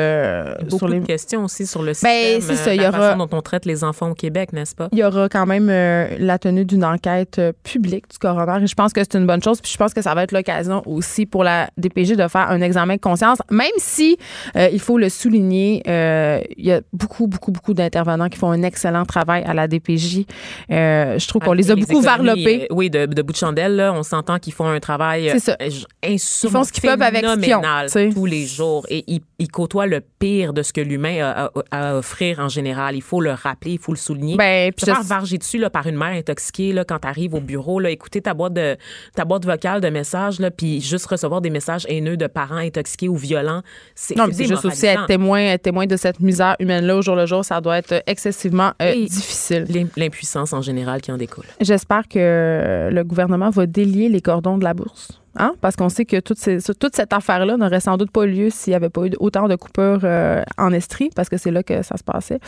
Beaucoup 0.63 0.79
sur 0.79 0.89
les 0.89 1.01
de 1.01 1.07
questions 1.07 1.45
aussi 1.45 1.67
sur 1.67 1.83
le 1.83 1.95
système, 1.95 2.41
Ben, 2.41 2.57
ça, 2.57 2.75
il 2.75 2.81
y 2.81 2.83
la 2.83 2.89
aura- 2.91 2.99
façon 2.99 3.19
dont 3.27 3.37
on 3.37 3.43
traite 3.43 3.65
les 3.67 3.85
enfants 3.85 4.11
au 4.11 4.15
Québec, 4.15 4.53
n'est-ce 4.53 4.75
pas? 4.75 4.89
il 4.93 4.99
y 4.99 5.05
aura 5.05 5.29
quand 5.29 5.47
même 5.47 5.67
la 5.69 6.39
tenue 6.39 6.65
d'une 6.65 6.85
enquête 6.85 7.41
publique 7.63 8.11
du 8.11 8.19
coroner 8.19 8.63
et 8.63 8.67
je 8.67 8.75
pense 8.75 8.93
que 8.93 9.01
c'est 9.03 9.17
une 9.19 9.27
bonne 9.27 9.43
chose 9.43 9.61
puis 9.61 9.71
je 9.73 9.77
pense 9.79 9.95
que 9.95 10.03
ça 10.03 10.15
va 10.15 10.23
être 10.25 10.33
l'occasion 10.33 10.83
aussi 10.87 11.27
pour 11.27 11.45
la 11.45 11.71
DPG 11.77 12.17
de 12.17 12.29
faire 12.29 12.51
un 12.51 12.61
examen 12.61 12.97
de 12.97 13.01
conscience 13.01 13.39
même 13.51 13.71
si 13.79 14.17
il 14.57 14.81
faut 14.81 14.99
le 14.99 15.09
souligner 15.09 15.83
euh, 16.11 16.41
il 16.57 16.67
y 16.67 16.73
a 16.73 16.81
beaucoup 16.93 17.27
beaucoup 17.27 17.53
beaucoup 17.53 17.75
d'intervenants 17.75 18.29
qui 18.29 18.39
font 18.39 18.51
un 18.51 18.63
excellent 18.63 19.05
travail 19.05 19.45
à 19.45 19.55
la 19.55 19.69
DPJ 19.69 20.27
Euh, 20.71 21.19
je 21.19 21.29
trouve 21.29 21.43
qu'on 21.43 21.53
les 21.53 21.71
a 21.71 21.77
beaucoup 21.77 22.01
varlopés 22.01 22.63
euh, 22.71 22.75
oui, 22.75 22.91
de, 22.91 23.07
de 23.07 23.23
bout 23.23 23.33
de 23.33 23.39
chandelle, 23.39 23.77
là, 23.77 23.93
on 23.93 24.03
s'entend 24.03 24.39
qu'ils 24.39 24.53
font 24.53 24.69
un 24.69 24.81
travail 24.81 25.31
C'est 25.33 25.41
ça. 25.41 25.57
Ils 26.03 26.19
font 26.19 26.65
ce 26.65 26.73
qu'ils 26.73 26.83
peuvent 26.83 27.03
avec 27.03 27.25
ce 27.25 27.99
ont, 28.09 28.13
tous 28.13 28.27
les 28.27 28.47
jours. 28.47 28.87
Et 28.89 29.05
ils, 29.07 29.21
ils 29.39 29.49
côtoient 29.49 29.87
le 29.87 30.01
pire 30.01 30.53
de 30.53 30.63
ce 30.63 30.73
que 30.73 30.81
l'humain 30.81 31.23
a, 31.23 31.51
à 31.71 31.97
offrir 31.97 32.39
en 32.39 32.49
général. 32.49 32.97
Il 32.97 33.03
faut 33.03 33.21
le 33.21 33.33
rappeler, 33.33 33.73
il 33.73 33.79
faut 33.79 33.93
le 33.93 33.99
souligner. 33.99 34.37
ben 34.37 34.73
puis 34.73 34.87
faire 34.87 35.03
varger 35.03 35.39
dessus 35.39 35.59
là, 35.59 35.71
par 35.71 35.87
une 35.87 35.97
mère 35.97 36.13
intoxiquée 36.13 36.73
là, 36.73 36.85
quand 36.85 37.01
tu 37.01 37.09
arrives 37.09 37.35
au 37.35 37.41
bureau, 37.41 37.81
là, 37.81 37.91
écouter 37.91 38.21
ta 38.21 38.35
boîte 38.35 38.55
de 38.55 38.77
ta 39.15 39.25
boîte 39.25 39.45
vocale 39.45 39.81
de 39.81 39.89
messages, 39.89 40.41
là, 40.41 40.51
puis 40.51 40.81
juste 40.81 41.07
recevoir 41.07 41.41
des 41.41 41.51
messages 41.51 41.87
haineux 41.89 42.17
de 42.17 42.27
parents 42.27 42.57
intoxiqués 42.57 43.09
ou 43.09 43.17
violents, 43.17 43.63
c'est 43.95 44.17
non 44.17 44.27
mais 44.27 44.33
c'est 44.33 44.47
juste 44.47 44.65
aussi 44.65 44.87
être 44.87 45.07
témoin 45.07 45.41
être 45.41 45.63
témoin 45.63 45.87
de 45.87 45.97
cette 46.01 46.21
misère 46.21 46.57
humaine-là 46.59 46.97
au 46.97 47.03
jour 47.03 47.15
le 47.17 47.27
jour, 47.27 47.45
ça 47.45 47.61
doit 47.61 47.79
être 47.79 48.03
excessivement 48.07 48.73
euh, 48.83 48.93
difficile. 49.07 49.67
L'im- 49.69 49.89
L'impuissance 49.97 50.53
en 50.53 50.63
général 50.63 51.01
qui 51.01 51.13
en 51.13 51.17
découle. 51.19 51.45
J'espère 51.61 52.09
que 52.09 52.89
le 52.91 53.03
gouvernement 53.05 53.51
va 53.51 53.67
délier 53.67 54.09
les 54.09 54.21
cordons 54.21 54.59
de 54.59 54.65
la 54.65 54.75
bourse. 54.75 55.20
Hein? 55.41 55.55
Parce 55.61 55.75
qu'on 55.77 55.89
sait 55.89 56.05
que 56.05 56.21
toute, 56.21 56.39
ces- 56.39 56.59
toute 56.79 56.95
cette 56.95 57.13
affaire-là 57.13 57.57
n'aurait 57.57 57.81
sans 57.81 57.97
doute 57.97 58.11
pas 58.11 58.25
eu 58.25 58.31
lieu 58.31 58.51
s'il 58.51 58.71
n'y 58.73 58.75
avait 58.77 58.91
pas 58.91 59.07
eu 59.07 59.11
autant 59.19 59.49
de 59.49 59.57
coupures 59.57 60.01
euh, 60.05 60.43
en 60.59 60.73
Estrie, 60.73 61.11
parce 61.17 61.29
que 61.29 61.37
c'est 61.37 61.51
là 61.51 61.63
que 61.63 61.83
ça 61.83 61.97
se 61.97 62.05
passait. 62.05 62.39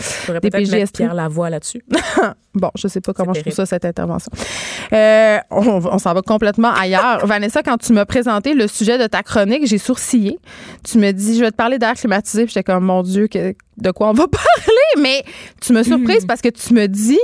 Des 0.41 0.51
mettre 0.79 0.93
Pierre 0.99 1.15
Lavoie 1.15 1.51
là-dessus. 1.51 1.83
Bon, 2.55 2.69
je 2.77 2.87
sais 2.87 3.01
pas 3.01 3.15
comment 3.15 3.33
je 3.33 3.41
trouve 3.41 3.55
ça, 3.55 3.65
cette 3.65 3.87
intervention. 3.87 4.31
Euh, 4.93 5.39
on 5.51 5.81
on 5.87 5.99
s'en 5.99 6.13
va 6.13 6.21
complètement 6.21 6.71
ailleurs. 6.71 7.25
Vanessa, 7.27 7.63
quand 7.63 7.79
tu 7.79 7.95
m'as 7.95 8.05
présenté 8.05 8.53
le 8.53 8.67
sujet 8.67 8.99
de 8.99 9.07
ta 9.07 9.23
chronique, 9.23 9.67
j'ai 9.67 9.79
sourcillé. 9.79 10.39
Tu 10.85 10.99
me 10.99 11.13
dis, 11.13 11.39
je 11.39 11.41
vais 11.45 11.51
te 11.51 11.57
parler 11.57 11.79
d'air 11.79 11.95
climatisé. 11.95 12.45
Puis 12.45 12.53
j'étais 12.53 12.71
comme, 12.71 12.85
mon 12.85 13.03
Dieu, 13.03 13.27
que- 13.27 13.55
de 13.79 13.91
quoi 13.91 14.11
on 14.11 14.13
va 14.13 14.27
parler? 14.29 15.01
Mais 15.01 15.25
tu 15.63 15.73
me 15.73 15.83
surprise 15.83 16.27
parce 16.27 16.43
que 16.43 16.51
tu 16.51 16.75
me 16.75 16.89
dis, 16.89 17.19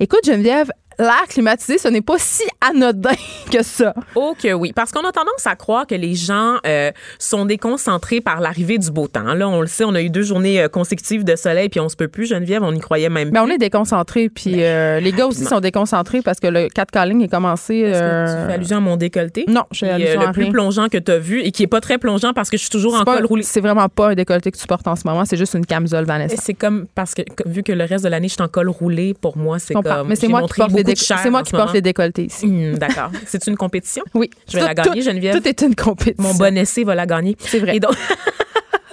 écoute, 0.00 0.22
Geneviève, 0.26 0.72
l'air 0.98 1.24
climatisé, 1.28 1.78
ce 1.78 1.88
n'est 1.88 2.00
pas 2.02 2.16
si 2.18 2.42
anodin 2.60 3.10
que 3.52 3.62
ça. 3.62 3.94
Oh 4.14 4.34
que 4.40 4.52
oui, 4.52 4.72
parce 4.74 4.92
qu'on 4.92 5.06
a 5.06 5.12
tendance 5.12 5.46
à 5.46 5.56
croire 5.56 5.86
que 5.86 5.94
les 5.94 6.14
gens 6.14 6.56
euh, 6.66 6.90
sont 7.18 7.44
déconcentrés 7.44 8.20
par 8.20 8.40
l'arrivée 8.40 8.78
du 8.78 8.90
beau 8.90 9.08
temps. 9.08 9.34
Là, 9.34 9.48
on 9.48 9.60
le 9.60 9.66
sait, 9.66 9.84
on 9.84 9.94
a 9.94 10.02
eu 10.02 10.10
deux 10.10 10.22
journées 10.22 10.62
euh, 10.62 10.68
consécutives 10.68 11.24
de 11.24 11.36
soleil, 11.36 11.68
puis 11.68 11.80
on 11.80 11.88
se 11.88 11.96
peut 11.96 12.08
plus, 12.08 12.26
Geneviève, 12.26 12.62
on 12.62 12.72
y 12.74 12.80
croyait 12.80 13.08
même 13.08 13.30
Mais 13.32 13.40
plus. 13.40 13.48
on 13.50 13.54
est 13.54 13.58
déconcentrés. 13.58 14.28
Puis 14.28 14.62
euh, 14.64 15.00
les 15.00 15.12
gars 15.12 15.26
aussi 15.26 15.44
sont 15.44 15.60
déconcentrés 15.60 16.22
parce 16.22 16.40
que 16.40 16.46
le 16.46 16.68
4 16.68 16.90
calling 16.90 17.22
est 17.22 17.28
commencé. 17.28 17.76
Est-ce 17.76 17.98
que 17.98 18.40
tu 18.42 18.46
fais 18.48 18.52
allusion 18.54 18.76
à 18.78 18.80
mon 18.80 18.96
décolleté? 18.96 19.44
Non, 19.48 19.62
je 19.72 19.80
fais 19.80 19.86
Puis, 19.94 20.02
allusion 20.04 20.20
à 20.20 20.26
le 20.26 20.32
plus 20.32 20.42
rien. 20.44 20.52
plongeant 20.52 20.88
que 20.88 20.98
tu 20.98 21.10
as 21.12 21.18
vu 21.18 21.40
et 21.42 21.50
qui 21.52 21.62
est 21.62 21.66
pas 21.68 21.80
très 21.80 21.98
plongeant 21.98 22.32
parce 22.32 22.50
que 22.50 22.56
je 22.56 22.62
suis 22.62 22.70
toujours 22.70 22.94
en 22.94 23.04
pas- 23.04 23.16
col 23.16 23.26
roulé. 23.26 23.42
C'est 23.42 23.60
vraiment 23.60 23.88
pas 23.88 24.10
un 24.10 24.14
décolleté 24.14 24.50
que 24.50 24.58
tu 24.58 24.66
portes 24.66 24.86
en 24.88 24.96
ce 24.96 25.06
moment, 25.06 25.24
c'est 25.24 25.36
juste 25.36 25.54
une 25.54 25.66
camisole, 25.66 26.04
Vanessa. 26.04 26.36
C'est 26.40 26.54
comme 26.54 26.86
parce 26.94 27.14
que 27.14 27.22
vu 27.46 27.62
que 27.62 27.72
le 27.72 27.84
reste 27.84 28.04
de 28.04 28.08
l'année 28.10 28.28
je 28.28 28.34
suis 28.34 28.42
en 28.42 28.48
col 28.48 28.68
roulé, 28.68 29.14
pour 29.20 29.36
moi 29.36 29.58
c'est 29.58 29.74
comme 29.74 30.08
Mais 30.08 30.16
c'est 30.16 30.28
moi 30.28 30.42
qui 30.42 30.54
porte 30.54 30.72
les 30.82 30.96
c'est 30.96 31.30
moi 31.30 31.42
qui 31.42 31.52
porte 31.52 31.64
moment. 31.64 31.72
les 31.74 31.82
décolletés 31.82 32.24
ici. 32.26 32.46
Hum, 32.46 32.78
D'accord. 32.78 33.10
C'est 33.26 33.46
une 33.46 33.56
compétition. 33.56 34.02
Oui. 34.14 34.30
Je 34.48 34.58
vais 34.58 34.64
la 34.64 34.74
gagner, 34.74 35.02
Geneviève. 35.02 35.36
Tout 35.36 35.48
est 35.48 35.62
une 35.62 35.74
compétition. 35.74 36.22
Mon 36.22 36.34
bon 36.34 36.56
essai 36.56 36.84
va 36.84 36.94
la 36.94 37.06
gagner. 37.06 37.36
C'est 37.38 37.58
vrai. 37.58 37.76
Et 37.76 37.80
donc, 37.80 37.94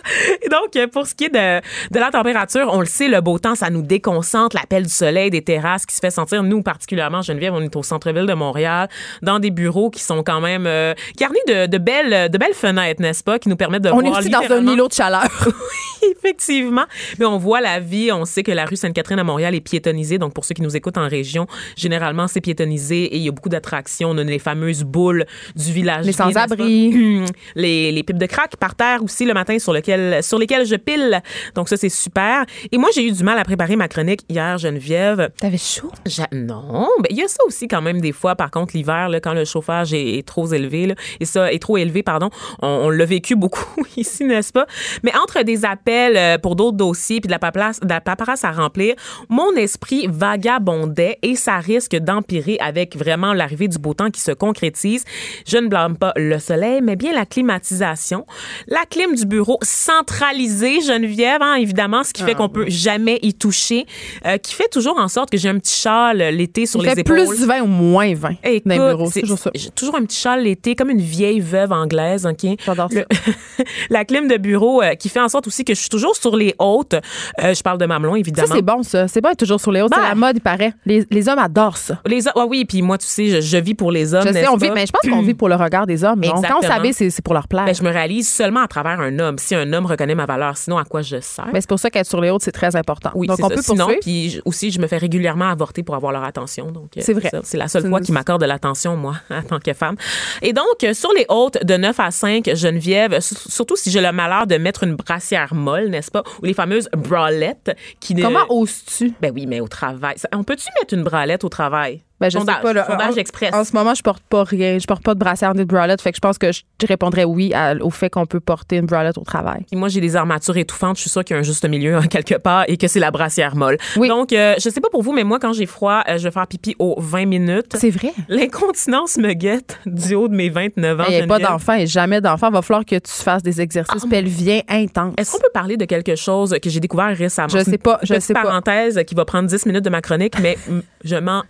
Et 0.41 0.49
donc, 0.49 0.91
pour 0.91 1.07
ce 1.07 1.15
qui 1.15 1.25
est 1.25 1.29
de, 1.29 1.59
de 1.91 1.99
la 1.99 2.11
température, 2.11 2.69
on 2.71 2.79
le 2.79 2.85
sait, 2.85 3.07
le 3.07 3.21
beau 3.21 3.39
temps, 3.39 3.55
ça 3.55 3.69
nous 3.69 3.81
déconcentre. 3.81 4.55
L'appel 4.55 4.83
du 4.83 4.89
soleil, 4.89 5.29
des 5.29 5.41
terrasses 5.41 5.85
qui 5.85 5.95
se 5.95 5.99
fait 5.99 6.11
sentir. 6.11 6.43
Nous, 6.43 6.61
particulièrement, 6.61 7.21
Geneviève, 7.21 7.53
on 7.53 7.61
est 7.61 7.75
au 7.75 7.83
centre-ville 7.83 8.25
de 8.25 8.33
Montréal, 8.33 8.89
dans 9.21 9.39
des 9.39 9.51
bureaux 9.51 9.89
qui 9.89 10.01
sont 10.01 10.23
quand 10.23 10.41
même 10.41 10.65
euh, 10.67 10.93
garnis 11.17 11.39
de, 11.47 11.65
de 11.67 11.77
belles, 11.77 12.29
de 12.29 12.37
belles 12.37 12.53
fenêtres, 12.53 13.01
n'est-ce 13.01 13.23
pas, 13.23 13.39
qui 13.39 13.49
nous 13.49 13.55
permettent 13.55 13.83
de 13.83 13.89
On 13.89 14.01
est 14.01 14.09
voir 14.09 14.19
aussi 14.19 14.29
dans 14.29 14.51
un 14.51 14.65
îlot 14.65 14.87
de 14.87 14.93
chaleur. 14.93 15.27
Effectivement. 16.11 16.85
Mais 17.19 17.25
on 17.25 17.37
voit 17.37 17.61
la 17.61 17.79
vie. 17.79 18.11
On 18.11 18.25
sait 18.25 18.43
que 18.43 18.51
la 18.51 18.65
rue 18.65 18.75
Sainte-Catherine 18.75 19.19
à 19.19 19.23
Montréal 19.23 19.55
est 19.55 19.61
piétonnisée. 19.61 20.17
Donc, 20.17 20.33
pour 20.33 20.45
ceux 20.45 20.53
qui 20.53 20.61
nous 20.61 20.75
écoutent 20.75 20.97
en 20.97 21.07
région, 21.07 21.47
généralement, 21.75 22.27
c'est 22.27 22.41
piétonnisé 22.41 23.03
et 23.03 23.17
il 23.17 23.23
y 23.23 23.29
a 23.29 23.31
beaucoup 23.31 23.49
d'attractions. 23.49 24.09
On 24.11 24.17
a 24.17 24.23
les 24.23 24.39
fameuses 24.39 24.83
boules 24.83 25.25
du 25.55 25.71
village. 25.71 26.05
Les 26.05 26.11
sans-abri. 26.11 27.25
pas? 27.25 27.33
Les, 27.55 27.91
les 27.91 28.03
pipes 28.03 28.17
de 28.17 28.25
crack 28.25 28.55
par 28.57 28.75
terre 28.75 29.03
aussi 29.03 29.25
le 29.25 29.33
matin 29.33 29.57
sur, 29.59 29.73
lequel, 29.73 29.98
sur 30.21 30.37
lesquelles 30.37 30.65
je 30.65 30.75
pile. 30.75 31.21
Donc, 31.55 31.69
ça, 31.69 31.77
c'est 31.77 31.89
super. 31.89 32.45
Et 32.71 32.77
moi, 32.77 32.89
j'ai 32.93 33.05
eu 33.05 33.11
du 33.11 33.23
mal 33.23 33.37
à 33.37 33.43
préparer 33.43 33.75
ma 33.75 33.87
chronique 33.87 34.21
hier, 34.29 34.57
Geneviève. 34.57 35.29
T'avais 35.39 35.57
chaud? 35.57 35.91
Non, 36.31 36.87
ben, 36.99 37.07
il 37.09 37.17
y 37.17 37.23
a 37.23 37.27
ça 37.27 37.43
aussi 37.45 37.67
quand 37.67 37.81
même 37.81 38.01
des 38.01 38.11
fois. 38.11 38.35
Par 38.35 38.51
contre, 38.51 38.75
l'hiver, 38.75 39.09
quand 39.23 39.33
le 39.33 39.45
chauffage 39.45 39.93
est, 39.93 40.25
trop 40.25 40.51
élevé, 40.51 40.87
là, 40.87 40.95
et 41.19 41.25
ça 41.25 41.51
est 41.51 41.59
trop 41.59 41.77
élevé, 41.77 42.03
pardon, 42.03 42.29
on, 42.61 42.67
on 42.67 42.89
l'a 42.89 43.05
vécu 43.05 43.35
beaucoup 43.35 43.85
ici, 43.97 44.23
n'est-ce 44.23 44.51
pas? 44.51 44.65
Mais 45.03 45.11
entre 45.15 45.43
des 45.43 45.65
appels 45.65 46.17
euh, 46.17 46.37
pour 46.37 46.55
d'autres 46.55 46.77
dossiers 46.77 47.21
puis 47.21 47.27
de 47.27 47.31
la 47.31 47.39
paperasse, 47.39 47.79
de 47.79 47.89
la 47.89 48.01
paperasse 48.01 48.43
à 48.43 48.51
remplir, 48.51 48.95
mon 49.29 49.53
esprit 49.55 50.07
vagabondait 50.09 51.17
et 51.21 51.35
ça 51.35 51.57
risque 51.57 51.95
d'empirer 51.95 52.57
avec 52.59 52.95
vraiment 52.95 53.33
l'arrivée 53.33 53.67
du 53.67 53.77
beau 53.77 53.93
temps 53.93 54.11
qui 54.11 54.21
se 54.21 54.31
concrétise. 54.31 55.03
Je 55.47 55.57
ne 55.57 55.67
blâme 55.67 55.97
pas 55.97 56.13
le 56.15 56.39
soleil, 56.39 56.81
mais 56.81 56.95
bien 56.95 57.13
la 57.13 57.25
climatisation, 57.25 58.25
la 58.67 58.85
clim 58.89 59.15
du 59.15 59.25
bureau 59.25 59.57
centralisée, 59.89 60.81
Geneviève, 60.81 61.41
hein, 61.41 61.55
évidemment, 61.55 62.03
ce 62.03 62.13
qui 62.13 62.23
fait 62.23 62.35
qu'on 62.35 62.49
peut 62.49 62.65
jamais 62.69 63.19
y 63.21 63.33
toucher, 63.33 63.85
euh, 64.25 64.37
qui 64.37 64.53
fait 64.53 64.67
toujours 64.71 64.97
en 64.99 65.07
sorte 65.07 65.29
que 65.29 65.37
j'ai 65.37 65.49
un 65.49 65.57
petit 65.59 65.75
châle 65.75 66.21
euh, 66.21 66.31
l'été 66.31 66.65
sur 66.65 66.79
Il 66.81 66.87
les 66.87 66.93
fait 66.95 67.01
épaules. 67.01 67.25
plus 67.27 67.45
20 67.45 67.61
ou 67.61 67.65
moins 67.67 68.13
20 68.13 68.29
Écoute, 68.43 68.63
dans 68.67 68.73
les 68.73 68.79
bureaux. 68.93 69.05
c'est- 69.07 69.11
C'est 69.13 69.21
toujours 69.21 69.39
ça. 69.39 69.51
J'ai 69.55 69.69
toujours 69.71 69.95
un 69.95 70.03
petit 70.05 70.19
châle 70.19 70.43
l'été, 70.43 70.75
comme 70.75 70.89
une 70.89 71.01
vieille 71.01 71.39
veuve 71.39 71.71
anglaise, 71.71 72.25
OK? 72.25 72.57
J'adore 72.65 72.89
ça. 72.91 72.99
Le- 72.99 73.05
la 73.89 74.05
clim 74.05 74.27
de 74.27 74.37
bureau 74.37 74.81
euh, 74.81 74.95
qui 74.95 75.09
fait 75.09 75.19
en 75.19 75.27
sorte 75.29 75.47
aussi 75.47 75.65
que 75.65 75.73
je 75.73 75.79
suis 75.79 75.89
toujours 75.89 76.15
sur 76.15 76.35
les 76.35 76.55
hautes. 76.59 76.95
Euh, 77.43 77.53
je 77.53 77.61
parle 77.61 77.77
de 77.77 77.85
mamelon, 77.85 78.13
Ça, 78.13 78.19
évidemment. 78.19 78.55
c'est 78.55 78.61
bon, 78.61 78.83
ça. 78.83 79.07
C'est 79.07 79.21
bon 79.21 79.29
être 79.29 79.37
toujours 79.39 79.59
sur 79.59 79.71
les 79.71 79.81
hautes. 79.81 79.91
C'est 79.93 79.99
Ben. 80.01 80.07
la 80.09 80.15
mode, 80.15 80.37
il 80.37 80.41
paraît. 80.41 80.73
Les, 80.85 81.05
les 81.09 81.27
hommes 81.29 81.39
adorent 81.39 81.77
ça. 81.77 81.99
Les 82.05 82.27
hommes, 82.27 82.33
ah 82.37 82.45
oui, 82.47 82.65
puis 82.65 82.81
moi, 82.81 82.97
tu 82.97 83.07
sais, 83.07 83.27
je, 83.27 83.41
je 83.41 83.57
vis 83.57 83.73
pour 83.75 83.91
les 83.91 84.13
hommes. 84.13 84.25
Je 84.27 84.33
sais, 84.33 84.47
on 84.47 84.55
vit, 84.57 84.71
mais 84.71 84.85
je 84.85 84.91
pense 84.91 85.09
qu'on 85.11 85.21
vit 85.23 85.33
pour 85.33 85.49
le 85.49 85.55
regard 85.55 85.85
des 85.87 86.03
hommes. 86.03 86.19
Donc, 86.21 86.45
quand 86.47 86.59
on 86.59 86.91
c'est 86.93 87.09
c'est 87.09 87.21
pour 87.23 87.33
leur 87.33 87.47
plaire. 87.47 87.65
Ben, 87.65 87.75
je 87.75 87.83
me 87.83 87.89
réalise 87.89 88.29
seulement 88.29 88.61
à 88.61 88.67
travers 88.67 88.99
un 88.99 89.17
homme. 89.19 89.37
Si 89.37 89.53
un 89.55 89.73
homme 89.73 89.78
reconnaît 89.87 90.15
ma 90.15 90.25
valeur, 90.25 90.57
sinon 90.57 90.77
à 90.77 90.83
quoi 90.85 91.01
je 91.01 91.19
sers? 91.21 91.47
Mais 91.53 91.61
c'est 91.61 91.69
pour 91.69 91.79
ça 91.79 91.89
qu'être 91.89 92.05
sur 92.07 92.19
les 92.21 92.29
hautes, 92.29 92.41
c'est 92.43 92.51
très 92.51 92.75
important. 92.75 93.11
oui, 93.15 93.27
Donc, 93.27 93.39
on 93.43 93.49
ça. 93.49 93.55
peut 93.55 93.61
Sinon, 93.61 93.85
poursuivre. 93.85 93.99
puis 94.01 94.41
aussi, 94.45 94.71
je 94.71 94.79
me 94.79 94.87
fais 94.87 94.97
régulièrement 94.97 95.49
avorter 95.49 95.83
pour 95.83 95.95
avoir 95.95 96.11
leur 96.11 96.23
attention. 96.23 96.71
Donc, 96.71 96.97
euh, 96.97 97.01
C'est 97.03 97.13
vrai. 97.13 97.29
C'est 97.43 97.57
la 97.57 97.67
seule 97.67 97.87
fois 97.87 97.99
une- 97.99 98.05
qu'ils 98.05 98.13
m'accordent 98.13 98.41
de 98.41 98.45
l'attention, 98.47 98.95
moi, 98.97 99.15
en 99.29 99.41
tant 99.43 99.59
que 99.59 99.73
femme. 99.73 99.95
Et 100.41 100.53
donc, 100.53 100.83
euh, 100.83 100.93
sur 100.93 101.11
les 101.13 101.25
hautes 101.29 101.63
de 101.63 101.77
9 101.77 101.99
à 101.99 102.11
5, 102.11 102.49
Geneviève, 102.55 103.19
surtout 103.19 103.75
si 103.75 103.91
j'ai 103.91 104.01
le 104.01 104.11
malheur 104.11 104.47
de 104.47 104.57
mettre 104.57 104.83
une 104.83 104.95
brassière 104.95 105.53
molle, 105.53 105.87
n'est-ce 105.89 106.11
pas, 106.11 106.23
ou 106.41 106.45
les 106.45 106.53
fameuses 106.53 106.89
bralettes 106.97 107.75
qui 107.99 108.15
ne- 108.15 108.21
Comment 108.23 108.45
oses-tu? 108.49 109.13
Ben 109.21 109.31
oui, 109.33 109.45
mais 109.47 109.59
au 109.59 109.67
travail. 109.67 110.15
On 110.33 110.43
peut-tu 110.43 110.67
mettre 110.79 110.93
une 110.93 111.03
bralette 111.03 111.43
au 111.43 111.49
travail? 111.49 112.01
Ben, 112.19 112.29
je 112.29 112.37
sondage, 112.37 112.55
sais 112.57 112.61
pas. 112.61 112.73
Là, 112.73 112.85
sondage 112.85 113.13
en, 113.13 113.17
express. 113.17 113.53
En 113.53 113.63
ce 113.63 113.73
moment, 113.73 113.93
je 113.93 114.01
porte 114.01 114.23
pas 114.23 114.43
rien. 114.43 114.77
Je 114.77 114.85
porte 114.85 115.03
pas 115.03 115.13
de 115.13 115.19
brassière 115.19 115.53
ni 115.53 115.59
de 115.61 115.65
bralette. 115.65 116.01
Fait 116.01 116.11
que 116.11 116.15
je 116.17 116.21
pense 116.21 116.37
que 116.37 116.51
je 116.51 116.61
répondrais 116.87 117.23
oui 117.23 117.53
à- 117.53 117.75
au 117.81 117.89
fait 117.89 118.09
qu'on 118.09 118.25
peut 118.25 118.39
porter 118.39 118.77
une 118.77 118.85
bralette 118.85 119.17
au 119.17 119.23
travail. 119.23 119.65
Moi, 119.73 119.89
j'ai 119.89 120.01
des 120.01 120.15
armatures 120.15 120.57
étouffantes. 120.57 120.97
Je 120.97 121.01
suis 121.01 121.09
sûre 121.09 121.23
qu'il 121.23 121.35
y 121.35 121.37
a 121.37 121.39
un 121.39 121.43
juste 121.43 121.67
milieu 121.67 121.97
en 121.97 122.01
quelque 122.03 122.35
part 122.35 122.65
et 122.67 122.77
que 122.77 122.87
c'est 122.87 122.99
la 122.99 123.11
brassière 123.11 123.55
molle. 123.55 123.77
Oui. 123.95 124.07
Donc, 124.07 124.33
euh, 124.33 124.55
je 124.57 124.69
sais 124.69 124.81
pas 124.81 124.89
pour 124.89 125.01
vous, 125.03 125.13
mais 125.13 125.23
moi, 125.23 125.39
quand 125.39 125.53
j'ai 125.53 125.65
froid, 125.65 126.03
euh, 126.09 126.17
je 126.17 126.23
vais 126.23 126.31
faire 126.31 126.47
pipi 126.47 126.75
aux 126.79 126.95
20 126.99 127.25
minutes. 127.25 127.75
C'est 127.75 127.89
vrai. 127.89 128.13
L'incontinence 128.27 129.17
me 129.17 129.33
guette 129.33 129.79
du 129.85 130.15
haut 130.15 130.27
de 130.27 130.35
mes 130.35 130.49
29 130.49 130.99
ans. 130.99 131.03
Il 131.09 131.15
n'y 131.15 131.21
a 131.21 131.27
pas 131.27 131.39
d'enfant 131.39 131.73
et 131.75 131.87
jamais 131.87 132.21
d'enfant. 132.21 132.47
Il 132.49 132.53
va 132.53 132.61
falloir 132.61 132.85
que 132.85 132.95
tu 132.95 133.11
fasses 133.11 133.43
des 133.43 133.61
exercices 133.61 134.05
pelviens 134.05 134.61
intenses. 134.67 135.13
Est-ce 135.17 135.31
qu'on 135.31 135.39
peut 135.39 135.51
parler 135.53 135.77
de 135.77 135.85
quelque 135.85 136.15
chose 136.15 136.55
que 136.61 136.69
j'ai 136.69 136.79
découvert 136.79 137.15
récemment? 137.15 137.49
Je 137.49 137.63
sais 137.63 137.77
pas, 137.77 137.99
je 138.03 138.19
sais 138.19 138.33
pas. 138.33 138.43
parenthèse 138.43 138.99
qui 139.05 139.15
va 139.15 139.25
prendre 139.25 139.47
10 139.47 139.65
minutes 139.65 139.85
de 139.85 139.89
ma 139.89 140.01
chronique, 140.01 140.39
mais 140.41 140.57
je 141.03 141.15
m'en 141.15 141.43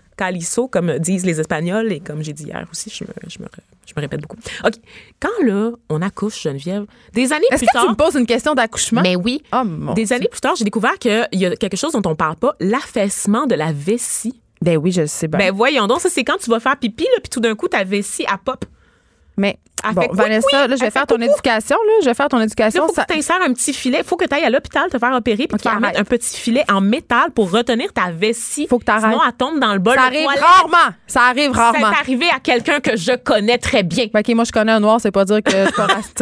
comme 0.72 1.00
disent 1.00 1.26
les 1.26 1.40
Espagnols, 1.40 1.92
et 1.92 2.00
comme 2.00 2.24
j'ai 2.24 2.34
dit 2.34 2.44
hier 2.46 2.66
aussi, 2.72 2.90
je 2.90 3.04
me, 3.04 3.10
je 3.28 3.40
me, 3.40 3.48
je 3.86 3.94
me 3.96 4.02
répète 4.02 4.22
beaucoup. 4.22 4.38
OK. 4.66 4.74
Quand 5.20 5.46
là, 5.46 5.72
on 5.90 6.02
accouche, 6.02 6.42
Geneviève, 6.42 6.86
des 7.14 7.34
années 7.34 7.46
Est-ce 7.52 7.60
plus 7.60 7.68
que 7.68 7.74
tard... 7.74 7.84
tu 7.86 7.90
me 7.90 7.96
poses 7.96 8.16
une 8.16 8.26
question 8.26 8.54
d'accouchement? 8.54 9.02
Mais 9.02 9.16
oui. 9.16 9.42
Oh, 9.54 9.64
mon 9.64 9.94
Des 9.94 10.14
années 10.14 10.28
plus 10.30 10.42
tard, 10.42 10.56
j'ai 10.56 10.66
découvert 10.66 10.98
qu'il 11.00 11.28
y 11.34 11.46
a 11.46 11.56
quelque 11.56 11.78
chose 11.78 11.94
dont 11.94 12.02
on 12.10 12.16
parle 12.16 12.36
pas, 12.36 12.56
l'affaissement 12.60 13.46
de 13.48 13.56
la 13.56 13.72
vessie. 13.72 14.42
Ben 14.62 14.78
oui, 14.78 14.92
je 14.92 15.02
le 15.02 15.08
sais 15.08 15.28
bien. 15.28 15.40
Ben 15.40 15.56
voyons 15.56 15.88
donc, 15.88 16.02
ça 16.02 16.10
c'est 16.10 16.24
quand 16.24 16.38
tu 16.38 16.50
vas 16.50 16.60
faire 16.60 16.78
pipi, 16.78 17.06
là, 17.06 17.20
puis 17.22 17.30
tout 17.30 17.40
d'un 17.40 17.56
coup, 17.56 17.68
ta 17.68 17.84
vessie, 17.84 18.26
elle 18.30 18.38
pop. 18.44 18.66
mais 19.38 19.58
bon, 19.94 20.02
fait 20.02 20.10
Vanessa, 20.13 20.48
oui, 20.63 20.70
là, 20.70 20.76
je 20.76 20.84
vais 20.84 20.92
faire 20.92 21.08
ton 21.08 21.15
coucou. 21.15 21.30
éducation. 21.32 21.76
Là, 21.86 21.94
je 22.02 22.06
vais 22.06 22.13
faire 22.13 22.28
ton 22.30 22.39
éducation. 22.42 22.88
faut 22.88 22.94
Ça- 22.94 23.06
que 23.06 23.13
tu 23.13 23.20
t'insères 23.20 23.39
un 23.46 23.54
petit 23.54 23.74
filet. 23.74 24.02
faut 24.04 24.15
que 24.18 24.26
tu 24.26 24.36
ailles 24.36 24.44
à 24.46 24.50
l'hôpital 24.50 24.89
te 24.89 24.98
faire 24.98 25.13
opérer 25.13 25.48
puis 25.48 25.56
Ok, 25.56 25.58
te 25.58 25.62
faire 25.63 25.72
arrête. 25.74 25.82
mettre 25.84 26.00
un 26.02 26.04
petit 26.04 26.38
filet 26.38 26.63
en 26.72 26.82
métal 26.82 27.32
pour 27.32 27.52
retenir 27.52 27.92
ta 27.94 28.12
vessie. 28.12 28.68
Faut 28.70 28.80
que 28.80 28.86
t'arrêtes. 28.86 29.06
Sinon, 29.12 29.20
elle 29.26 29.34
tombe 29.34 29.60
dans 29.60 29.74
le 29.74 29.80
bol 29.80 29.96
Ça 29.96 30.04
arrive 30.04 30.24
toilette. 30.24 30.42
rarement. 30.44 30.94
Ça 31.08 31.22
arrive 31.24 31.54
Ça 31.54 31.62
rarement. 31.72 31.92
est 31.92 32.00
arrivé 32.00 32.26
à 32.36 32.39
quelqu'un 32.39 32.80
que 32.80 32.98
je 32.98 33.15
connais 33.15 33.58
très 33.58 33.84
bien. 33.84 34.06
OK, 34.13 34.28
moi, 34.30 34.44
je 34.44 34.52
connais 34.52 34.72
un 34.72 34.80
noir, 34.80 35.00
c'est 35.02 35.12
pas 35.12 35.26
dire 35.26 35.42
que 35.44 35.52
je 35.52 35.58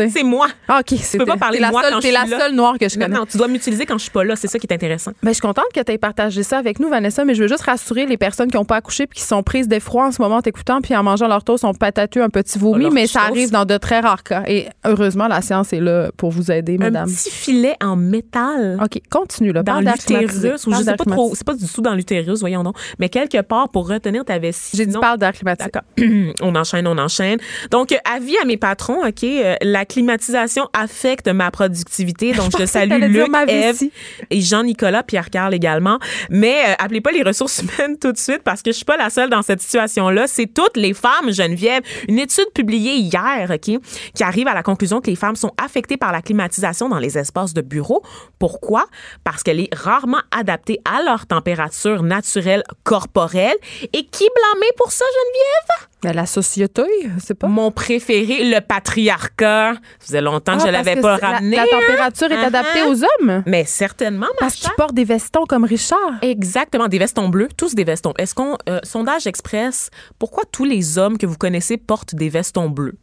suis. 0.04 0.12
C'est 0.18 0.24
moi. 0.24 0.48
Ah, 0.68 0.80
OK, 0.80 0.98
c'est 1.02 1.18
peux 1.18 1.26
pas 1.26 1.38
parler 1.38 1.58
de 1.58 1.64
la 1.64 1.72
moi 1.72 1.82
seule, 1.84 1.94
quand 1.94 2.02
je 2.02 2.08
la 2.10 2.22
suis 2.22 2.30
là. 2.32 2.40
seule 2.40 2.54
noire 2.54 2.78
que 2.80 2.88
je 2.88 2.96
connais. 2.98 3.16
non, 3.16 3.26
tu 3.26 3.38
dois 3.38 3.48
m'utiliser 3.48 3.86
quand 3.86 3.98
je 3.98 4.04
suis 4.04 4.12
pas 4.12 4.24
là. 4.24 4.36
C'est 4.36 4.48
ça 4.48 4.60
qui 4.60 4.68
est 4.68 4.74
intéressant. 4.74 5.12
Ben, 5.24 5.30
je 5.32 5.36
suis 5.36 5.42
contente 5.42 5.66
que 5.74 5.80
tu 5.82 5.92
aies 5.92 5.98
partagé 5.98 6.44
ça 6.44 6.58
avec 6.58 6.80
nous, 6.80 6.90
Vanessa, 6.90 7.26
mais 7.26 7.34
je 7.36 7.42
veux 7.44 7.48
juste 7.48 7.64
rassurer 7.64 8.06
les 8.06 8.18
personnes 8.18 8.50
qui 8.50 8.58
n'ont 8.58 8.66
pas 8.66 8.78
accouché 8.78 9.04
et 9.04 9.08
qui 9.08 9.22
sont 9.22 9.44
prises 9.44 9.68
d'effroi 9.68 10.06
en 10.08 10.12
ce 10.12 10.22
moment 10.22 10.38
en 10.38 10.42
t'écoutant 10.42 10.82
puis 10.82 10.96
en 10.96 11.04
mangeant 11.04 11.28
leur 11.28 11.44
toast, 11.44 11.64
ont 11.64 11.74
patatue 11.74 12.22
un 12.22 12.30
petit 12.30 12.58
vomi, 12.60 12.90
mais 12.92 13.08
ça 13.08 13.22
toast. 13.30 13.47
Arrive 13.48 13.52
dans 13.52 13.66
de 13.66 13.78
très 13.78 14.00
rares 14.00 14.24
cas. 14.24 14.44
Et 14.48 14.68
heureusement, 14.86 15.28
la 15.28 15.42
science 15.42 15.74
est 15.74 15.80
là 15.80 16.10
pour 16.18 16.32
vous 16.32 16.52
aider, 16.52 16.78
Un 16.80 16.86
mesdames. 16.86 17.10
petit 17.10 17.30
filet 17.30 17.76
en 17.82 17.96
métal. 17.96 18.80
OK, 18.84 19.02
continue, 19.10 19.52
là. 19.52 19.64
Dans 19.64 19.80
l'utérus, 19.80 20.68
ou 20.68 20.74
je 20.74 20.84
sais 20.84 20.96
pas 20.96 21.06
trop, 21.06 21.34
c'est 21.36 21.46
pas 21.46 21.56
du 21.56 21.66
tout 21.68 21.82
dans 21.82 21.94
l'utérus, 21.94 22.40
voyons 22.40 22.64
donc, 22.64 22.76
mais 23.00 23.10
quelque 23.10 23.42
part 23.42 23.70
pour 23.70 23.88
retenir 23.88 24.26
ta 24.26 24.40
vessie. 24.40 24.76
J'ai 24.76 24.86
dit 24.86 24.98
parle 25.00 25.18
d'air. 25.20 25.32
D'accord. 25.44 25.84
on 26.42 26.56
enchaîne, 26.56 26.88
on 26.88 26.98
enchaîne. 26.98 27.40
Donc, 27.72 27.92
euh, 27.92 27.98
avis 28.12 28.38
à 28.42 28.46
mes 28.46 28.58
patrons, 28.58 29.06
OK? 29.06 29.24
euh, 29.24 29.56
la 29.62 29.86
climatisation 29.86 30.68
affecte 30.74 31.28
ma 31.28 31.52
productivité. 31.52 32.34
Donc, 32.34 32.52
je, 32.58 32.66
salue 32.66 33.04
Luc, 33.04 33.28
Eve 33.48 33.84
et 34.30 34.42
Jean-Nicolas, 34.42 35.04
Pierre-Carl 35.04 35.54
également. 35.54 36.00
Mais 36.30 36.56
euh, 36.68 36.74
appelez 36.80 37.02
pas 37.02 37.12
les 37.12 37.24
ressources 37.24 37.62
humaines 37.80 37.98
tout 37.98 38.12
de 38.12 38.18
suite 38.18 38.42
parce 38.44 38.62
que 38.62 38.72
je 38.72 38.78
suis 38.78 38.86
pas 38.86 38.98
la 38.98 39.10
seule 39.10 39.30
dans 39.30 39.42
cette 39.42 39.62
situation-là. 39.62 40.28
C'est 40.28 40.48
toutes 40.48 40.78
les 40.78 40.94
femmes, 40.94 41.32
Geneviève. 41.32 41.84
Une 42.08 42.20
étude 42.20 42.50
publiée 42.54 42.96
hier 42.96 43.37
OK, 43.46 43.82
qui 44.14 44.24
arrive 44.24 44.48
à 44.48 44.54
la 44.54 44.64
conclusion 44.64 45.02
que 45.02 45.10
les 45.10 45.16
femmes 45.16 45.36
sont 45.36 45.52
affectées 45.64 45.98
par 45.98 46.12
la 46.12 46.22
climatisation 46.22 46.90
dans 46.90 47.00
les 47.00 47.18
espaces 47.18 47.54
de 47.54 47.62
bureau. 47.62 48.02
Pourquoi? 48.40 48.86
Parce 49.24 49.44
qu'elle 49.44 49.60
est 49.60 49.74
rarement 49.76 50.22
adaptée 50.32 50.80
à 50.86 51.02
leur 51.04 51.26
température 51.28 52.04
naturelle 52.04 52.64
corporelle. 52.84 53.56
Et 53.94 54.06
qui 54.06 54.28
blâmer 54.36 54.72
pour 54.78 54.92
ça, 54.92 55.06
Geneviève? 55.06 55.88
Ben, 56.04 56.14
la 56.14 56.26
société, 56.28 56.84
c'est 57.20 57.34
pas? 57.34 57.48
Mon 57.48 57.72
préféré, 57.72 58.44
le 58.44 58.60
patriarcat. 58.62 59.74
Ça 59.74 59.80
faisait 60.00 60.22
longtemps 60.22 60.58
que 60.58 60.64
Ah, 60.64 60.66
je 60.68 60.72
l'avais 60.72 60.96
pas 61.02 61.18
la- 61.20 61.28
ramené. 61.28 61.56
La, 61.56 61.64
hein? 61.64 61.66
température 61.72 62.32
est 62.32 62.44
adaptée 62.44 62.82
Uh-huh. 62.82 62.92
aux 62.92 63.04
hommes? 63.04 63.44
Mais 63.48 63.66
certainement, 63.66 64.28
ma 64.34 64.40
Parce 64.40 64.56
qu'ils 64.56 64.72
portent 64.78 64.94
des 64.94 65.06
vestons 65.06 65.46
comme 65.48 65.64
Richard. 65.64 65.98
Exactement, 66.22 66.88
des 66.88 67.00
vestons 67.00 67.30
bleus, 67.30 67.50
tous 67.58 67.74
des 67.74 67.84
vestons. 67.84 68.14
Est-ce 68.20 68.36
qu'on 68.36 68.58
euh, 68.70 68.80
sondage 68.84 69.26
express, 69.28 69.90
pourquoi 70.20 70.44
tous 70.52 70.66
les 70.66 70.98
hommes 71.00 71.18
que 71.18 71.26
vous 71.26 71.38
connaissez 71.38 71.78
portent 71.78 72.14
des 72.16 72.30
vestons 72.30 72.70
bleus? 72.70 72.98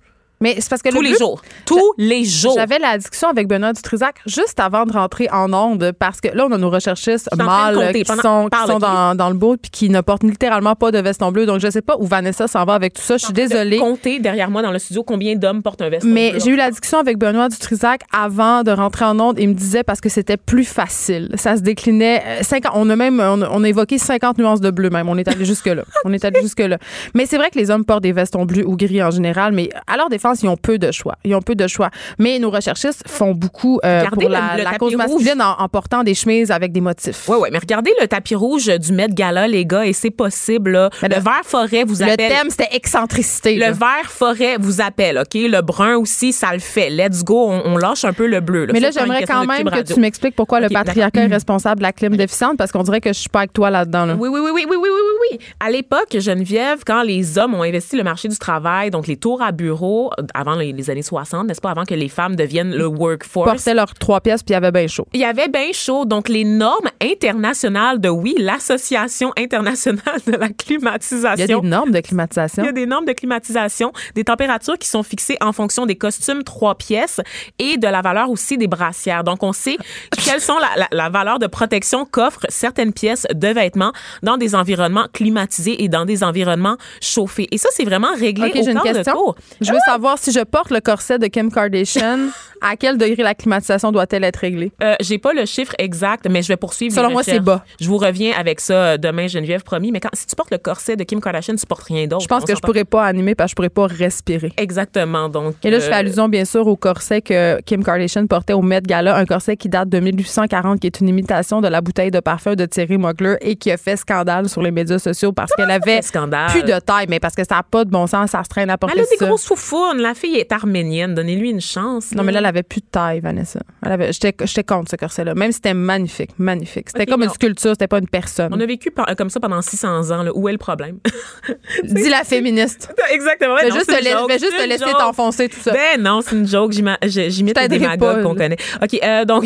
Mais 0.45 0.55
c'est 0.61 0.69
parce 0.69 0.83
que 0.83 0.91
tous 0.91 1.01
le 1.03 1.09
les 1.09 1.17
jours, 1.17 1.43
tous 1.67 1.95
les 1.99 2.25
jours. 2.25 2.55
J'avais 2.57 2.79
la 2.79 2.99
discussion 2.99 3.29
avec 3.29 3.49
Benoît 3.49 3.73
Dutrisac 3.73 4.17
juste 4.27 4.61
avant 4.61 4.85
de 4.85 4.93
rentrer 4.93 5.29
en 5.33 5.53
onde 5.53 5.93
parce 5.99 6.21
que 6.21 6.29
là, 6.29 6.47
on 6.49 6.53
a 6.53 6.59
nos 6.59 6.71
recherchistes 6.71 7.29
de 7.37 7.43
mâles 7.43 7.75
compter 7.75 8.03
qui 8.03 8.05
pendant- 8.05 8.23
sont, 8.23 8.49
qui 8.51 8.79
dans, 8.79 9.15
dans 9.17 9.29
le 9.31 9.35
bout 9.35 9.57
puis 9.57 9.71
qui 9.71 9.89
ne 9.91 10.01
portent 10.03 10.23
littéralement 10.23 10.75
pas 10.77 10.91
de 10.93 10.99
veston 10.99 11.33
bleu. 11.33 11.47
Donc, 11.47 11.61
je 11.61 11.71
sais 11.71 11.81
pas 11.83 11.97
où 11.99 12.07
Vanessa 12.07 12.47
s'en 12.47 12.65
va 12.65 12.75
avec 12.75 12.93
tout 12.95 13.03
ça. 13.03 13.17
Je 13.17 13.25
suis 13.25 13.33
désolée. 13.33 13.79
Comptez 13.79 14.19
derrière 14.21 14.51
moi 14.51 14.61
dans 14.63 14.71
le 14.71 14.79
studio 14.79 15.03
combien 15.03 15.35
d'hommes 15.35 15.63
portent 15.63 15.81
un 15.83 15.89
veston 15.89 16.09
Mais 16.09 16.33
bleu. 16.33 16.41
j'ai 16.45 16.51
eu 16.51 16.57
la 16.57 16.71
discussion 16.71 16.99
avec 16.99 17.19
Benoît 17.19 17.49
Dutrisac 17.49 18.03
avant 18.13 18.63
de 18.63 18.71
rentrer 18.71 19.07
en 19.07 19.19
onde. 19.19 19.39
Il 19.39 19.49
me 19.49 19.55
disait 19.55 19.83
parce 19.83 20.01
que 20.03 20.09
c'était 20.11 20.37
plus 20.37 20.65
facile. 20.65 21.31
Ça 21.37 21.57
se 21.57 21.63
déclinait. 21.63 22.23
euh, 22.27 22.43
50 22.43 22.73
on 22.77 22.91
a 22.91 22.97
même 22.97 23.19
on 23.21 23.41
a, 23.43 23.49
on 23.51 23.65
a 23.65 23.69
évoqué 23.69 23.97
50 23.99 24.39
nuances 24.39 24.61
de 24.61 24.71
bleu 24.71 24.91
même. 24.91 25.09
On 25.09 25.17
est 25.17 25.27
allé 25.29 25.45
jusque 25.45 25.67
là. 25.67 25.85
On 26.05 26.13
est 26.13 26.25
allé 26.25 26.41
jusque 26.43 26.61
là. 26.61 26.77
Mais 27.15 27.25
c'est 27.27 27.39
vrai 27.39 27.51
que 27.51 27.59
les 27.59 27.71
hommes 27.71 27.85
portent 27.85 28.03
des 28.03 28.13
vestons 28.13 28.45
bleus 28.45 28.67
ou 28.67 28.77
gris 28.77 29.03
en 29.03 29.11
général. 29.11 29.53
Mais 29.53 29.71
à 29.87 29.97
leur 29.97 30.09
défense, 30.11 30.34
ils 30.42 30.49
ont 30.49 30.57
peu 30.57 30.79
de 30.79 30.90
choix. 30.90 31.16
Ils 31.25 31.35
ont 31.35 31.42
peu 31.42 31.55
de 31.55 31.66
choix. 31.66 31.90
Mais 32.18 32.38
nos 32.38 32.51
recherchistes 32.51 33.03
font 33.07 33.33
beaucoup 33.33 33.79
euh, 33.85 33.99
Regardez 34.01 34.16
pour 34.20 34.29
le- 34.29 34.35
la, 34.35 34.57
le 34.57 34.64
la 34.64 34.79
cause 34.79 34.94
masculine 34.97 35.40
en, 35.42 35.57
en 35.62 35.68
portant 35.68 36.03
des 36.03 36.14
chemises 36.14 36.51
avec 36.51 36.73
des 36.73 36.81
motifs. 36.81 37.29
Ouais, 37.29 37.37
ouais, 37.37 37.51
mais 37.53 37.59
regardez 37.59 37.92
le 38.01 38.07
tapis 38.09 38.35
rouge 38.35 38.66
du 38.66 38.92
Met 38.92 39.09
Gala, 39.09 39.47
les 39.49 39.64
gars, 39.66 39.87
et 39.87 39.92
c'est 39.92 40.11
possible. 40.11 40.73
Là. 40.73 40.90
Le 41.03 41.09
le- 41.09 41.14
vert 41.16 41.40
forêt 41.44 41.85
vous 41.85 41.97
Le 42.01 42.11
appelle. 42.12 42.31
thème 42.31 42.51
c'était 42.51 42.68
excentricité. 42.73 43.55
Le 43.55 43.61
là. 43.61 43.70
vert 43.73 44.09
forêt 44.11 44.57
vous 44.59 44.81
appelle, 44.81 45.18
OK? 45.18 45.35
Le 45.35 45.61
brun 45.61 45.97
aussi, 45.97 46.33
ça 46.33 46.53
le 46.53 46.59
fait. 46.59 46.90
Let's 46.90 47.23
go, 47.25 47.49
on, 47.51 47.62
on 47.73 47.77
lâche 47.77 48.05
un 48.05 48.12
peu 48.12 48.27
le 48.27 48.40
bleu. 48.40 48.66
Mais 48.73 48.81
là, 48.81 48.90
j'aimerais 48.90 49.25
quand 49.25 49.44
même 49.47 49.68
que 49.70 49.81
tu 49.83 50.01
m'expliques 50.01 50.35
pourquoi 50.37 50.61
le 50.61 50.68
patriarcat 50.68 51.23
est 51.23 51.27
responsable 51.27 51.79
de 51.79 51.83
la 51.83 51.92
clim 51.92 52.16
déficiente 52.16 52.57
parce 52.57 52.73
qu'on 52.73 52.83
dirait 52.83 53.01
que 53.01 53.12
je 53.12 53.18
suis 53.18 53.29
pas 53.29 53.40
avec 53.40 53.53
toi 53.53 53.70
là-dedans. 53.70 54.07
là. 54.07 54.14
Oui, 54.18 54.29
oui, 54.33 54.40
oui, 54.42 54.51
oui, 54.55 54.64
oui, 54.68 54.77
oui, 54.81 54.88
oui, 54.92 55.13
oui. 55.31 55.39
À 55.61 55.71
l'époque, 55.71 56.17
Geneviève, 56.19 56.83
quand 56.87 57.03
les 57.03 57.39
hommes 57.39 57.55
ont 57.55 57.63
investi 57.63 57.97
le 57.97 58.03
marché 58.05 58.29
du 58.29 58.37
travail, 58.39 58.91
donc 58.91 59.07
les 59.07 59.17
tours 59.17 59.43
à 59.43 59.53
bureau, 59.53 60.11
euh, 60.19 60.23
avant 60.35 60.55
les, 60.57 60.73
les 60.73 60.91
années 60.91 61.03
60, 61.03 61.47
n'est-ce 61.47 61.61
pas, 61.61 61.71
avant 61.71 61.85
que 61.85 61.95
les 61.95 62.09
femmes 62.09 62.37
deviennent 62.37 62.75
le 62.75 62.87
workforce. 62.87 63.51
portaient 63.51 63.75
leurs 63.75 63.95
trois 63.95 64.21
pièces 64.21 64.43
puis 64.43 64.53
il 64.53 64.55
y 64.55 64.57
avait 64.57 64.73
bien 64.73 64.87
chaud. 64.87 65.07
Il 65.13 65.21
y 65.21 65.25
avait 65.25 65.49
bien 65.49 65.73
chaud. 65.73 66.05
Donc, 66.05 66.29
les 66.29 66.45
normes 66.45 66.89
internationales 67.03 68.01
de, 68.01 68.09
oui, 68.09 68.35
l'Association 68.39 69.33
internationale 69.39 70.21
de 70.27 70.33
la 70.37 70.49
climatisation. 70.49 71.37
Il 71.37 71.41
y 71.51 71.53
a 71.53 71.61
des 71.61 71.67
normes 71.69 71.91
de 71.91 72.01
climatisation. 72.01 72.63
Il 72.63 72.67
y 72.67 72.69
a 72.69 72.73
des 72.73 72.87
normes 72.87 73.05
de 73.07 73.13
climatisation, 73.13 73.93
des 74.15 74.25
températures 74.25 74.79
qui 74.79 74.89
sont 74.89 75.03
fixées 75.03 75.37
en 75.41 75.53
fonction 75.53 75.87
des 75.87 75.97
costumes 75.97 76.43
trois 76.45 76.75
pièces 76.75 77.21
et 77.59 77.77
de 77.77 77.87
la 77.87 78.03
valeur 78.03 78.31
aussi 78.31 78.59
des 78.59 78.67
brassières. 78.69 79.25
Donc, 79.25 79.43
on 79.43 79.53
sait 79.53 79.77
quelles 80.25 80.41
sont 80.41 80.59
la, 80.59 80.69
la- 80.77 80.89
la 80.91 81.09
valeur 81.09 81.39
de 81.39 81.47
protection 81.47 82.05
qu'offrent 82.05 82.47
certaines 82.49 82.93
pièces 82.93 83.27
de 83.35 83.49
vêtements 83.49 83.93
dans 84.23 84.37
des 84.37 84.55
environnements 84.55 85.07
climatisés 85.14 85.83
et 85.83 85.88
dans 85.88 86.05
des 86.05 86.22
environnements 86.22 86.77
chauffés. 87.00 87.48
Et 87.50 87.59
ça, 87.59 87.68
c'est 87.72 87.85
vraiment 87.85 88.12
réglé 88.18 88.48
OK, 88.48 88.57
au 88.57 88.62
j'ai 88.64 88.70
une 88.72 88.81
quart 88.81 88.92
de 88.92 89.03
tour. 89.03 89.37
Je 89.61 89.72
veux 89.72 89.79
savoir 89.87 90.18
si 90.18 90.33
je 90.33 90.40
porte 90.40 90.70
le 90.70 90.81
corset 90.81 91.18
de 91.18 91.27
Kim 91.29 91.50
Kardashian, 91.50 92.29
à 92.61 92.77
quel 92.77 92.98
degré 92.98 93.22
la 93.22 93.35
climatisation 93.35 93.92
doit-elle 93.92 94.24
être 94.24 94.37
réglée? 94.37 94.72
Euh, 94.83 94.94
J'ai 95.00 95.18
pas 95.18 95.33
le 95.33 95.44
chiffre 95.44 95.72
exact, 95.79 96.27
mais 96.29 96.42
je 96.42 96.48
vais 96.48 96.57
poursuivre. 96.57 96.94
Selon 96.94 97.11
moi, 97.11 97.22
c'est 97.22 97.40
bas. 97.40 97.64
Je 97.81 97.88
vous 97.88 97.98
reviens 97.98 98.33
avec 98.37 98.61
ça 98.61 98.74
euh, 98.74 98.96
demain, 98.96 99.27
Geneviève, 99.27 99.62
promis. 99.62 99.92
Mais 99.92 100.00
quand, 100.00 100.11
si 100.12 100.27
tu 100.27 100.35
portes 100.35 100.50
le 100.50 100.59
corset 100.59 100.96
de 100.96 101.05
Kim 101.05 101.20
Kardashian, 101.20 101.55
tu 101.57 101.66
portes 101.66 101.85
rien 101.85 102.07
d'autre. 102.07 102.22
Je 102.22 102.29
pense 102.29 102.44
que 102.44 102.55
je 102.55 102.61
pourrais 102.61 102.85
pas 102.85 103.05
animer 103.05 103.35
parce 103.35 103.48
que 103.48 103.50
je 103.53 103.57
pourrais 103.57 103.68
pas 103.68 103.87
respirer. 103.87 104.53
Exactement. 104.57 105.29
Donc, 105.29 105.55
Et 105.62 105.70
là, 105.70 105.79
je 105.79 105.85
fais 105.85 105.92
euh, 105.92 105.98
allusion, 105.98 106.29
bien 106.29 106.44
sûr, 106.44 106.66
au 106.66 106.77
corset 106.77 107.22
que 107.22 107.61
Kim 107.62 107.85
Kardashian 107.85 108.27
portait 108.27 108.55
au 108.55 108.62
Met 108.62 108.83
Gala, 108.83 109.16
un 109.16 109.27
corset 109.27 109.57
qui 109.57 109.68
date 109.68 109.88
de 109.88 110.00
1840, 110.00 110.81
qui 110.81 110.87
est 110.87 111.00
une 111.00 111.09
imitation 111.09 111.61
de 111.61 111.68
la 111.68 111.81
bouteille 111.81 112.11
de 112.11 112.20
parfum 112.20 112.55
de 112.55 112.64
Thierry 112.66 112.98
Mugler 112.98 113.37
et 113.40 113.57
qui 113.57 113.70
a 113.70 113.77
fait 113.77 113.96
scandale 113.96 114.48
sur 114.48 114.62
les 114.62 114.70
médias 114.70 114.98
sociaux 115.05 115.33
parce 115.33 115.53
qu'elle 115.53 115.71
avait 115.71 115.97
fait 115.97 116.03
scandale. 116.03 116.51
plus 116.51 116.62
de 116.62 116.79
taille, 116.81 117.07
mais 117.09 117.21
parce 117.21 117.35
que 117.35 117.45
ça 117.45 117.57
n'a 117.57 117.62
pas 117.62 117.85
de 117.85 117.90
bon 117.90 118.07
sens, 118.07 118.31
ça 118.31 118.43
se 118.43 118.49
traîne 118.49 118.71
à 118.71 118.79
porter 118.79 118.97
Elle 118.97 119.05
a 119.05 119.07
des 119.09 119.17
ça. 119.17 119.27
grosses 119.27 119.45
foufounes. 119.45 119.99
La 120.01 120.14
fille 120.14 120.37
est 120.37 120.51
arménienne. 120.53 121.14
Donnez-lui 121.14 121.51
une 121.51 121.61
chance. 121.61 122.12
Non, 122.12 122.23
mais 122.25 122.33
là, 122.33 122.38
elle 122.40 122.47
avait 122.47 122.62
plus 122.62 122.81
de 122.81 122.87
taille, 122.90 123.21
Vanessa. 123.21 123.61
Elle 123.85 123.93
avait, 123.93 124.11
j'étais, 124.12 124.33
contre 124.64 124.90
ce 124.90 124.97
corset-là. 124.97 125.35
Même 125.35 125.51
si 125.53 125.57
c'était 125.57 125.75
magnifique, 125.75 126.31
magnifique. 126.38 126.88
C'était 126.88 127.07
comme 127.07 127.21
non. 127.21 127.27
une 127.27 127.33
sculpture, 127.33 127.71
c'était 127.73 127.87
pas 127.88 127.99
une 127.99 128.09
personne. 128.09 128.53
On 128.55 128.61
a 128.61 128.67
vécu 128.67 128.90
par- 128.90 129.07
comme 129.17 129.31
ça 129.31 129.40
pendant 129.40 129.62
600 129.62 130.11
ans. 130.11 130.23
là. 130.23 130.31
Où 130.35 130.49
est 130.49 130.53
le 130.53 130.59
problème? 130.59 130.99
Dis 131.85 132.09
la 132.09 132.25
féministe. 132.25 132.93
Exactement. 133.12 133.57
Fais 133.59 133.69
Non, 133.69 133.77
juste, 133.77 133.87
te, 133.87 134.05
joke, 134.05 134.31
juste 134.33 134.57
te 134.57 134.67
laisser 134.69 134.85
t'enfoncer 134.99 135.49
tout 135.49 135.61
ça. 135.61 135.73
Ben 135.73 136.01
non, 136.03 136.21
c'est 136.23 136.35
une 136.37 136.47
joke. 136.47 136.73
J'imite 137.05 137.59
les 137.61 137.69
démagogues 137.69 138.23
qu'on 138.23 138.35
connaît. 138.35 138.57
OK, 138.83 138.99
euh, 139.03 139.25
donc, 139.25 139.45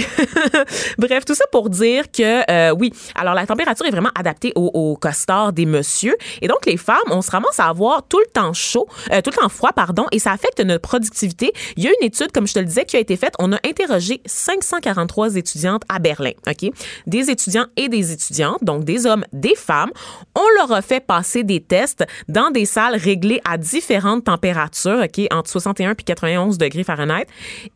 bref, 0.99 1.25
tout 1.25 1.35
ça 1.35 1.45
pour 1.53 1.71
dire 1.71 2.05
que, 2.11 2.51
euh, 2.51 2.75
oui, 2.79 2.93
alors 3.15 3.35
la 3.35 3.47
température 3.47 3.87
est 3.87 3.91
vraiment 3.91 4.11
adaptée 4.19 4.53
au, 4.55 4.71
au 4.73 4.97
costard 4.97 5.48
des 5.53 5.67
messieurs. 5.67 6.17
Et 6.43 6.49
donc, 6.49 6.67
les 6.67 6.77
femmes, 6.77 6.97
on 7.11 7.23
se 7.23 7.31
ramasse 7.31 7.59
à 7.61 7.67
avoir 7.67 8.07
tout 8.07 8.19
le 8.19 8.31
temps 8.33 8.53
chaud, 8.53 8.89
euh, 9.13 9.21
tout 9.23 9.31
le 9.31 9.37
temps 9.37 9.49
froid, 9.49 9.73
pardon, 9.75 10.07
et 10.13 10.19
ça 10.19 10.33
affecte 10.33 10.61
notre 10.61 10.83
productivité. 10.83 11.53
Il 11.77 11.85
y 11.85 11.89
a 11.89 11.91
une 12.01 12.07
étude, 12.07 12.33
comme 12.33 12.47
je 12.47 12.55
te 12.55 12.59
le 12.59 12.65
disais, 12.65 12.85
qui 12.85 12.97
a 12.97 13.01
été 13.01 13.17
faite. 13.17 13.35
On 13.39 13.53
a 13.53 13.59
interrogé 13.67 14.21
543 14.27 15.37
étudiantes 15.37 15.83
à 15.89 15.99
Berlin, 15.99 16.33
OK? 16.47 16.71
Des 17.07 17.31
étudiants 17.31 17.67
et 17.77 17.89
des 17.89 18.13
étudiantes, 18.13 18.63
donc 18.63 18.85
des 18.85 19.07
hommes, 19.07 19.25
des 19.33 19.55
femmes. 19.55 19.91
On 20.35 20.45
leur 20.59 20.73
a 20.73 20.83
fait 20.83 21.01
passer 21.01 21.45
des 21.45 21.61
tests 21.61 22.05
dans 22.29 22.51
des 22.51 22.65
salles 22.65 22.97
réglées 22.97 23.41
à 23.45 23.59
différentes 23.59 24.25
températures, 24.25 25.05
OK? 25.05 25.27
Entre 25.31 25.51
61 25.51 25.95
puis 25.95 26.05
91 26.05 26.59
degrés 26.59 26.85
Fahrenheit. 26.85 27.27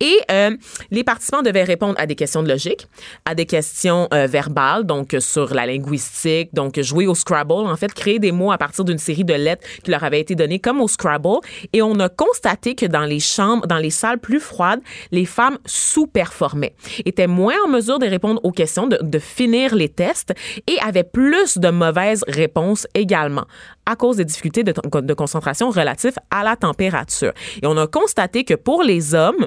Et 0.01 0.19
euh, 0.31 0.57
les 0.91 1.05
participants 1.05 1.43
devaient 1.43 1.65
répondre 1.65 1.95
à 1.99 2.07
des 2.07 2.15
questions 2.15 2.43
de 2.43 2.49
logique, 2.49 2.87
à 3.25 3.35
des 3.35 3.47
questions 3.47 4.09
euh, 4.13 4.27
verbales, 4.27 4.85
donc 4.85 5.17
sur 5.21 5.55
la 5.55 5.67
linguistique, 5.67 6.55
donc 6.55 6.81
jouer 6.81 7.07
au 7.07 7.15
Scrabble, 7.15 7.52
en 7.61 7.77
fait, 7.77 7.93
créer 7.93 8.19
des 8.19 8.33
mots 8.33 8.53
à 8.53 8.59
partir 8.59 8.85
d'une 8.85 8.99
série 8.99 9.25
de 9.25 9.35
lettres 9.35 9.67
qui 9.83 9.91
leur 9.91 10.05
avaient 10.05 10.21
été 10.21 10.35
données 10.35 10.59
comme 10.59 10.81
au 10.81 10.89
Scrabble. 10.89 11.41
Et 11.73 11.83
on 11.83 11.99
a 12.01 12.09
constaté 12.09 12.75
que 12.75 12.87
dans 12.87 13.05
les 13.05 13.21
chambres, 13.21 13.67
dans 13.67 13.79
les 13.79 13.91
salles 13.91 14.19
plus 14.19 14.41
froides, 14.41 14.81
les 15.11 15.25
femmes 15.25 15.59
sous-performaient, 15.67 16.75
étaient 17.05 17.27
moins 17.27 17.55
en 17.65 17.69
mesure 17.69 17.99
de 17.99 18.07
répondre 18.07 18.41
aux 18.45 18.53
questions, 18.53 18.87
de, 18.87 19.19
finir 19.19 19.75
les 19.75 19.89
tests 19.89 20.33
et 20.67 20.79
avaient 20.81 21.05
plus 21.05 21.59
de 21.59 21.71
mauvaises 21.71 22.25
réponses 22.27 22.87
également 22.95 23.45
à 23.87 23.97
cause 23.97 24.17
des 24.17 24.25
difficultés 24.25 24.65
de, 24.65 24.73
de 24.73 25.15
concentration 25.15 25.71
relatives 25.71 26.17
à 26.31 26.43
la 26.43 26.57
température. 26.57 27.33
Et 27.63 27.67
on 27.67 27.77
a 27.77 27.87
constaté 27.87 28.45
que 28.45 28.55
pour 28.55 28.83
les 28.83 29.15
hommes, 29.15 29.47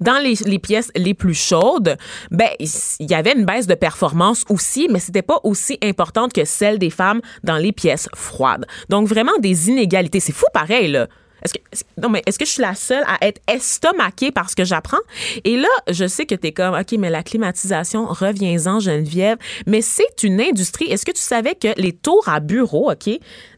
dans 0.00 0.18
les, 0.18 0.58
pièces 0.58 0.90
les 0.94 1.14
plus 1.14 1.34
chaudes, 1.34 1.96
ben 2.30 2.48
il 2.58 3.10
y 3.10 3.14
avait 3.14 3.32
une 3.32 3.44
baisse 3.44 3.66
de 3.66 3.74
performance 3.74 4.44
aussi, 4.48 4.88
mais 4.90 4.98
c'était 4.98 5.22
pas 5.22 5.40
aussi 5.44 5.78
importante 5.82 6.32
que 6.32 6.44
celle 6.44 6.78
des 6.78 6.90
femmes 6.90 7.20
dans 7.42 7.56
les 7.56 7.72
pièces 7.72 8.08
froides. 8.14 8.66
Donc 8.88 9.08
vraiment 9.08 9.36
des 9.40 9.68
inégalités. 9.68 10.20
C'est 10.20 10.32
fou 10.32 10.46
pareil 10.52 10.88
là. 10.88 11.08
Est-ce 11.44 11.52
que, 11.54 11.60
non, 12.00 12.08
mais 12.08 12.22
est-ce 12.26 12.38
que 12.38 12.46
je 12.46 12.50
suis 12.50 12.62
la 12.62 12.74
seule 12.74 13.04
à 13.06 13.18
être 13.26 13.40
estomaquée 13.52 14.30
par 14.32 14.48
ce 14.48 14.56
que 14.56 14.64
j'apprends? 14.64 14.96
Et 15.44 15.56
là, 15.58 15.68
je 15.90 16.06
sais 16.06 16.24
que 16.24 16.34
tu 16.34 16.46
es 16.46 16.52
comme, 16.52 16.74
OK, 16.74 16.92
mais 16.98 17.10
la 17.10 17.22
climatisation, 17.22 18.06
reviens-en, 18.06 18.80
Geneviève. 18.80 19.36
Mais 19.66 19.82
c'est 19.82 20.22
une 20.22 20.40
industrie. 20.40 20.86
Est-ce 20.86 21.04
que 21.04 21.12
tu 21.12 21.20
savais 21.20 21.54
que 21.54 21.68
les 21.76 21.92
tours 21.92 22.26
à 22.28 22.40
bureau, 22.40 22.90
OK, 22.90 23.10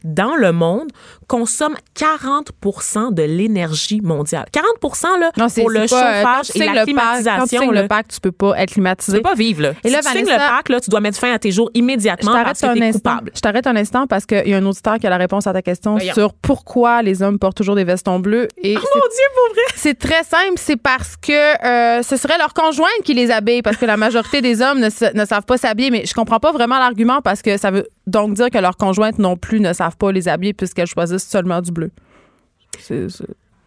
dans 0.03 0.35
le 0.35 0.51
monde, 0.51 0.89
consomment 1.27 1.77
40% 1.95 3.13
de 3.13 3.23
l'énergie 3.23 4.01
mondiale? 4.01 4.45
40% 4.81 5.19
là, 5.19 5.31
Non, 5.37 5.47
pour 5.49 5.69
le 5.69 5.85
pas, 5.87 6.11
euh, 6.11 6.21
chauffage 6.23 6.47
tu 6.51 6.57
et 6.61 6.65
la 6.65 6.65
le 6.65 6.73
pack- 6.73 6.77
Quand 6.77 6.83
tu 6.85 6.93
climatisation. 6.93 7.59
signes 7.61 7.73
là. 7.73 7.81
le 7.83 7.87
pack, 7.87 8.07
tu 8.09 8.19
peux 8.19 8.31
pas 8.31 8.59
être 8.59 8.67
Tu 8.69 8.73
climatisé. 8.75 9.17
peux 9.17 9.23
pas 9.23 9.35
vivre, 9.35 9.61
là. 9.61 9.73
Et 9.83 9.89
là, 9.89 10.01
si 10.01 10.07
tu 10.09 10.17
signes 10.17 10.25
le 10.25 10.31
Vanessa- 10.31 10.49
pack, 10.57 10.69
là, 10.69 10.79
tu 10.81 10.89
dois 10.89 10.99
mettre 10.99 11.17
fin 11.19 11.31
à 11.33 11.39
tes 11.39 11.51
jours 11.51 11.69
immédiatement 11.73 12.33
parce 12.33 12.59
t'arrête 12.59 12.61
que 12.61 12.65
un 12.65 12.81
t'es 12.81 12.87
instant. 12.89 13.09
coupable. 13.11 13.31
Je 13.35 13.39
t'arrête 13.39 13.67
un 13.67 13.75
instant 13.75 14.07
parce 14.07 14.25
qu'il 14.25 14.47
y 14.47 14.53
a 14.53 14.57
un 14.57 14.65
auditeur 14.65 14.97
qui 14.99 15.07
a 15.07 15.09
la 15.09 15.17
réponse 15.17 15.47
à 15.47 15.53
ta 15.53 15.61
question 15.61 15.93
Voyons. 15.95 16.13
sur 16.13 16.33
pourquoi 16.33 17.01
les 17.01 17.21
hommes 17.21 17.39
portent 17.39 17.57
toujours 17.57 17.76
des 17.77 17.85
vestons 17.85 18.19
bleus. 18.19 18.49
Et 18.61 18.75
Oh 18.75 18.79
mon 18.95 19.01
Dieu, 19.01 19.27
pour 19.33 19.53
vrai! 19.55 19.63
c'est 19.75 19.97
très 19.97 20.23
simple, 20.23 20.55
c'est 20.57 20.75
parce 20.75 21.15
que 21.15 21.31
euh, 21.65 22.03
ce 22.03 22.17
serait 22.17 22.37
leur 22.37 22.53
conjointe 22.53 22.89
qui 23.05 23.13
les 23.13 23.31
habille, 23.31 23.61
parce 23.61 23.77
que 23.77 23.85
la 23.85 23.95
majorité 23.95 24.41
des 24.41 24.61
hommes 24.61 24.79
ne, 24.79 24.89
ne 25.17 25.25
savent 25.25 25.45
pas 25.45 25.57
s'habiller. 25.57 25.91
Mais 25.91 26.05
je 26.05 26.13
comprends 26.13 26.39
pas 26.39 26.51
vraiment 26.51 26.77
l'argument 26.79 27.21
parce 27.21 27.41
que 27.41 27.57
ça 27.57 27.71
veut 27.71 27.87
donc 28.05 28.33
dire 28.33 28.49
que 28.49 28.57
leurs 28.57 28.75
conjointes 28.77 29.19
non 29.19 29.37
plus 29.37 29.59
ne 29.61 29.71
savent 29.71 29.95
pas 29.97 30.11
les 30.11 30.27
habiller 30.27 30.53
puisqu'elles 30.53 30.87
choisissent 30.87 31.27
seulement 31.27 31.61
du 31.61 31.71
bleu. 31.71 31.91
C'est- 32.79 33.07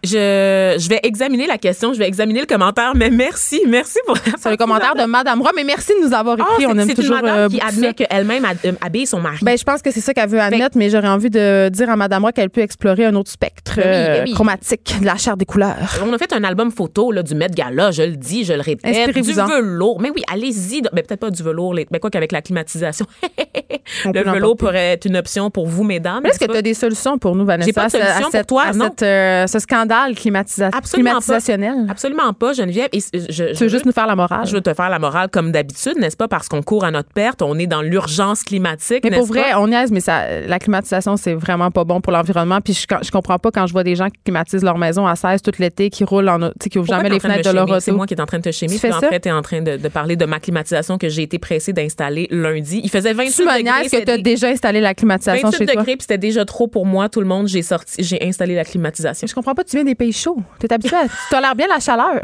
Je, 0.02 0.76
je 0.78 0.88
vais 0.88 1.00
examiner 1.02 1.46
la 1.46 1.58
question, 1.58 1.92
je 1.92 1.98
vais 1.98 2.08
examiner 2.08 2.40
le 2.40 2.46
commentaire, 2.46 2.92
mais 2.96 3.10
merci, 3.10 3.60
merci 3.68 3.98
pour 4.06 4.16
C'est 4.38 4.50
le 4.50 4.56
commentaire 4.56 4.94
de 4.94 5.04
Madame 5.04 5.42
Roy, 5.42 5.50
mais 5.54 5.64
merci 5.64 5.92
de 6.00 6.06
nous 6.06 6.14
avoir 6.14 6.36
Ah, 6.40 6.44
écrit. 6.52 6.64
c'est- 6.64 6.66
On 6.66 6.78
aime 6.78 6.94
toujours 6.94 7.16
une 7.16 7.22
madame 7.22 7.38
euh, 7.38 7.48
qui 7.48 7.60
admet 7.60 7.92
qu'elle-même 7.92 8.46
euh, 8.64 8.72
habille 8.80 9.06
son 9.06 9.20
mari. 9.20 9.36
Ben, 9.42 9.58
je 9.58 9.64
pense 9.64 9.82
que 9.82 9.90
c'est 9.90 10.00
ça 10.00 10.14
qu'elle 10.14 10.30
veut 10.30 10.40
admettre, 10.40 10.78
mais 10.78 10.88
j'aurais 10.88 11.08
envie 11.08 11.28
de 11.28 11.68
dire 11.68 11.90
à 11.90 11.96
Madame 11.96 12.22
Roy 12.22 12.32
qu'elle 12.32 12.48
peut 12.48 12.62
explorer 12.62 13.04
un 13.04 13.14
autre 13.14 13.30
spectre 13.30 13.74
oui, 13.76 13.82
euh, 13.84 14.22
oui. 14.24 14.32
chromatique 14.32 14.94
de 15.00 15.04
la 15.04 15.16
chair 15.18 15.36
des 15.36 15.44
couleurs. 15.44 15.76
On 16.02 16.12
a 16.14 16.16
fait 16.18 16.32
un 16.32 16.44
album 16.44 16.70
photo 16.70 17.12
là, 17.12 17.22
du 17.22 17.34
Met 17.34 17.48
Gala, 17.50 17.90
je 17.90 18.02
le 18.02 18.16
dis, 18.16 18.44
je 18.44 18.54
le 18.54 18.60
répète. 18.62 19.14
Du 19.14 19.32
velours. 19.32 20.00
Mais 20.00 20.10
oui, 20.10 20.22
allez-y. 20.32 20.80
Mais 20.94 21.02
peut-être 21.02 21.20
pas 21.20 21.30
du 21.30 21.42
velours, 21.42 21.74
mais 21.90 21.98
quoi 22.00 22.08
qu'avec 22.10 22.32
la 22.32 22.40
climatisation. 22.40 23.04
Le 24.04 24.22
velours 24.22 24.56
pourrait 24.56 24.92
être 24.92 25.04
une 25.06 25.16
option 25.16 25.50
pour 25.50 25.66
vous, 25.66 25.82
mesdames. 25.82 26.24
Est-ce 26.24 26.38
que 26.38 26.44
tu 26.44 26.56
as 26.56 26.62
des 26.62 26.74
solutions 26.74 27.18
pour 27.18 27.34
nous, 27.34 27.44
Vanessa? 27.44 27.66
J'ai 27.66 27.72
pas 27.72 27.82
de 27.82 27.86
à 27.86 27.90
solution 27.90 28.22
pour 28.22 28.30
cette- 28.30 28.46
toi, 28.46 28.62
à 28.62 28.72
non. 28.72 28.84
cette, 28.84 29.02
euh, 29.02 29.46
ce 29.48 29.58
scandale 29.58 29.89
climatisa- 30.14 30.70
Absolument 30.72 31.20
pas. 31.20 31.38
Absolument 31.88 32.32
pas, 32.32 32.52
Geneviève. 32.52 32.88
Et 32.92 33.00
je, 33.00 33.52
Tu 33.54 33.64
veux 33.64 33.68
juste 33.68 33.86
nous 33.86 33.92
faire 33.92 34.06
la 34.06 34.16
morale? 34.16 34.46
Je 34.46 34.52
veux 34.52 34.60
te 34.60 34.72
faire 34.74 34.90
la 34.90 34.98
morale 34.98 35.28
comme 35.30 35.52
d'habitude, 35.52 35.96
n'est-ce 35.98 36.16
pas? 36.16 36.28
Parce 36.28 36.48
qu'on 36.48 36.62
court 36.62 36.84
à 36.84 36.90
notre 36.90 37.10
perte, 37.12 37.42
on 37.42 37.58
est 37.58 37.66
dans 37.66 37.82
l'urgence 37.82 38.42
climatique. 38.42 39.04
Mais 39.04 39.10
pour 39.16 39.26
vrai, 39.26 39.50
pas? 39.52 39.60
on 39.60 39.68
niaise, 39.68 39.90
mais 39.90 40.00
ça, 40.00 40.40
la 40.46 40.58
climatisation, 40.58 41.16
c'est 41.16 41.34
vraiment 41.34 41.70
pas 41.70 41.84
bon 41.84 42.00
pour 42.00 42.12
l'environnement. 42.12 42.60
Puis 42.60 42.74
je, 42.74 42.86
je 43.02 43.10
comprends 43.10 43.38
pas 43.38 43.50
quand 43.50 43.66
je 43.66 43.72
vois 43.72 43.84
des 43.84 43.96
gens 43.96 44.08
qui 44.08 44.20
climatisent 44.24 44.62
leur 44.64 44.78
maison 44.78 45.06
à 45.06 45.16
16 45.16 45.42
tout 45.42 45.52
l'été, 45.58 45.90
qui 45.90 46.04
roulent 46.04 46.28
en, 46.28 46.50
tu 46.60 46.68
qui 46.68 46.78
ouvrent 46.78 46.88
jamais 46.88 47.08
les 47.08 47.20
fenêtres 47.20 47.42
de, 47.44 47.48
me 47.50 47.54
leur 47.54 47.66
shamer? 47.68 47.80
C'est 47.80 47.90
auto. 47.90 47.96
moi 47.98 48.06
qui 48.06 48.14
est 48.14 48.20
en 48.20 48.26
train 48.26 48.38
de 48.38 48.44
te 48.44 48.52
chémer. 48.52 48.72
Tu 48.74 48.78
fais 48.78 48.92
en 48.92 49.00
ça? 49.00 49.08
fait, 49.08 49.20
tu 49.20 49.28
es 49.28 49.32
en 49.32 49.42
train 49.42 49.62
de, 49.62 49.76
de 49.76 49.88
parler 49.88 50.16
de 50.16 50.24
ma 50.24 50.40
climatisation 50.40 50.98
que 50.98 51.08
j'ai 51.08 51.22
été 51.22 51.38
pressée 51.38 51.72
d'installer 51.72 52.28
lundi. 52.30 52.80
Il 52.82 52.90
faisait 52.90 53.12
28 53.12 53.32
Tu 53.34 53.42
degrés. 53.42 53.62
niaises 53.62 53.90
que 53.90 54.04
tu 54.04 54.10
as 54.10 54.18
déjà 54.18 54.48
installé 54.48 54.80
la 54.80 54.94
climatisation 54.94 55.48
28 55.50 55.58
chez 55.58 55.66
toi. 55.66 55.74
degrés, 55.82 55.96
puis 55.96 56.02
c'était 56.02 56.18
déjà 56.18 56.44
trop 56.44 56.68
pour 56.68 56.86
moi. 56.86 57.08
Tout 57.08 57.20
le 57.20 57.26
monde, 57.26 57.48
j'ai 57.48 57.62
sorti, 57.62 58.02
j'ai 58.02 58.22
installé 58.26 58.54
la 58.54 58.64
climatisation. 58.64 59.26
Je 59.26 59.34
comprends 59.34 59.54
pas, 59.54 59.64
tu 59.64 59.76
viens 59.80 59.84
des 59.84 59.94
pays 59.94 60.12
chauds. 60.12 60.42
Tu 60.58 60.66
es 60.66 60.72
habitué 60.72 60.96
à. 60.96 61.04
Tu 61.08 61.14
tolères 61.30 61.54
bien 61.56 61.66
la 61.68 61.80
chaleur. 61.80 62.20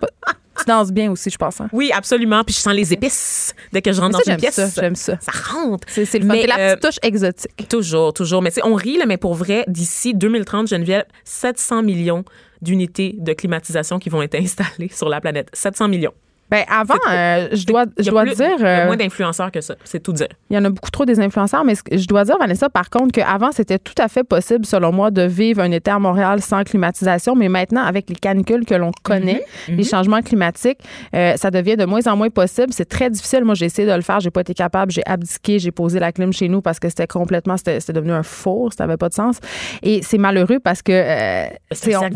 Pas- 0.00 0.08
tu 0.56 0.64
danses 0.66 0.92
bien 0.92 1.10
aussi, 1.10 1.30
je 1.30 1.36
pense. 1.36 1.60
hein. 1.60 1.68
Oui, 1.72 1.90
absolument. 1.92 2.44
Puis 2.44 2.54
je 2.54 2.60
sens 2.60 2.72
les 2.74 2.92
épices 2.92 3.52
dès 3.72 3.82
que 3.82 3.92
je 3.92 4.00
rentre 4.00 4.18
dans 4.24 4.32
une 4.32 4.36
pièce. 4.38 4.54
ça, 4.54 4.68
j'aime 4.80 4.94
ça. 4.94 5.18
Ça 5.20 5.32
rentre. 5.52 5.88
C'est 5.90 6.02
le 6.18 6.26
fun. 6.26 6.34
La 6.46 6.58
euh, 6.58 6.76
petite 6.76 6.82
touche 6.82 6.98
exotique. 7.02 7.68
Toujours, 7.68 8.12
toujours. 8.14 8.40
Mais 8.40 8.50
tu 8.50 8.56
sais, 8.56 8.62
on 8.64 8.74
rit, 8.74 8.96
là, 8.96 9.04
mais 9.06 9.16
pour 9.16 9.34
vrai, 9.34 9.64
d'ici 9.66 10.14
2030, 10.14 10.68
Geneviève, 10.68 11.04
700 11.24 11.82
millions 11.82 12.24
d'unités 12.62 13.16
de 13.18 13.32
climatisation 13.32 13.98
qui 13.98 14.10
vont 14.10 14.22
être 14.22 14.34
installées 14.40 14.90
sur 14.94 15.08
la 15.08 15.20
planète. 15.20 15.48
700 15.52 15.88
millions. 15.88 16.14
Ben, 16.50 16.64
avant, 16.68 16.94
euh, 17.10 17.48
je 17.52 17.64
dois, 17.66 17.86
je 17.98 18.10
dois 18.10 18.22
plus- 18.22 18.36
dire. 18.36 18.54
Il 18.58 18.62
y 18.62 18.66
a 18.66 18.82
euh, 18.82 18.86
moins 18.86 18.96
d'influenceurs 18.96 19.50
que 19.50 19.60
ça. 19.60 19.74
C'est 19.84 20.00
tout 20.02 20.12
dire. 20.12 20.28
Il 20.50 20.56
y 20.56 20.58
en 20.58 20.64
a 20.64 20.70
beaucoup 20.70 20.90
trop 20.90 21.04
des 21.04 21.18
influenceurs, 21.20 21.64
mais 21.64 21.74
je 21.90 22.06
dois 22.06 22.24
dire, 22.24 22.36
Vanessa, 22.38 22.68
par 22.68 22.90
contre, 22.90 23.12
qu'avant, 23.12 23.50
c'était 23.50 23.78
tout 23.78 23.94
à 23.98 24.08
fait 24.08 24.24
possible, 24.24 24.64
selon 24.66 24.92
moi, 24.92 25.10
de 25.10 25.22
vivre 25.22 25.60
un 25.62 25.70
été 25.72 25.90
à 25.90 25.98
Montréal 25.98 26.40
sans 26.42 26.62
climatisation. 26.64 27.34
Mais 27.34 27.48
maintenant, 27.48 27.82
avec 27.82 28.08
les 28.08 28.14
canicules 28.14 28.64
que 28.66 28.74
l'on 28.74 28.92
connaît, 29.02 29.44
Mhm. 29.68 29.76
les 29.76 29.84
changements 29.84 30.20
climatiques, 30.22 30.78
euh, 31.14 31.36
ça 31.36 31.50
devient 31.50 31.76
de 31.76 31.84
moins 31.86 32.06
en 32.06 32.16
moins 32.16 32.30
possible. 32.30 32.72
C'est 32.72 32.88
très 32.88 33.10
difficile. 33.10 33.44
Moi, 33.44 33.54
j'ai 33.54 33.66
essayé 33.66 33.88
de 33.88 33.94
le 33.94 34.02
faire. 34.02 34.20
J'ai 34.20 34.30
pas 34.30 34.42
été 34.42 34.54
capable. 34.54 34.92
J'ai 34.92 35.02
abdiqué. 35.06 35.58
J'ai 35.58 35.72
posé 35.72 35.98
la 35.98 36.12
clim 36.12 36.32
chez 36.32 36.48
nous 36.48 36.60
parce 36.60 36.78
que 36.78 36.88
c'était 36.88 37.06
complètement, 37.06 37.56
c'était 37.56 37.80
devenu 37.92 38.12
un 38.12 38.22
four. 38.22 38.72
Ça 38.76 38.84
n'avait 38.86 38.96
pas 38.98 39.08
de 39.08 39.14
sens. 39.14 39.38
Et 39.82 40.02
c'est 40.02 40.18
malheureux 40.18 40.60
parce 40.62 40.82
que, 40.82 41.46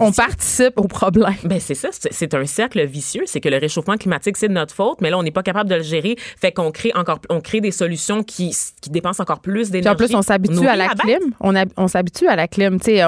on, 0.01 0.07
on 0.07 0.13
participe 0.13 0.75
au 0.79 0.87
problème. 0.87 1.35
Ben 1.45 1.59
c'est 1.61 1.75
ça, 1.75 1.89
c'est 1.93 2.13
c'est 2.13 2.35
un 2.35 2.45
cercle 2.47 2.85
vicieux. 2.85 3.23
C'est 3.27 3.41
que 3.41 3.49
le 3.49 3.57
réchauffement 3.59 3.97
climatique, 3.97 4.28
c'est 4.37 4.49
de 4.49 4.53
notre 4.53 4.75
faute, 4.75 5.01
mais 5.01 5.11
là, 5.11 5.17
on 5.19 5.23
n'est 5.23 5.31
pas 5.31 5.43
capable 5.43 5.71
de 5.71 5.77
le 5.77 5.83
gérer. 5.83 6.17
Fait 6.41 6.53
qu'on 6.53 6.71
crée 6.71 6.93
encore, 6.95 7.21
on 7.31 7.41
crée 7.41 7.61
des 7.61 7.71
solutions 7.71 8.23
qui, 8.23 8.55
qui 8.83 8.91
dépensent 8.91 9.23
encore 9.23 9.41
plus 9.41 9.71
d'énergie. 9.71 9.97
Puis 9.97 10.05
en 10.05 10.09
plus, 10.09 10.15
on 10.17 10.23
s'habitue 10.23 10.67
à 10.67 10.77
la 10.77 10.89
clim. 10.89 11.21
On, 11.41 11.55
hab- 11.55 11.71
on 11.77 11.89
s'habitue 11.89 12.27
à 12.27 12.37
la 12.37 12.49
clim. 12.49 12.79
Tu 12.81 12.87
sais, 12.97 13.03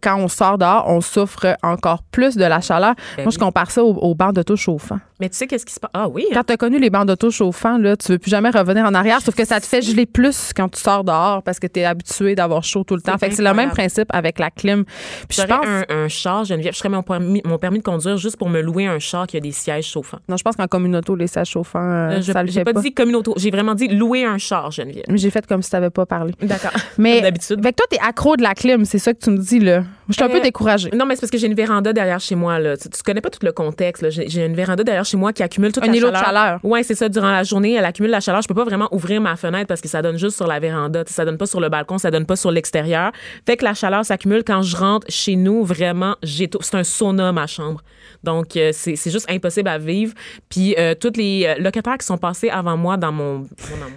quand 0.00 0.16
on 0.18 0.28
sort 0.28 0.58
dehors, 0.58 0.84
on 0.88 1.00
souffre 1.00 1.56
encore 1.62 2.02
plus 2.10 2.36
de 2.36 2.44
la 2.44 2.60
chaleur. 2.60 2.94
Ben 3.16 3.24
Moi, 3.24 3.30
je 3.32 3.38
compare 3.38 3.70
ça 3.70 3.84
aux, 3.84 3.94
aux 3.94 4.14
bancs 4.14 4.34
d'auto 4.34 4.56
chauffants. 4.56 4.98
Mais 5.20 5.28
tu 5.28 5.36
sais 5.36 5.46
qu'est-ce 5.46 5.66
qui 5.66 5.74
se 5.74 5.80
passe? 5.80 5.90
Ah 5.92 6.08
oui. 6.08 6.24
hein? 6.30 6.34
Quand 6.34 6.44
tu 6.44 6.52
as 6.54 6.56
connu 6.56 6.78
les 6.78 6.88
bancs 6.88 7.06
d'auto 7.06 7.30
chauffants, 7.30 7.76
là, 7.76 7.94
tu 7.96 8.12
veux 8.12 8.18
plus 8.18 8.30
jamais 8.30 8.48
revenir 8.50 8.84
en 8.86 8.94
arrière, 8.94 9.20
sauf 9.20 9.34
que 9.34 9.44
ça 9.44 9.60
te 9.60 9.66
fait 9.66 9.82
geler 9.82 10.06
plus 10.06 10.52
quand 10.56 10.68
tu 10.70 10.80
sors 10.80 11.04
dehors 11.04 11.42
parce 11.42 11.58
que 11.60 11.66
tu 11.66 11.80
es 11.80 11.84
habitué 11.84 12.34
d'avoir 12.34 12.64
chaud 12.64 12.84
tout 12.84 12.94
le 12.96 13.02
temps. 13.02 13.18
Fait 13.18 13.28
que 13.28 13.34
c'est 13.34 13.42
le 13.42 13.52
même 13.52 13.70
principe 13.70 14.08
avec 14.10 14.38
la 14.38 14.50
clim. 14.50 14.84
Puis 15.28 15.38
je 15.42 15.46
pense, 15.46 15.66
un, 15.66 15.84
un 15.90 16.08
char, 16.08 16.44
Geneviève. 16.44 16.72
Je 16.72 16.78
ferais 16.78 16.88
mon 16.88 17.02
permis, 17.02 17.42
mon 17.44 17.58
permis 17.58 17.78
de 17.80 17.84
conduire 17.84 18.16
juste 18.16 18.36
pour 18.38 18.48
me 18.48 18.60
louer 18.62 18.86
un 18.86 18.98
char 18.98 19.26
qui 19.26 19.36
a 19.36 19.40
des 19.40 19.52
sièges 19.52 19.86
chauffants. 19.88 20.18
Non, 20.30 20.36
je 20.36 20.42
pense 20.44 20.56
qu'en 20.56 20.66
communauto, 20.68 21.14
les 21.16 21.26
sages 21.26 21.48
chauffants, 21.50 21.78
euh, 21.80 22.10
Euh, 22.12 22.22
je- 22.22 22.32
ça 22.32 22.42
le 22.42 22.48
J'ai 22.48 22.60
fait 22.60 22.64
pas, 22.64 22.72
pas. 22.72 22.80
dit 22.80 22.94
communauto. 22.94 23.34
J'ai 23.36 23.50
vraiment 23.50 23.74
dit 23.74 23.88
louer 23.88 24.24
un 24.24 24.38
char, 24.38 24.70
Geneviève. 24.70 25.04
Mais 25.08 25.18
J'ai 25.18 25.30
fait 25.30 25.46
comme 25.46 25.62
si 25.62 25.68
tu 25.70 25.76
n'avais 25.76 25.90
pas 25.90 26.06
parlé. 26.06 26.32
D'accord. 26.40 26.70
Mais 26.98 27.20
d'habitude. 27.20 27.62
Fait 27.62 27.72
que 27.72 27.76
toi, 27.76 27.86
tu 27.90 27.96
es 27.96 28.00
accro 28.00 28.36
de 28.36 28.42
la 28.42 28.54
clim, 28.54 28.84
c'est 28.84 28.98
ça 28.98 29.12
que 29.12 29.18
tu 29.18 29.30
me 29.30 29.38
dis, 29.38 29.58
là. 29.58 29.82
Je 30.08 30.14
suis 30.14 30.22
un 30.24 30.28
Euh, 30.28 30.32
peu 30.32 30.40
découragée. 30.40 30.90
Non, 30.92 31.06
mais 31.06 31.14
c'est 31.14 31.20
parce 31.20 31.30
que 31.30 31.38
j'ai 31.38 31.46
une 31.46 31.54
véranda 31.54 31.92
derrière 31.92 32.18
chez 32.18 32.34
moi. 32.34 32.58
Là. 32.58 32.76
Tu, 32.76 32.88
tu 32.88 33.00
connais 33.04 33.20
pas 33.20 33.30
tout 33.30 33.38
le 33.46 33.52
contexte. 33.52 34.10
J'ai 34.10 34.28
j'ai 34.28 34.44
une 34.44 34.54
véranda 34.56 34.82
derrière 34.82 35.04
chez 35.04 35.16
moi 35.16 35.32
qui 35.32 35.42
accumule 35.44 35.70
toute 35.70 35.84
Un 35.84 35.86
la 35.86 35.94
îlot 35.96 36.10
de 36.10 36.14
chaleur. 36.16 36.26
chaleur. 36.26 36.60
Ouais, 36.64 36.82
c'est 36.82 36.96
ça. 36.96 37.08
Durant 37.08 37.30
la 37.30 37.44
journée, 37.44 37.74
elle 37.74 37.84
accumule 37.84 38.10
la 38.10 38.18
chaleur. 38.18 38.42
Je 38.42 38.48
peux 38.48 38.54
pas 38.54 38.64
vraiment 38.64 38.88
ouvrir 38.92 39.20
ma 39.20 39.36
fenêtre 39.36 39.68
parce 39.68 39.80
que 39.80 39.86
ça 39.86 40.02
donne 40.02 40.18
juste 40.18 40.36
sur 40.36 40.48
la 40.48 40.58
véranda. 40.58 41.04
Ça 41.06 41.24
donne 41.24 41.38
pas 41.38 41.46
sur 41.46 41.60
le 41.60 41.68
balcon, 41.68 41.98
ça 41.98 42.10
donne 42.10 42.26
pas 42.26 42.34
sur 42.34 42.50
l'extérieur. 42.50 43.12
Fait 43.46 43.56
que 43.56 43.64
la 43.64 43.74
chaleur 43.74 44.04
s'accumule. 44.04 44.42
Quand 44.44 44.62
je 44.62 44.76
rentre 44.76 45.06
chez 45.10 45.36
nous, 45.36 45.64
vraiment, 45.64 46.16
j'étouffe. 46.24 46.64
C'est 46.64 46.76
un 46.76 46.82
sauna, 46.84 47.30
ma 47.30 47.46
chambre. 47.46 47.80
Donc, 48.24 48.56
euh, 48.56 48.70
c'est 48.72 48.96
juste 49.10 49.30
impossible 49.30 49.68
à 49.68 49.78
vivre. 49.78 50.12
Puis, 50.48 50.74
euh, 50.78 50.94
tous 50.94 51.12
les 51.16 51.44
euh, 51.46 51.60
locataires 51.62 51.98
qui 51.98 52.06
sont 52.06 52.18
passés 52.18 52.48
avant 52.50 52.76
moi 52.76 52.96
dans 52.96 53.12
mon, 53.12 53.38
mon, 53.38 53.44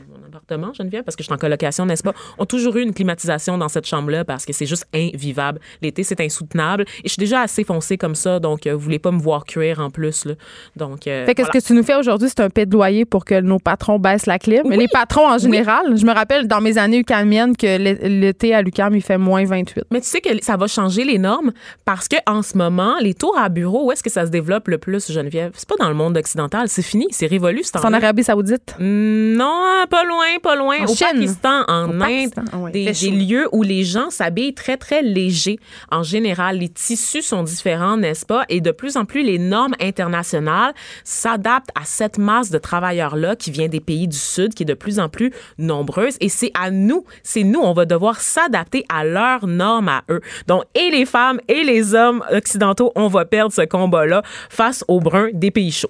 mon 0.10 0.28
appartement, 0.28 0.74
Geneviève, 0.74 1.04
parce 1.04 1.16
que 1.16 1.24
je 1.24 1.28
suis 1.28 1.34
en 1.34 1.38
colocation, 1.38 1.86
n'est-ce 1.86 2.04
pas, 2.04 2.14
ont 2.38 2.46
toujours 2.46 2.76
eu 2.78 2.82
une 2.82 2.94
climatisation 2.94 3.58
dans 3.58 3.70
cette 3.70 3.86
chambre-là 3.88 4.26
parce 4.26 4.46
que 4.46 4.54
c'est 4.54 4.66
juste 4.66 4.86
invivable. 4.94 5.60
L'été, 5.82 6.04
c'est 6.04 6.20
insoutenable. 6.22 6.86
Et 7.04 7.08
je 7.08 7.10
suis 7.14 7.20
déjà 7.20 7.42
assez 7.42 7.64
foncée 7.64 7.98
comme 7.98 8.16
ça, 8.16 8.40
donc 8.40 8.66
euh, 8.68 8.74
vous 8.74 8.80
voulez 8.80 9.00
pas 9.00 9.12
me 9.12 9.20
voir 9.20 9.46
cuire 9.46 9.80
en 9.80 9.90
plus. 9.90 10.26
Là. 10.26 10.34
Donc, 10.76 11.08
euh, 11.08 11.26
Fait 11.26 11.36
que 11.36 11.42
voilà. 11.44 11.54
ce 11.54 11.60
que 11.60 11.68
tu 11.68 11.74
nous 11.74 11.84
fais 11.84 11.96
aujourd'hui, 11.96 12.30
c'est 12.30 12.42
un 12.42 12.50
plaidoyer 12.50 13.06
pour 13.06 13.26
que 13.26 13.40
nos 13.42 13.60
patrons 13.60 14.00
baissent 14.00 14.26
la 14.26 14.40
clim. 14.40 14.64
Mais 14.68 14.78
les 14.78 14.88
patrons 14.88 15.28
en 15.28 15.38
général, 15.38 15.96
je 15.98 16.06
me 16.06 16.14
rappelle 16.14 16.48
dans 16.48 16.62
mes 16.62 16.78
années 16.78 16.98
UCAMiennes 17.00 17.56
que 17.56 17.78
l'é- 17.78 18.10
l'été 18.10 18.54
à 18.54 18.62
l'UCAM, 18.62 18.96
il 18.96 19.02
fait 19.02 19.18
moins 19.18 19.46
28. 19.46 19.86
Mais 19.92 20.02
tu 20.02 20.08
sais 20.08 20.22
que 20.22 20.30
ça 20.44 20.58
va 20.58 20.68
changer 20.68 21.04
les 21.04 21.18
normes 21.18 21.52
parce 21.86 22.08
que 22.08 22.16
en 22.26 22.42
ce 22.42 22.58
moment, 22.58 22.96
les 23.00 23.14
tours 23.14 23.38
à 23.38 23.50
bureau, 23.50 23.88
où 23.88 23.92
est-ce 23.92 24.04
que 24.04 24.10
ça 24.10 24.26
se 24.26 24.32
développe 24.32 24.68
le 24.68 24.78
plus, 24.78 25.12
Geneviève? 25.12 25.52
C'est 25.56 25.68
pas 25.70 25.76
dans 25.80 25.90
le 25.90 25.96
monde 25.96 26.13
occidental. 26.18 26.68
C'est 26.70 26.82
fini. 26.82 27.08
C'est 27.12 27.28
révolu, 27.28 27.64
ce 27.64 27.70
C'est 27.72 27.78
en 27.80 27.82
temps-là. 27.82 27.98
Arabie 27.98 28.24
Saoudite? 28.24 28.76
Mm, 28.80 29.36
Non, 29.36 29.86
pas 29.90 30.04
loin, 30.04 30.26
pas 30.42 30.56
loin. 30.56 30.78
En 30.82 30.86
Au 30.86 30.96
Chine? 30.96 31.08
Pakistan, 31.12 31.64
en 31.68 31.90
Au 31.90 31.92
Inde, 31.94 32.00
Pakistan, 32.00 32.42
ah 32.52 32.58
ouais. 32.58 32.72
des, 32.72 32.92
des 32.92 33.12
lieux 33.12 33.48
où 33.52 33.64
les 33.64 33.84
gens 33.84 34.10
s'habillent 34.10 34.54
très, 34.54 34.78
très 34.78 35.02
légers. 35.02 35.60
En 35.92 36.04
général, 36.04 36.58
les 36.60 36.70
tissus 36.70 37.22
sont 37.22 37.44
différents, 37.44 37.98
n'est-ce 37.98 38.26
pas? 38.26 38.46
Et 38.50 38.62
de 38.62 38.72
plus 38.72 38.98
en 38.98 39.06
plus, 39.06 39.24
les 39.24 39.40
normes 39.40 39.76
internationales 39.82 40.74
s'adaptent 41.04 41.70
à 41.76 41.86
cette 41.86 42.18
masse 42.18 42.50
de 42.50 42.58
travailleurs-là 42.58 43.36
qui 43.36 43.52
vient 43.52 43.68
des 43.68 43.80
pays 43.80 44.08
du 44.08 44.18
Sud, 44.18 44.54
qui 44.54 44.64
est 44.64 44.66
de 44.66 44.74
plus 44.74 45.00
en 45.00 45.10
plus 45.10 45.32
nombreuse. 45.58 46.16
Et 46.22 46.30
c'est 46.30 46.52
à 46.60 46.72
nous, 46.72 47.06
c'est 47.24 47.44
nous, 47.44 47.60
on 47.60 47.74
va 47.74 47.86
devoir 47.86 48.22
s'adapter 48.22 48.86
à 48.90 49.04
leurs 49.04 49.48
normes 49.48 49.90
à 49.90 50.04
eux. 50.10 50.22
Donc, 50.48 50.64
et 50.76 50.90
les 50.92 51.06
femmes 51.06 51.40
et 51.48 51.64
les 51.64 51.94
hommes 51.96 52.24
occidentaux, 52.32 52.92
on 52.96 53.08
va 53.08 53.26
perdre 53.26 53.54
ce 53.54 53.62
combat-là 53.62 54.22
face 54.50 54.84
aux 54.88 55.00
bruns 55.00 55.30
des 55.34 55.52
pays 55.52 55.72
chauds. 55.72 55.90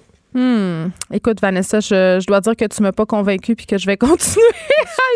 Écoute, 1.12 1.40
Vanessa, 1.40 1.80
je, 1.80 2.18
je 2.20 2.26
dois 2.26 2.40
dire 2.40 2.56
que 2.56 2.64
tu 2.64 2.82
m'as 2.82 2.92
pas 2.92 3.06
convaincue 3.06 3.54
puis 3.54 3.66
que 3.66 3.78
je 3.78 3.86
vais 3.86 3.96
continuer 3.98 4.44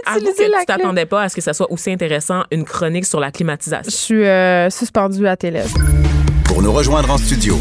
à 0.07 0.17
utiliser 0.19 0.47
que 0.47 0.51
la 0.53 0.61
tu 0.61 0.67
t'attendais 0.67 1.07
pas 1.07 1.23
à 1.23 1.29
ce 1.29 1.35
que 1.37 1.41
ça 1.43 1.53
soit 1.53 1.71
aussi 1.71 1.91
intéressant 1.91 2.43
une 2.51 2.65
chronique 2.65 3.05
sur 3.07 3.19
la 3.21 3.29
Je 3.29 3.33
climatisation. 3.33 3.91
suis 3.91 4.25
euh, 4.25 4.71
suspendue 4.71 5.27
à 5.27 5.37
tes 5.37 5.51
lèvres. 5.51 5.77
Pour 6.45 6.63
nous 6.63 6.73
rejoindre 6.73 7.11
en 7.11 7.19
studio, 7.19 7.59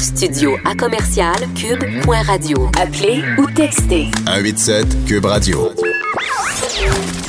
Studio 0.00 0.56
à 0.64 0.74
commercial 0.74 1.34
cube.radio. 1.54 2.70
Appelez 2.80 3.22
ou 3.38 3.46
textez 3.50 4.06
187 4.26 5.04
Cube 5.06 5.24
Radio. 5.24 5.70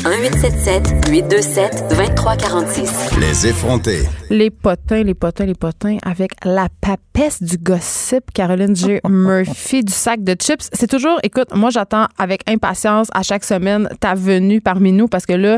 1877 0.06 1.10
827 1.10 1.84
2346. 1.90 2.92
Les 3.20 3.48
effrontés. 3.48 4.08
Les 4.32 4.52
potins, 4.52 5.02
les 5.04 5.16
potins, 5.16 5.46
les 5.46 5.56
potins 5.56 5.98
avec 6.04 6.32
la 6.46 6.68
papesse 6.82 7.42
du 7.42 7.58
gossip, 7.58 8.32
Caroline 8.32 8.76
J. 8.76 9.00
Murphy 9.10 9.84
du 9.84 9.92
sac 9.92 10.24
de 10.24 10.36
chips. 10.40 10.70
C'est 10.72 10.86
toujours, 10.88 11.18
écoute, 11.24 11.48
moi 11.56 11.72
j'attends 11.72 12.06
avec 12.18 12.48
impatience 12.48 13.08
à 13.14 13.24
chaque 13.24 13.44
semaine 13.44 13.90
ta 14.00 14.14
venue 14.14 14.62
parmi 14.62 14.92
nous 14.92 15.08
parce 15.08 15.26
que 15.26 15.34
là, 15.34 15.58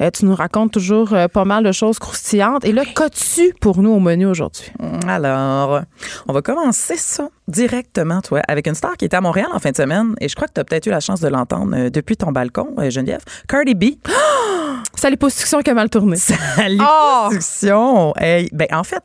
euh, 0.00 0.10
tu 0.10 0.24
nous 0.24 0.34
racontes 0.34 0.72
toujours 0.72 1.12
euh, 1.12 1.28
pas 1.28 1.44
mal 1.44 1.62
de 1.62 1.72
choses 1.72 1.98
croustillantes. 1.98 2.64
Et 2.64 2.72
là, 2.72 2.84
qu'as-tu 2.86 3.52
pour 3.60 3.82
nous 3.82 3.90
au 3.90 4.00
menu 4.00 4.24
aujourd'hui? 4.26 4.72
Alors, 5.06 5.82
on 6.26 6.32
va 6.32 6.40
commencer 6.40 6.96
ça 6.96 7.28
directement, 7.48 8.22
toi, 8.22 8.40
avec 8.48 8.66
une 8.66 8.74
star 8.74 8.96
qui 8.96 9.04
était 9.04 9.16
à 9.16 9.20
Montréal 9.20 9.48
en 9.52 9.58
fin 9.58 9.70
de 9.70 9.76
semaine, 9.76 10.14
et 10.20 10.28
je 10.28 10.34
crois 10.34 10.48
que 10.48 10.54
tu 10.54 10.60
as 10.60 10.64
peut-être 10.64 10.86
eu 10.86 10.90
la 10.90 11.00
chance 11.00 11.20
de 11.20 11.28
l'entendre 11.28 11.76
euh, 11.76 11.90
depuis 11.90 12.16
ton 12.16 12.32
balcon, 12.32 12.74
Geneviève. 12.88 13.20
Cardi 13.46 13.74
B. 13.74 13.84
C'est 14.94 15.10
les 15.10 15.16
positions 15.16 15.60
qui 15.60 15.70
a 15.70 15.74
mal 15.74 15.90
tourné. 15.90 16.16
Salut, 16.16 16.80
Oh! 16.80 18.05
Hey, 18.16 18.48
ben, 18.52 18.66
en 18.72 18.84
fait, 18.84 19.02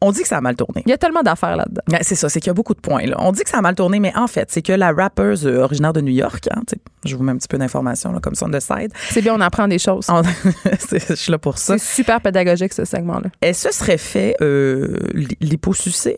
on 0.00 0.12
dit 0.12 0.22
que 0.22 0.28
ça 0.28 0.38
a 0.38 0.40
mal 0.40 0.56
tourné. 0.56 0.82
Il 0.86 0.90
y 0.90 0.92
a 0.92 0.98
tellement 0.98 1.22
d'affaires 1.22 1.56
là-dedans. 1.56 1.82
Ben, 1.88 1.98
c'est 2.02 2.14
ça, 2.14 2.28
c'est 2.28 2.40
qu'il 2.40 2.48
y 2.48 2.50
a 2.50 2.54
beaucoup 2.54 2.74
de 2.74 2.80
points. 2.80 3.04
Là. 3.06 3.16
On 3.18 3.32
dit 3.32 3.42
que 3.42 3.50
ça 3.50 3.58
a 3.58 3.62
mal 3.62 3.74
tourné, 3.74 4.00
mais 4.00 4.12
en 4.16 4.26
fait, 4.26 4.50
c'est 4.50 4.62
que 4.62 4.72
la 4.72 4.92
rappeuse 4.92 5.46
euh, 5.46 5.62
originaire 5.62 5.92
de 5.92 6.00
New 6.00 6.12
York, 6.12 6.48
hein, 6.54 6.62
Je 7.04 7.16
vous 7.16 7.22
mets 7.22 7.32
un 7.32 7.36
petit 7.36 7.48
peu 7.48 7.58
d'informations, 7.58 8.12
là, 8.12 8.20
comme 8.20 8.34
ça, 8.34 8.46
on 8.46 8.50
the 8.50 8.60
side. 8.60 8.92
C'est 9.10 9.22
bien, 9.22 9.34
on 9.34 9.40
apprend 9.40 9.66
des 9.68 9.78
choses. 9.78 10.06
On- 10.08 10.22
je 10.92 11.14
suis 11.14 11.32
là 11.32 11.38
pour 11.38 11.58
ça. 11.58 11.78
C'est 11.78 11.94
super 12.02 12.20
pédagogique, 12.20 12.72
ce 12.72 12.84
segment-là. 12.84 13.30
Est-ce 13.42 13.68
que 13.68 13.72
ce 13.74 13.78
serait 13.80 13.98
fait 13.98 14.36
euh? 14.40 14.96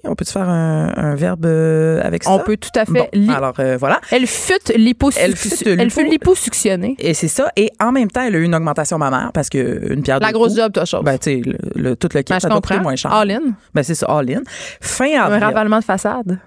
On 0.05 0.14
peut-tu 0.14 0.33
faire 0.33 0.49
un, 0.49 0.93
un 0.97 1.14
verbe 1.14 1.47
euh, 1.47 2.01
avec 2.03 2.25
ça? 2.25 2.31
On 2.33 2.39
peut 2.41 2.57
tout 2.57 2.70
à 2.77 2.85
fait. 2.85 2.93
Bon, 3.14 3.33
alors 3.33 3.55
euh, 3.59 3.77
voilà. 3.79 4.01
Elle 4.11 4.27
fut 4.27 4.53
liposuc- 4.77 5.18
Elle 5.81 5.91
fut 5.91 6.05
liposuctionnée. 6.09 6.97
Et 6.99 7.14
c'est 7.14 7.29
ça. 7.29 7.51
Et 7.57 7.70
en 7.81 7.93
même 7.93 8.11
temps, 8.11 8.23
elle 8.23 8.35
a 8.35 8.39
eu 8.39 8.43
une 8.45 8.55
augmentation 8.55 8.99
mammaire 8.99 9.31
parce 9.33 9.49
que 9.49 9.93
une 9.93 10.03
pierre 10.03 10.20
La 10.20 10.29
deux 10.29 10.35
grosse 10.35 10.49
coups, 10.53 10.61
job, 10.62 10.73
toi, 10.73 10.85
chose. 10.85 11.05
Ben, 11.05 11.18
tu 11.18 11.25
sais, 11.25 11.43
le, 11.45 11.57
le- 11.91 11.97
tout 11.97 12.09
le 12.15 12.23
kit, 12.23 12.33
Ben, 12.33 12.37
je 12.37 12.41
ça 12.43 12.49
doit 12.49 12.57
coûter 12.61 12.69
comprends. 12.75 12.83
moins 12.83 12.97
cher. 12.97 13.13
All 13.13 13.31
in. 13.31 13.41
Ben, 13.75 13.83
c'est 13.83 13.95
ça, 13.95 14.07
all 14.07 14.31
in. 14.31 14.43
Fin 14.81 15.19
Un 15.21 15.25
avril. 15.25 15.45
ravalement 15.45 15.79
de 15.79 15.85
façade. 15.85 16.39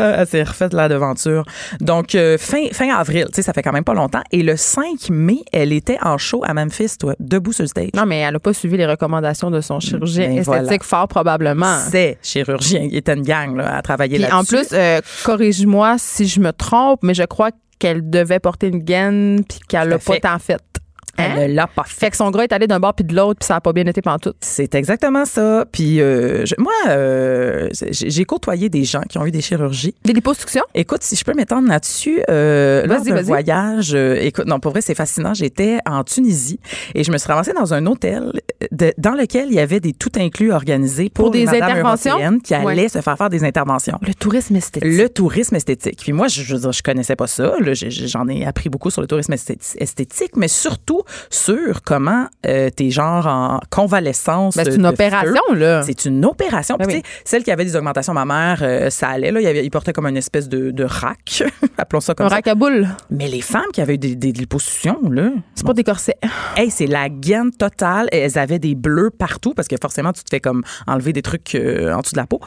Euh, 0.00 0.14
elle 0.18 0.26
s'est 0.26 0.42
refaite 0.42 0.72
la 0.72 0.88
devanture. 0.88 1.44
Donc, 1.80 2.14
euh, 2.14 2.36
fin, 2.38 2.66
fin 2.72 2.88
avril, 2.94 3.26
tu 3.28 3.34
sais, 3.34 3.42
ça 3.42 3.52
fait 3.52 3.62
quand 3.62 3.72
même 3.72 3.84
pas 3.84 3.94
longtemps. 3.94 4.22
Et 4.32 4.42
le 4.42 4.56
5 4.56 5.10
mai, 5.10 5.38
elle 5.52 5.72
était 5.72 5.98
en 6.02 6.18
show 6.18 6.42
à 6.44 6.54
Memphis, 6.54 6.96
toi, 6.98 7.14
debout 7.20 7.52
sur 7.52 7.62
le 7.62 7.68
stage. 7.68 7.90
Non, 7.94 8.06
mais 8.06 8.20
elle 8.20 8.32
n'a 8.32 8.40
pas 8.40 8.52
suivi 8.54 8.76
les 8.76 8.86
recommandations 8.86 9.50
de 9.50 9.60
son 9.60 9.78
chirurgien 9.78 10.28
Ben, 10.28 10.38
esthétique, 10.38 10.64
voilà. 10.64 10.78
fort 10.82 11.08
probablement. 11.08 11.78
C'est 11.90 12.18
chirurgien. 12.22 12.80
Il 12.90 12.96
était 12.96 13.14
une 13.14 13.22
gang 13.22 13.56
là, 13.56 13.76
à 13.76 13.82
travailler 13.82 14.18
là-dessus. 14.18 14.34
en 14.34 14.44
plus, 14.44 14.68
euh, 14.72 15.00
corrige-moi 15.24 15.96
si 15.98 16.26
je 16.26 16.40
me 16.40 16.52
trompe, 16.52 17.00
mais 17.02 17.14
je 17.14 17.24
crois 17.24 17.50
qu'elle 17.78 18.08
devait 18.08 18.38
porter 18.40 18.68
une 18.68 18.78
gaine 18.78 19.42
puis 19.48 19.58
qu'elle 19.68 19.88
l'a 19.88 19.98
pas 19.98 20.18
tant 20.20 20.38
fait. 20.38 20.60
Hein? 21.30 21.34
elle 21.38 21.50
ne 21.52 21.56
l'a 21.56 21.66
pas 21.66 21.84
fait. 21.84 22.06
Fait 22.06 22.10
que 22.10 22.16
son 22.16 22.30
gras 22.30 22.42
est 22.44 22.52
allé 22.52 22.66
d'un 22.66 22.80
bord 22.80 22.94
puis 22.94 23.04
de 23.04 23.14
l'autre 23.14 23.38
puis 23.40 23.46
ça 23.46 23.56
a 23.56 23.60
pas 23.60 23.72
bien 23.72 23.86
été 23.86 24.02
pantoute. 24.02 24.36
C'est 24.40 24.74
exactement 24.74 25.24
ça. 25.24 25.64
Puis 25.70 26.00
euh, 26.00 26.44
je- 26.44 26.54
moi, 26.58 26.72
euh, 26.88 27.68
j'ai 27.90 28.24
côtoyé 28.24 28.68
des 28.68 28.84
gens 28.84 29.02
qui 29.08 29.18
ont 29.18 29.26
eu 29.26 29.30
des 29.30 29.40
chirurgies. 29.40 29.94
Des 30.04 30.12
liposuctions? 30.12 30.64
Écoute, 30.74 31.02
si 31.02 31.16
je 31.16 31.24
peux 31.24 31.34
m'étendre 31.34 31.68
là-dessus, 31.68 32.22
euh, 32.30 32.86
lors 32.86 33.02
d'un 33.02 33.22
voyage, 33.22 33.92
euh, 33.94 34.16
écoute, 34.20 34.46
non, 34.46 34.60
pour 34.60 34.72
vrai, 34.72 34.80
c'est 34.80 34.94
fascinant. 34.94 35.34
J'étais 35.34 35.78
en 35.86 36.04
Tunisie 36.04 36.60
et 36.94 37.04
je 37.04 37.12
me 37.12 37.18
suis 37.18 37.28
ramassée 37.28 37.52
dans 37.52 37.74
un 37.74 37.86
hôtel 37.86 38.32
de- 38.70 38.92
dans 38.98 39.12
lequel 39.12 39.46
il 39.48 39.54
y 39.54 39.60
avait 39.60 39.80
des 39.80 39.92
tout 39.92 40.12
inclus 40.16 40.52
organisés 40.52 41.10
pour, 41.10 41.26
Pour 41.26 41.32
des 41.32 41.48
interventions? 41.48 42.16
qui 42.42 42.54
Ouais. 42.54 42.72
allaient 42.72 42.88
se 42.88 43.00
faire 43.00 43.16
faire 43.16 43.30
des 43.30 43.44
interventions. 43.44 43.98
Le 44.06 44.14
tourisme 44.14 44.56
esthétique. 44.56 44.90
Le 44.92 45.08
tourisme 45.08 45.56
esthétique. 45.56 45.98
Puis 46.00 46.12
moi, 46.12 46.28
je, 46.28 46.42
je 46.42 46.56
je 46.56 46.82
connaissais 46.82 47.16
pas 47.16 47.26
ça. 47.26 47.54
J'en 47.72 48.28
ai 48.28 48.44
appris 48.44 48.68
beaucoup 48.68 48.90
sur 48.90 49.00
le 49.00 49.06
tourisme 49.06 49.32
esthé- 49.34 49.58
esthétique, 49.78 50.32
mais 50.36 50.48
surtout 50.48 51.02
sur 51.30 51.82
comment 51.82 52.26
euh, 52.46 52.70
t'es 52.70 52.90
genre 52.90 53.26
en 53.26 53.60
convalescence. 53.70 54.56
Ben, 54.56 54.64
c'est 54.64 54.76
une 54.76 54.86
opération, 54.86 55.42
là. 55.54 55.82
C'est 55.82 56.04
une 56.04 56.24
opération. 56.24 56.76
Ben 56.78 56.86
oui. 56.88 57.02
celle 57.24 57.42
qui 57.44 57.50
avait 57.50 57.64
des 57.64 57.76
augmentations 57.76 58.14
mammaires, 58.14 58.60
euh, 58.62 58.90
ça 58.90 59.08
allait. 59.08 59.30
Là, 59.30 59.40
il, 59.40 59.44
y 59.44 59.46
avait, 59.46 59.64
il 59.64 59.70
portait 59.70 59.92
comme 59.92 60.06
une 60.06 60.16
espèce 60.16 60.48
de, 60.48 60.70
de 60.70 60.84
rack, 60.84 61.42
appelons 61.78 62.00
ça 62.00 62.14
comme 62.14 62.26
Un 62.26 62.30
ça. 62.30 62.34
rack 62.36 62.48
à 62.48 62.54
boules. 62.54 62.88
Mais 63.10 63.28
les 63.28 63.40
femmes 63.40 63.70
qui 63.72 63.80
avaient 63.80 63.94
eu 63.94 63.98
des, 63.98 64.14
des 64.16 64.32
liposuctions, 64.32 65.00
là, 65.10 65.30
C'est 65.54 65.66
pas 65.66 65.74
des 65.74 65.84
corsets. 65.84 66.16
hey, 66.56 66.70
c'est 66.70 66.86
la 66.86 67.08
gaine 67.08 67.50
totale. 67.50 68.08
Elles 68.12 68.38
avaient 68.38 68.58
des 68.58 68.74
bleus 68.74 69.10
partout 69.10 69.54
parce 69.54 69.68
que 69.68 69.76
forcément, 69.80 70.12
tu 70.12 70.22
te 70.22 70.30
fais 70.30 70.40
comme 70.40 70.62
enlever 70.86 71.12
des 71.12 71.22
trucs 71.22 71.54
euh, 71.54 71.92
en 71.92 72.00
dessous 72.00 72.12
de 72.14 72.20
la 72.20 72.26
peau. 72.26 72.40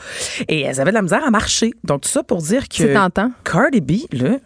Et 0.48 0.62
elles 0.62 0.80
avaient 0.82 0.92
de 0.92 0.96
la 0.96 1.02
misère 1.02 1.24
à 1.26 1.32
marcher. 1.32 1.72
Donc, 1.84 2.02
tout 2.02 2.10
ça 2.10 2.24
pour 2.24 2.42
dire 2.42 2.68
que 2.68 2.76
C'est 2.76 2.94
tentant. 2.94 3.32
Cardi 3.44 3.82
B, 3.82 3.92
là, 4.14 4.38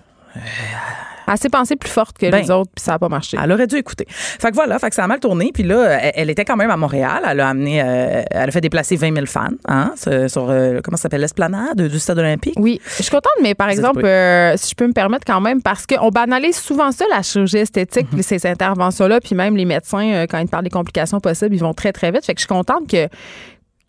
s'est 1.38 1.50
pensée 1.50 1.76
plus 1.76 1.90
forte 1.90 2.18
que 2.18 2.30
Ben, 2.30 2.42
les 2.42 2.52
autres 2.52 2.72
puis 2.76 2.84
ça 2.84 2.94
a 2.96 3.00
pas 3.00 3.10
marché. 3.10 3.38
Elle 3.42 3.52
aurait 3.52 3.68
dû 3.68 3.76
écouter. 3.76 4.06
Fait 4.10 4.50
que 4.50 4.56
voilà, 4.56 4.80
fait 4.80 4.90
que 4.90 4.96
ça 4.96 5.04
a 5.04 5.08
mal 5.08 5.20
tourné. 5.20 5.52
Puis 5.54 5.64
là, 5.64 6.00
elle, 6.02 6.12
elle 6.16 6.30
était 6.30 6.46
quand 6.46 6.56
même 6.58 6.72
à 6.72 6.78
Montréal. 6.78 7.24
Elle 7.28 7.40
a 7.40 7.50
amené, 7.50 7.82
euh, 7.82 8.24
elle 8.32 8.50
a 8.50 8.52
fait 8.52 8.62
déplacer 8.62 8.96
20 8.96 9.14
000 9.14 9.26
fans, 9.26 9.48
hein, 9.68 9.94
sur, 9.96 10.50
euh, 10.50 10.80
comment 10.84 10.98
ça 10.98 11.04
s'appelle, 11.04 11.22
l'esplanade 11.22 11.82
du 11.82 12.00
stade 12.00 12.20
olympique? 12.20 12.56
Oui, 12.58 12.80
je 12.98 13.04
suis 13.04 13.12
contente, 13.12 13.32
mais 13.42 13.56
par 13.56 13.70
exemple, 13.70 14.04
euh, 14.06 14.56
si 14.58 14.70
je 14.72 14.76
peux 14.76 14.88
me 14.88 14.94
permettre 14.94 15.26
quand 15.26 15.42
même, 15.42 15.62
parce 15.62 15.86
qu'on 15.86 16.10
banalise 16.10 16.58
souvent 16.58 16.92
ça, 16.92 17.06
la 17.10 17.22
chirurgie 17.22 17.58
esthétique, 17.58 18.08
Mhm. 18.12 18.20
puis 18.20 18.24
ces 18.24 18.46
interventions-là, 18.48 19.20
puis 19.22 19.36
même 19.36 19.56
les 19.56 19.66
médecins, 19.66 20.26
quand 20.30 20.40
ils 20.40 20.48
parlent 20.48 20.64
des 20.64 20.70
complications 20.70 21.20
possibles, 21.20 21.56
ils 21.56 21.62
vont 21.62 21.74
très, 21.74 21.92
très 21.92 22.12
vite. 22.12 22.26
Fait 22.26 22.34
que 22.34 22.40
je 22.40 22.46
suis 22.46 22.48
contente 22.48 22.90
que 22.90 23.08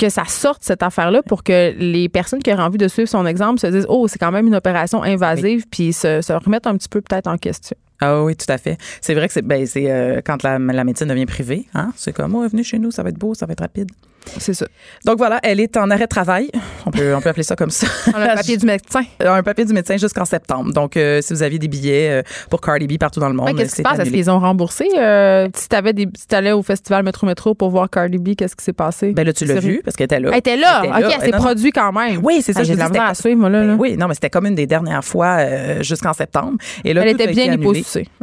que 0.01 0.09
ça 0.09 0.25
sorte 0.25 0.63
cette 0.63 0.83
affaire-là 0.83 1.23
pour 1.23 1.45
que 1.45 1.75
les 1.77 2.09
personnes 2.09 2.43
qui 2.43 2.51
auraient 2.53 2.63
envie 2.63 2.79
de 2.79 2.89
suivre 2.89 3.09
son 3.09 3.27
exemple 3.27 3.61
se 3.61 3.67
disent 3.67 3.87
oh 3.89 4.09
c'est 4.09 4.19
quand 4.19 4.33
même 4.33 4.47
une 4.47 4.55
opération 4.55 5.03
invasive 5.03 5.67
puis 5.71 5.93
se, 5.93 6.33
remettent 6.33 6.67
un 6.67 6.77
petit 6.77 6.89
peu 6.89 7.03
peut-être 7.03 7.27
en 7.27 7.37
question. 7.37 7.77
Ah 8.01 8.23
oui, 8.23 8.35
tout 8.35 8.51
à 8.51 8.57
fait. 8.57 8.79
C'est 9.03 9.13
vrai 9.13 9.27
que 9.29 9.35
c'est 9.35 9.43
ben, 9.43 9.67
c'est, 9.67 9.91
euh, 9.91 10.23
quand 10.25 10.43
la, 10.43 10.59
la 10.59 10.85
médecine 10.85 11.07
devient 11.07 11.27
privée, 11.27 11.67
hein, 11.75 11.93
c'est 11.97 12.15
comme, 12.15 12.35
oh, 12.35 12.49
venez 12.49 12.65
chez 12.65 12.79
nous, 12.79 12.91
ça 12.91 13.03
va 13.03 13.11
être 13.11 13.19
beau, 13.19 13.35
ça 13.35 13.45
va 13.45 13.53
être 13.53 13.61
rapide. 13.61 13.91
C'est 14.39 14.55
ça. 14.55 14.67
Donc 15.05 15.19
voilà, 15.19 15.39
elle 15.43 15.61
est 15.61 15.77
en 15.77 15.91
arrêt 15.91 16.05
de 16.05 16.09
travail. 16.09 16.51
On 16.87 16.91
peut, 16.91 17.15
on 17.15 17.21
peut 17.21 17.29
appeler 17.31 17.43
ça 17.43 17.57
comme 17.57 17.71
ça. 17.71 17.87
Le 18.07 18.35
papier 18.37 18.57
du 18.57 18.67
médecin. 18.67 19.03
un 19.21 19.43
papier 19.43 19.65
du 19.65 19.73
médecin 19.73 19.97
jusqu'en 19.97 20.25
septembre. 20.25 20.73
Donc, 20.73 20.97
euh, 20.97 21.21
si 21.23 21.33
vous 21.33 21.43
aviez 21.43 21.59
des 21.59 21.69
billets 21.69 22.09
euh, 22.11 22.23
pour 22.49 22.61
Cardi 22.61 22.87
B 22.87 22.99
partout 22.99 23.21
dans 23.21 23.29
le 23.29 23.35
monde, 23.35 23.49
Ouais, 23.49 23.55
qu'est-ce 23.55 23.73
qui 23.77 23.79
se 23.79 23.83
passe? 23.83 23.99
Est-ce 23.99 24.11
qu'ils 24.11 24.31
ont 24.31 24.39
remboursé? 24.39 24.87
Euh, 24.97 25.49
si 25.55 25.69
t'avais 25.69 25.93
des, 25.93 26.07
si 26.17 26.27
t'allais 26.27 26.53
au 26.53 26.63
festival 26.63 27.03
Métro 27.03 27.27
Métro 27.27 27.55
pour 27.55 27.71
voir 27.71 27.89
Cardi 27.91 28.19
B, 28.19 28.35
qu'est-ce 28.37 28.57
qui 28.57 28.65
s'est 28.65 28.73
passé? 28.73 29.13
Ben 29.13 29.27
là, 29.27 29.33
tu 29.33 29.45
l'as 29.45 29.61
vu 29.61 29.81
parce 29.85 29.97
qu'elle 29.97 30.07
était 30.07 30.21
là. 30.21 30.31
Elle 30.33 30.39
était 30.39 30.57
là. 30.57 30.83
Elle 30.85 30.91
OK, 30.91 30.97
était 30.97 31.01
là. 31.09 31.15
elle 31.17 31.21
s'est 31.21 31.31
Non, 31.31 31.39
non. 31.39 31.45
produit 31.45 31.73
quand 31.73 31.93
même. 31.93 32.21
Oui, 32.23 32.41
c'est 32.43 32.53
ça. 32.53 32.61
Ah, 32.61 32.65
J'ai 32.65 32.75
de 32.75 32.79
la 32.79 33.09
à 33.09 33.15
suivre, 33.15 33.41
moi, 33.41 33.49
là. 33.51 33.61
là. 33.65 33.75
Ben 33.75 33.81
oui, 33.81 33.97
non, 33.97 34.09
mais 34.09 34.15
c'était 34.15 34.31
comme 34.31 34.47
une 34.47 34.55
des 34.55 34.67
dernières 34.67 35.05
fois 35.05 35.39
euh, 35.41 35.83
jusqu'en 35.83 36.13
septembre. 36.13 36.59
Et 36.85 36.93
là, 36.95 37.03
Elle 37.03 37.09
était 37.09 37.27
bien. 37.29 37.57
OK. 37.61 37.77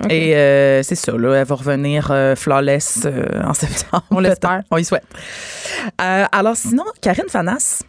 Et 0.10 0.36
euh, 0.36 0.84
c'est 0.84 0.96
ça, 0.96 1.12
là, 1.14 1.36
elle 1.36 1.46
va 1.46 1.56
revenir 1.56 2.10
euh, 2.12 2.36
flawless 2.36 3.02
euh, 3.06 3.24
en 3.44 3.54
septembre. 3.54 4.04
On 4.12 4.20
l'espère. 4.20 4.62
On 4.72 4.78
y 4.78 4.86
souhaite. 4.86 5.04
Euh, 6.00 6.26
alors 6.32 6.56
sinon, 6.56 6.84
Karine 7.02 7.30
Fanas, 7.30 7.84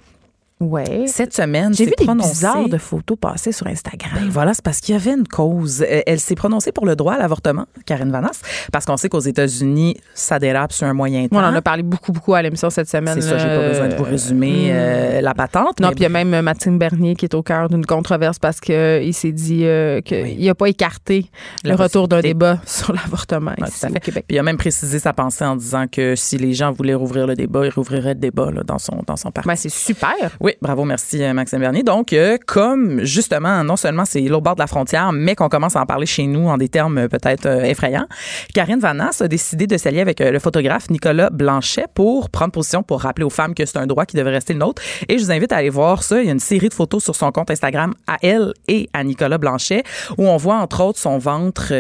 Ouais. 0.61 1.06
cette 1.06 1.34
semaine, 1.34 1.72
J'ai 1.74 1.86
vu 1.86 1.92
des 1.96 2.04
prononcée- 2.04 2.30
bizarres 2.30 2.68
de 2.68 2.78
photos 2.78 3.16
passer 3.18 3.52
sur 3.52 3.66
Instagram. 3.66 4.12
Ben 4.14 4.28
voilà, 4.28 4.54
c'est 4.54 4.64
parce 4.64 4.80
qu'il 4.80 4.94
y 4.94 4.98
avait 4.98 5.12
une 5.12 5.26
cause. 5.26 5.82
Euh, 5.82 6.00
Elle 6.06 6.20
s'est 6.20 6.34
prononcée 6.34 6.72
pour 6.72 6.86
le 6.86 6.96
droit 6.96 7.14
à 7.14 7.18
l'avortement, 7.18 7.66
Karine 7.86 8.11
Vanas, 8.11 8.40
parce 8.72 8.84
qu'on 8.84 8.96
sait 8.96 9.09
qu'aux 9.09 9.20
États-Unis, 9.20 9.96
ça 10.14 10.38
dérape 10.38 10.72
sur 10.72 10.86
un 10.86 10.94
moyen 10.94 11.28
temps. 11.28 11.36
on 11.36 11.44
en 11.44 11.54
a 11.54 11.62
parlé 11.62 11.82
beaucoup, 11.82 12.12
beaucoup 12.12 12.34
à 12.34 12.42
l'émission 12.42 12.70
cette 12.70 12.88
semaine. 12.88 13.14
C'est 13.20 13.28
ça, 13.28 13.38
j'ai 13.38 13.46
pas 13.46 13.68
besoin 13.68 13.88
de 13.88 13.94
vous 13.94 14.04
résumer 14.04 14.68
hmm. 14.72 14.74
euh, 14.74 15.20
la 15.20 15.34
patente. 15.34 15.80
Non, 15.80 15.88
puis 15.90 15.98
il 16.00 16.02
y 16.02 16.06
a 16.06 16.09
même 16.09 16.34
euh, 16.34 16.42
Maxime 16.42 16.78
Bernier 16.78 17.14
qui 17.14 17.24
est 17.26 17.34
au 17.34 17.42
cœur 17.42 17.68
d'une 17.68 17.86
controverse 17.86 18.38
parce 18.38 18.61
qu'il 18.61 19.14
s'est 19.14 19.32
dit 19.32 19.64
euh, 19.64 20.00
qu'il 20.00 20.44
n'a 20.44 20.54
pas 20.54 20.68
écarté 20.68 21.30
La 21.64 21.74
le 21.74 21.76
retour 21.82 22.09
d'un 22.09 22.20
débat 22.20 22.59
sur 22.66 22.92
l'avortement 22.92 23.52
Ouais, 23.59 23.68
ici 23.68 23.86
au. 23.86 23.98
Québec. 24.00 24.24
Puis 24.26 24.36
il 24.36 24.38
a 24.38 24.42
même 24.42 24.56
précisé 24.56 24.98
sa 24.98 25.12
pensée 25.12 25.44
en 25.44 25.56
disant 25.56 25.86
que 25.90 26.14
si 26.16 26.36
les 26.36 26.52
gens 26.52 26.72
voulaient 26.72 26.94
rouvrir 26.94 27.26
le 27.26 27.34
débat, 27.34 27.64
ils 27.66 27.72
rouvriraient 27.72 28.14
le 28.14 28.20
débat 28.20 28.50
là, 28.50 28.62
dans 28.64 28.78
son 28.78 29.02
dans 29.06 29.16
son 29.16 29.30
parti. 29.30 29.48
Ben, 29.48 29.56
c'est 29.56 29.68
super. 29.68 30.14
Oui, 30.40 30.47
bravo, 30.62 30.84
merci 30.84 31.22
euh, 31.22 31.32
Maxime 31.32 31.61
Bernier. 31.61 31.82
Donc, 31.82 32.12
euh, 32.12 32.38
comme 32.46 33.05
justement, 33.05 33.64
non 33.64 33.76
seulement 33.76 34.05
c'est 34.05 34.20
l'autre 34.20 34.42
bord 34.42 34.55
de 34.55 34.61
la 34.61 34.66
frontière, 34.66 35.12
mais 35.12 35.34
qu'on 35.34 35.49
commence 35.49 35.76
à 35.76 35.82
en 35.82 35.86
parler 35.86 36.07
chez 36.07 36.26
nous 36.26 36.49
en 36.49 36.57
des 36.57 36.68
termes 36.68 36.99
euh, 36.99 37.09
peut-être 37.09 37.46
effrayants, 37.64 38.07
Karine 38.55 38.78
Vanas 38.78 39.20
a 39.20 39.28
décidé 39.28 39.66
de 39.66 39.76
s'allier 39.76 40.01
avec 40.01 40.20
le 40.20 40.38
photographe 40.38 40.90
Nicolas 40.90 41.30
Blanchet 41.30 41.86
pour 41.94 42.30
prendre 42.30 42.53
position 42.53 42.82
pour 42.82 43.01
rappeler 43.01 43.24
aux 43.24 43.30
femmes 43.30 43.55
que 43.55 43.64
c'est 43.66 43.78
un 43.78 43.86
droit 43.86 44.07
qui 44.07 44.16
devrait 44.16 44.32
rester 44.32 44.53
le 44.53 44.61
nôtre. 44.61 44.82
Et 45.09 45.18
je 45.18 45.24
vous 45.24 45.32
invite 45.32 45.53
à 45.53 45.57
aller 45.57 45.70
voir 45.70 46.03
ça. 46.03 46.20
Il 46.20 46.26
y 46.26 46.28
a 46.28 46.32
une 46.32 46.40
série 46.40 46.68
de 46.68 46.74
photos 46.74 47.03
sur 47.03 47.14
son 47.14 47.30
compte 47.32 47.51
Instagram 47.51 47.94
à 48.07 48.16
elle 48.22 48.53
et 48.66 48.88
à 48.92 49.05
Nicolas 49.05 49.38
Blanchet 49.38 49.82
où 50.16 50.26
on 50.26 50.36
voit 50.36 50.57
entre 50.57 50.82
autres 50.82 50.99
son 50.99 51.18
ventre 51.18 51.72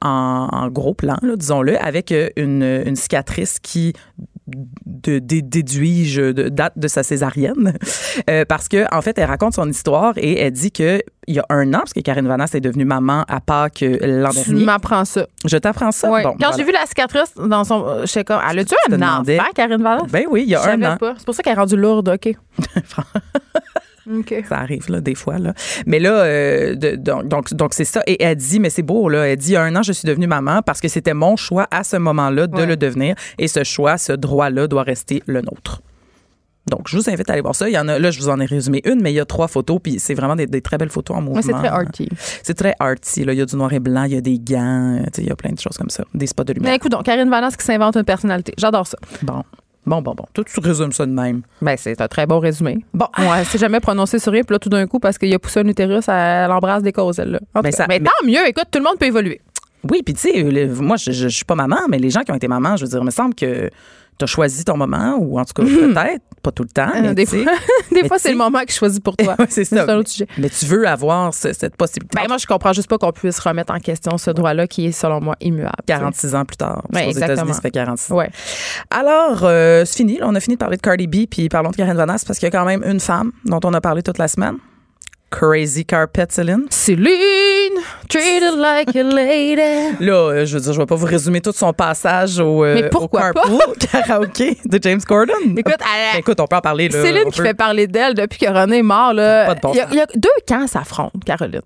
en, 0.00 0.68
gros 0.68 0.94
plan, 0.94 1.16
disons-le, 1.22 1.82
avec 1.82 2.14
une, 2.36 2.82
une 2.86 2.96
cicatrice 2.96 3.58
qui 3.58 3.94
de, 4.86 5.18
dé- 5.18 5.42
déduis-je 5.42 6.32
de 6.32 6.48
date 6.48 6.74
de 6.76 6.88
sa 6.88 7.02
césarienne? 7.02 7.74
Euh, 8.28 8.44
parce 8.46 8.68
que 8.68 8.84
en 8.94 9.00
fait 9.00 9.16
elle 9.18 9.24
raconte 9.24 9.54
son 9.54 9.68
histoire 9.68 10.12
et 10.18 10.38
elle 10.38 10.52
dit 10.52 10.70
que 10.70 11.00
il 11.26 11.34
y 11.34 11.38
a 11.38 11.46
un 11.48 11.72
an 11.72 11.78
parce 11.78 11.94
que 11.94 12.00
Karine 12.00 12.28
Vanas 12.28 12.50
est 12.52 12.60
devenue 12.60 12.84
maman 12.84 13.24
à 13.26 13.40
Pâques 13.40 13.82
euh, 13.82 13.96
l'an 14.22 14.28
Tu 14.30 14.50
dernier. 14.50 14.64
m'apprends 14.66 15.04
ça. 15.06 15.26
Je 15.46 15.56
t'apprends 15.56 15.92
ça? 15.92 16.08
Bon, 16.08 16.22
Quand 16.22 16.34
voilà. 16.38 16.56
j'ai 16.56 16.64
vu 16.64 16.72
la 16.72 16.84
cicatrice 16.86 17.32
dans 17.36 17.64
son. 17.64 17.84
euh, 17.86 18.00
Je 18.02 18.06
sais 18.06 18.22
comme. 18.24 18.40
Elle 18.50 18.58
a-tu 18.58 18.74
te 18.86 18.94
un 18.94 19.02
enfant, 19.20 19.50
Karine 19.54 19.82
Valence? 19.82 20.10
ben 20.10 20.26
oui, 20.30 20.42
il 20.44 20.50
y 20.50 20.54
a 20.54 20.62
Je 20.62 20.68
un 20.70 20.92
an. 20.92 20.96
pas. 20.98 21.14
C'est 21.16 21.24
pour 21.24 21.34
ça 21.34 21.42
qu'elle 21.42 21.54
est 21.54 21.58
rendue 21.58 21.76
lourde, 21.76 22.08
OK. 22.10 22.36
Ça 24.48 24.58
arrive 24.58 24.90
là 24.90 25.00
des 25.00 25.14
fois 25.14 25.38
là. 25.38 25.54
Mais 25.86 25.98
là 26.00 26.12
euh, 26.24 26.74
de- 26.74 26.96
donc 26.96 27.24
donc 27.28 27.54
donc 27.54 27.74
c'est 27.74 27.84
ça 27.84 28.02
et 28.06 28.22
elle 28.22 28.36
dit 28.36 28.58
mais 28.60 28.70
c'est 28.70 28.82
beau 28.82 29.08
là, 29.08 29.28
elle 29.28 29.36
dit 29.36 29.50
il 29.50 29.52
y 29.52 29.56
a 29.56 29.62
un 29.62 29.76
an 29.76 29.82
je 29.82 29.92
suis 29.92 30.06
devenue 30.06 30.26
maman 30.26 30.60
parce 30.62 30.80
que 30.80 30.88
c'était 30.88 31.14
mon 31.14 31.36
choix 31.36 31.66
à 31.70 31.84
ce 31.84 31.96
moment-là 31.96 32.46
de 32.46 32.56
Ouais. 32.56 32.66
le 32.66 32.76
devenir 32.76 33.14
et 33.38 33.48
ce 33.48 33.62
choix, 33.64 33.98
ce 33.98 34.12
droit-là 34.12 34.66
doit 34.66 34.82
rester 34.82 35.22
le 35.26 35.40
nôtre. 35.40 35.82
Donc, 36.70 36.86
je 36.86 36.96
vous 36.96 37.10
invite 37.10 37.28
à 37.28 37.32
aller 37.32 37.42
voir 37.42 37.56
ça. 37.56 37.68
Il 37.68 37.72
y 37.72 37.78
en 37.78 37.88
a, 37.88 37.98
là, 37.98 38.12
je 38.12 38.20
vous 38.20 38.28
en 38.28 38.38
ai 38.38 38.44
résumé 38.44 38.80
une, 38.84 39.02
mais 39.02 39.10
il 39.12 39.16
y 39.16 39.20
a 39.20 39.24
trois 39.24 39.48
photos, 39.48 39.80
puis 39.82 39.98
c'est 39.98 40.14
vraiment 40.14 40.36
des, 40.36 40.46
des 40.46 40.60
très 40.60 40.78
belles 40.78 40.90
photos 40.90 41.16
en 41.16 41.20
mouvement. 41.20 41.40
Moi, 41.40 41.42
c'est 41.42 41.52
très 41.52 41.66
arty. 41.66 42.08
C'est 42.44 42.54
très 42.54 42.72
arty. 42.78 43.24
Là. 43.24 43.32
Il 43.32 43.38
y 43.40 43.42
a 43.42 43.46
du 43.46 43.56
noir 43.56 43.72
et 43.72 43.80
blanc, 43.80 44.04
il 44.04 44.12
y 44.12 44.16
a 44.16 44.20
des 44.20 44.38
gants, 44.38 45.02
il 45.18 45.26
y 45.26 45.30
a 45.30 45.34
plein 45.34 45.50
de 45.50 45.58
choses 45.58 45.76
comme 45.76 45.90
ça. 45.90 46.04
Des 46.14 46.28
spots 46.28 46.44
de 46.44 46.52
lumière. 46.52 46.70
Mais 46.70 46.76
écoute, 46.76 46.92
donc, 46.92 47.02
Karine 47.02 47.28
Valence 47.28 47.56
qui 47.56 47.64
s'invente 47.64 47.96
une 47.96 48.04
personnalité. 48.04 48.54
J'adore 48.58 48.86
ça. 48.86 48.96
Bon. 49.22 49.42
Bon, 49.84 50.00
bon, 50.00 50.14
bon. 50.14 50.24
Toi, 50.32 50.44
tu 50.44 50.60
résumes 50.60 50.92
ça 50.92 51.04
de 51.06 51.10
même. 51.12 51.42
Ben, 51.60 51.76
c'est 51.76 52.00
un 52.00 52.06
très 52.08 52.24
bon 52.26 52.38
résumé. 52.38 52.84
Bon. 52.94 53.06
Ouais, 53.18 53.26
elle 53.40 53.46
s'est 53.46 53.58
jamais 53.58 53.80
prononcée 53.80 54.18
sur 54.20 54.30
rien, 54.32 54.42
puis 54.42 54.54
là, 54.54 54.58
tout 54.60 54.68
d'un 54.68 54.86
coup, 54.86 55.00
parce 55.00 55.18
qu'il 55.18 55.34
a 55.34 55.38
poussé 55.40 55.60
un 55.60 55.66
utérus, 55.66 56.08
elle 56.08 56.50
embrasse 56.52 56.82
des 56.84 56.92
causes, 56.92 57.18
elle, 57.18 57.32
là. 57.32 57.40
En 57.54 57.60
tout 57.60 57.64
Ben, 57.64 57.72
ça- 57.72 57.86
mais, 57.88 57.98
mais- 57.98 58.04
tant 58.06 58.26
mieux, 58.26 58.48
écoute, 58.48 58.66
tout 58.70 58.78
le 58.78 58.84
monde 58.84 58.98
peut 58.98 59.06
évoluer. 59.06 59.40
Oui, 59.90 60.02
puis 60.04 60.14
tu 60.14 60.20
sais, 60.30 60.68
moi, 60.80 60.96
je, 60.96 61.10
je, 61.10 61.28
je 61.28 61.34
suis 61.34 61.44
pas 61.44 61.56
maman, 61.56 61.78
mais 61.88 61.98
les 61.98 62.10
gens 62.10 62.20
qui 62.20 62.30
ont 62.30 62.36
été 62.36 62.46
mamans, 62.46 62.76
je 62.76 62.84
veux 62.84 62.90
dire, 62.90 63.00
il 63.00 63.04
me 63.06 63.10
semble 63.10 63.34
que 63.34 63.68
tu 64.18 64.24
as 64.24 64.26
choisi 64.26 64.64
ton 64.64 64.76
moment, 64.76 65.16
ou 65.20 65.38
en 65.38 65.44
tout 65.44 65.52
cas, 65.54 65.62
peut-être, 65.64 66.22
pas 66.42 66.50
tout 66.52 66.62
le 66.62 66.68
temps. 66.68 66.90
mais 67.00 67.08
Euh, 67.08 67.14
des 67.14 67.24
tu 67.24 67.30
sais, 67.38 67.42
fois, 67.44 67.52
des 67.92 68.02
mais 68.02 68.08
fois 68.08 68.18
c'est 68.18 68.30
le 68.32 68.36
moment 68.36 68.60
que 68.64 68.70
je 68.72 68.76
choisis 68.76 69.00
pour 69.00 69.16
toi. 69.16 69.34
Ouais, 69.38 69.46
c'est 69.48 69.64
ça. 69.64 69.84
un 69.88 69.96
autre 69.96 70.08
sujet. 70.10 70.26
Mais 70.38 70.48
tu 70.50 70.66
veux 70.66 70.86
avoir 70.86 71.32
ce- 71.34 71.52
cette 71.52 71.76
possibilité. 71.76 72.18
Ben, 72.20 72.28
moi, 72.28 72.36
je 72.38 72.46
comprends 72.46 72.72
juste 72.72 72.88
pas 72.88 72.98
qu'on 72.98 73.12
puisse 73.12 73.38
remettre 73.40 73.72
en 73.72 73.78
question 73.78 74.18
ce 74.18 74.30
droit-là 74.30 74.66
qui 74.66 74.86
est, 74.86 74.92
selon 74.92 75.20
moi, 75.20 75.36
immuable. 75.40 75.72
46 75.86 76.34
ans 76.34 76.44
plus 76.44 76.56
tard. 76.56 76.82
Ouais, 76.92 77.06
aux. 77.06 77.10
États-Unis, 77.12 77.54
ça 77.54 77.60
fait 77.60 77.70
46 77.70 78.12
ans. 78.12 78.16
Ouais. 78.16 78.30
Alors, 78.90 79.40
euh, 79.44 79.84
c'est 79.84 79.96
fini. 79.96 80.18
là. 80.18 80.26
on 80.28 80.34
a 80.34 80.40
fini 80.40 80.56
de 80.56 80.58
parler 80.60 80.76
de 80.76 80.82
Cardi 80.82 81.06
B, 81.06 81.26
puis 81.30 81.48
parlons 81.48 81.70
de 81.70 81.76
Karen 81.76 81.96
Vanas, 81.96 82.24
parce 82.26 82.38
qu'il 82.38 82.46
y 82.46 82.48
a 82.48 82.58
quand 82.58 82.64
même 82.66 82.82
une 82.84 83.00
femme 83.00 83.32
dont 83.44 83.60
on 83.64 83.72
a 83.74 83.80
parlé 83.80 84.02
toute 84.02 84.18
la 84.18 84.28
semaine. 84.28 84.56
Crazy 85.32 85.84
Carpet 85.86 86.26
Céline? 86.28 86.66
Céline, 86.70 87.80
treated 88.08 88.54
like 88.58 88.94
a 88.94 89.02
lady. 89.02 89.96
Là, 90.00 90.12
euh, 90.12 90.44
je 90.46 90.54
veux 90.56 90.60
dire, 90.62 90.72
je 90.74 90.78
vais 90.78 90.84
pas 90.86 90.94
vous 90.94 91.06
résumer 91.06 91.40
tout 91.40 91.52
son 91.54 91.72
passage 91.72 92.38
au, 92.38 92.64
euh, 92.64 92.74
Mais 92.74 92.88
pourquoi 92.90 93.30
au 93.30 93.32
carpool 93.32 93.76
karaoké 93.90 94.58
de 94.66 94.78
James 94.82 95.00
Gordon. 95.08 95.32
Écoute, 95.56 95.74
elle- 95.80 96.12
Ben, 96.12 96.18
écoute, 96.18 96.38
on 96.38 96.46
peut 96.46 96.56
en 96.56 96.60
parler. 96.60 96.88
Là, 96.90 97.00
Céline 97.02 97.30
qui 97.30 97.38
peut- 97.40 97.46
fait 97.46 97.54
parler 97.54 97.86
d'elle 97.86 98.12
depuis 98.14 98.38
que 98.38 98.46
René 98.50 98.78
est 98.78 98.82
mort. 98.82 99.14
Là, 99.14 99.46
Pas 99.46 99.54
de 99.54 99.60
bon 99.60 99.70
il, 99.72 99.76
y 99.78 99.80
a, 99.80 99.84
sens. 99.84 99.92
il 99.92 99.98
y 99.98 100.00
a 100.02 100.06
deux 100.14 100.28
camps 100.46 100.66
s'affrontent, 100.66 101.18
Caroline. 101.24 101.62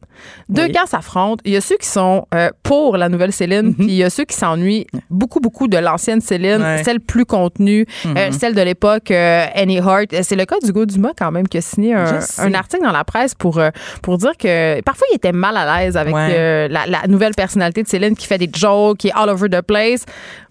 Deux 0.48 0.62
Oui. 0.66 0.72
camps 0.72 0.86
s'affrontent. 0.86 1.42
Il 1.44 1.52
y 1.52 1.56
a 1.56 1.60
ceux 1.60 1.76
qui 1.76 1.88
sont 1.88 2.26
euh, 2.34 2.50
pour 2.62 2.96
la 2.96 3.08
nouvelle 3.08 3.32
Céline, 3.32 3.74
puis 3.74 3.86
il 3.88 3.94
y 3.94 4.04
a 4.04 4.10
ceux 4.10 4.24
qui 4.24 4.36
s'ennuient 4.36 4.86
beaucoup, 5.10 5.40
beaucoup 5.40 5.66
de 5.66 5.76
l'ancienne 5.78 6.20
Céline, 6.20 6.58
Mhm. 6.58 6.62
Ouais. 6.62 6.78
Mhm. 6.78 6.84
celle 6.84 7.00
plus 7.00 7.24
contenue, 7.24 7.84
euh, 8.06 8.30
celle 8.30 8.54
de 8.54 8.62
l'époque 8.62 9.10
Annie 9.10 9.80
Hart. 9.80 10.06
C'est 10.22 10.36
le 10.36 10.44
cas 10.44 10.56
d'Hugo 10.62 10.86
Dumas 10.86 11.12
quand 11.18 11.32
même 11.32 11.48
qui 11.48 11.58
a 11.58 11.60
signé 11.60 11.94
un 11.94 12.54
article 12.54 12.84
dans 12.84 12.92
la 12.92 13.02
presse 13.04 13.34
pour, 13.34 13.55
euh, 13.58 13.70
pour 14.02 14.18
dire 14.18 14.32
que 14.38 14.80
parfois 14.82 15.06
il 15.12 15.16
était 15.16 15.32
mal 15.32 15.56
à 15.56 15.78
l'aise 15.78 15.96
avec 15.96 16.14
Ouais. 16.14 16.28
euh, 16.32 16.68
la, 16.68 16.86
la 16.86 17.06
nouvelle 17.08 17.34
personnalité 17.34 17.82
de 17.82 17.88
Céline 17.88 18.14
qui 18.16 18.26
fait 18.26 18.38
des 18.38 18.50
jokes, 18.54 18.98
qui 18.98 19.08
est 19.08 19.12
all 19.14 19.28
over 19.28 19.48
the 19.48 19.60
place. 19.60 20.04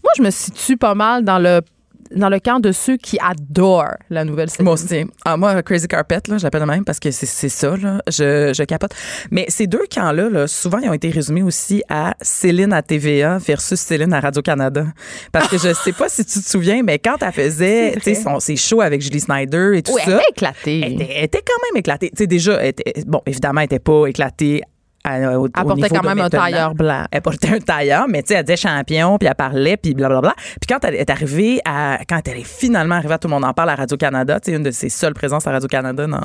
Moi, 0.04 0.12
je 0.18 0.22
me 0.24 0.30
situe 0.32 0.78
pas 0.78 0.94
mal 0.96 1.24
dans 1.24 1.40
le 1.40 1.62
dans 2.14 2.30
le 2.30 2.40
camp 2.40 2.60
de 2.60 2.72
ceux 2.72 2.98
qui 2.98 3.18
adorent 3.20 3.96
la 4.10 4.24
nouvelle 4.26 4.50
Céline. 4.50 4.66
Moi 4.66 4.74
aussi. 4.74 5.06
Ah, 5.26 5.38
moi, 5.38 5.62
Crazy 5.64 5.88
Carpet, 5.88 6.20
là, 6.28 6.38
j'appelle 6.38 6.62
de 6.62 6.66
même 6.68 6.86
parce 6.86 7.00
que 7.00 7.12
c'est 7.12 7.50
ça, 7.50 7.76
là. 7.78 8.02
Je, 8.08 8.54
je 8.56 8.64
capote. 8.64 8.92
Mais 9.32 9.46
ces 9.50 9.68
deux 9.68 9.84
camps-là, 9.94 10.30
là, 10.30 10.48
souvent, 10.48 10.78
ils 10.80 10.90
ont 10.90 10.94
été 10.94 11.10
résumés 11.10 11.44
aussi 11.44 11.84
à 11.90 12.14
Céline 12.22 12.74
à 12.74 12.82
TVA 12.82 13.38
versus 13.40 13.80
Céline 13.80 14.14
à 14.14 14.20
Radio-Canada. 14.20 14.86
Parce 15.32 15.48
que 15.48 15.58
je 15.58 15.74
sais 15.84 15.94
pas 15.94 16.10
si 16.10 16.24
tu 16.26 16.40
te 16.40 16.48
souviens, 16.48 16.82
mais 16.84 17.00
quand 17.00 17.18
elle 17.22 17.32
faisait, 17.32 17.96
son- 18.22 18.40
ses 18.40 18.56
shows 18.56 18.82
avec 18.82 19.02
Julie 19.02 19.20
Snyder 19.20 19.72
et 19.76 19.82
tout 19.82 19.94
Oui, 19.94 20.02
elle 20.06 20.12
ça. 20.14 20.18
était 20.20 20.30
éclatée. 20.32 20.82
Elle 20.86 20.94
était, 20.94 21.10
elle 21.18 21.24
était 21.26 21.42
quand 21.46 21.62
même 21.74 21.80
éclatée. 21.80 22.10
Tu 22.12 22.18
sais, 22.24 22.28
déjà, 22.28 22.62
elle 22.62 22.70
était- 22.70 22.94
bon, 23.06 23.22
évidemment, 23.26 23.62
elle 23.62 23.66
était 23.66 23.80
pas 23.80 24.06
éclatée 24.08 24.62
à, 25.06 25.40
au, 25.40 25.46
Elle 25.46 25.64
portait 25.64 25.90
quand 25.90 26.04
même 26.04 26.20
un 26.20 26.30
tailleur 26.30 26.74
blanc. 26.76 27.04
Elle 27.12 27.22
portait 27.22 27.50
un 27.50 27.60
tailleur, 27.60 28.08
mais 28.10 28.24
tu 28.24 28.30
sais, 28.30 28.40
elle 28.40 28.44
disait 28.46 28.58
champion, 28.58 29.18
puis 29.18 29.28
elle 29.28 29.36
parlait, 29.36 29.78
puis 29.78 29.94
blablabla. 29.94 30.34
Puis 30.38 30.68
quand 30.68 30.84
elle 30.84 30.96
est 30.96 31.10
arrivée 31.10 31.60
à, 31.66 32.00
quand 32.10 32.20
elle 32.28 32.40
est 32.40 32.44
finalement 32.48 32.96
arrivée 32.96 33.14
à 33.14 33.18
Tout 33.18 33.28
le 33.28 33.34
monde 33.36 33.46
en 33.46 33.54
parle 33.54 33.70
à 33.70 33.76
Radio-Canada, 33.76 34.40
tu 34.40 34.52
sais, 34.52 34.58
une 34.58 34.64
de 34.64 34.72
ses 34.72 34.90
seules 34.90 35.14
présences 35.14 35.46
à 35.48 35.52
Radio-Canada 35.52 36.08
dans 36.08 36.20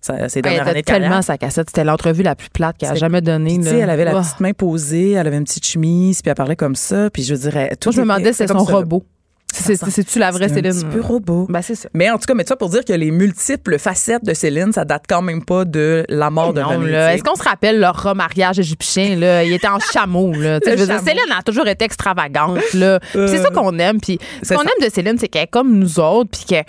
sa- 0.00 0.28
ses 0.28 0.38
Elle 0.38 0.42
dernières 0.42 0.62
années 0.62 0.70
était 0.72 0.80
de 0.82 0.86
carrière. 0.86 1.08
tellement 1.08 1.22
sa 1.22 1.38
cassette. 1.38 1.70
C'était 1.70 1.84
l'entrevue 1.84 2.22
la 2.22 2.34
plus 2.36 2.50
plate 2.50 2.76
qu'elle 2.78 2.90
a 2.90 2.94
jamais 2.94 3.20
donnée. 3.20 3.58
Tu 3.58 3.64
sais, 3.64 3.78
elle 3.78 3.90
avait 3.90 4.04
la 4.04 4.12
petite 4.20 4.40
main 4.40 4.52
posée, 4.52 5.12
elle 5.12 5.26
avait 5.26 5.36
une 5.38 5.44
petite 5.44 5.66
chemise, 5.66 6.22
puis 6.22 6.28
elle 6.30 6.34
parlait 6.36 6.56
comme 6.56 6.74
ça, 6.76 7.10
puis 7.10 7.22
je 7.22 7.34
dirais 7.34 7.76
tout 7.80 7.88
Moi, 7.88 7.92
je 7.94 8.00
me 8.00 8.02
demandais 8.04 8.32
si 8.32 8.44
comme 8.46 8.58
son 8.58 8.64
robot. 8.64 9.04
C'est- 9.52 9.76
c'est- 9.76 9.90
C'est-tu 9.90 10.18
la 10.18 10.30
vraie 10.30 10.48
Céline? 10.48 10.66
Un 10.72 10.74
petit 10.74 10.84
peu 10.84 11.00
robot. 11.00 11.46
Ben, 11.48 11.62
c'est 11.62 11.74
ça. 11.74 11.88
Mais 11.94 12.10
en 12.10 12.14
tout 12.18 12.26
cas, 12.28 12.34
mais 12.34 12.44
ça 12.46 12.54
pour 12.54 12.68
dire 12.68 12.84
que 12.84 12.92
les 12.92 13.10
multiples 13.10 13.78
facettes 13.78 14.24
de 14.24 14.34
Céline, 14.34 14.72
ça 14.72 14.84
date 14.84 15.04
quand 15.08 15.22
même 15.22 15.44
pas 15.44 15.64
de 15.64 16.04
la 16.08 16.30
mort 16.30 16.52
de 16.52 16.60
Non, 16.60 16.68
René. 16.68 16.92
Est-ce 16.92 17.24
qu'on 17.24 17.34
se 17.34 17.42
rappelle 17.42 17.80
leur 17.80 18.00
remariage 18.02 18.58
égyptien? 18.58 19.16
Là? 19.16 19.42
Il 19.44 19.52
était 19.52 19.66
en 19.68 19.78
chameau. 19.80 20.32
Là. 20.34 20.60
Je 20.64 20.70
veux 20.70 20.86
dire. 20.86 21.00
Céline 21.00 21.32
a 21.36 21.42
toujours 21.42 21.66
été 21.66 21.84
extravagante. 21.84 22.60
Là. 22.74 23.00
C'est 23.12 23.18
Euh, 23.18 23.42
ça 23.42 23.50
qu'on 23.50 23.76
aime. 23.78 24.00
Puis 24.00 24.18
ce 24.42 24.54
qu'on 24.54 24.60
ça. 24.62 24.66
aime 24.78 24.86
de 24.86 24.92
Céline, 24.92 25.16
c'est 25.18 25.28
qu'elle 25.28 25.44
est 25.44 25.46
comme 25.50 25.72
nous 25.78 25.98
autres, 25.98 26.30
puis 26.30 26.44
qu'elle 26.46 26.64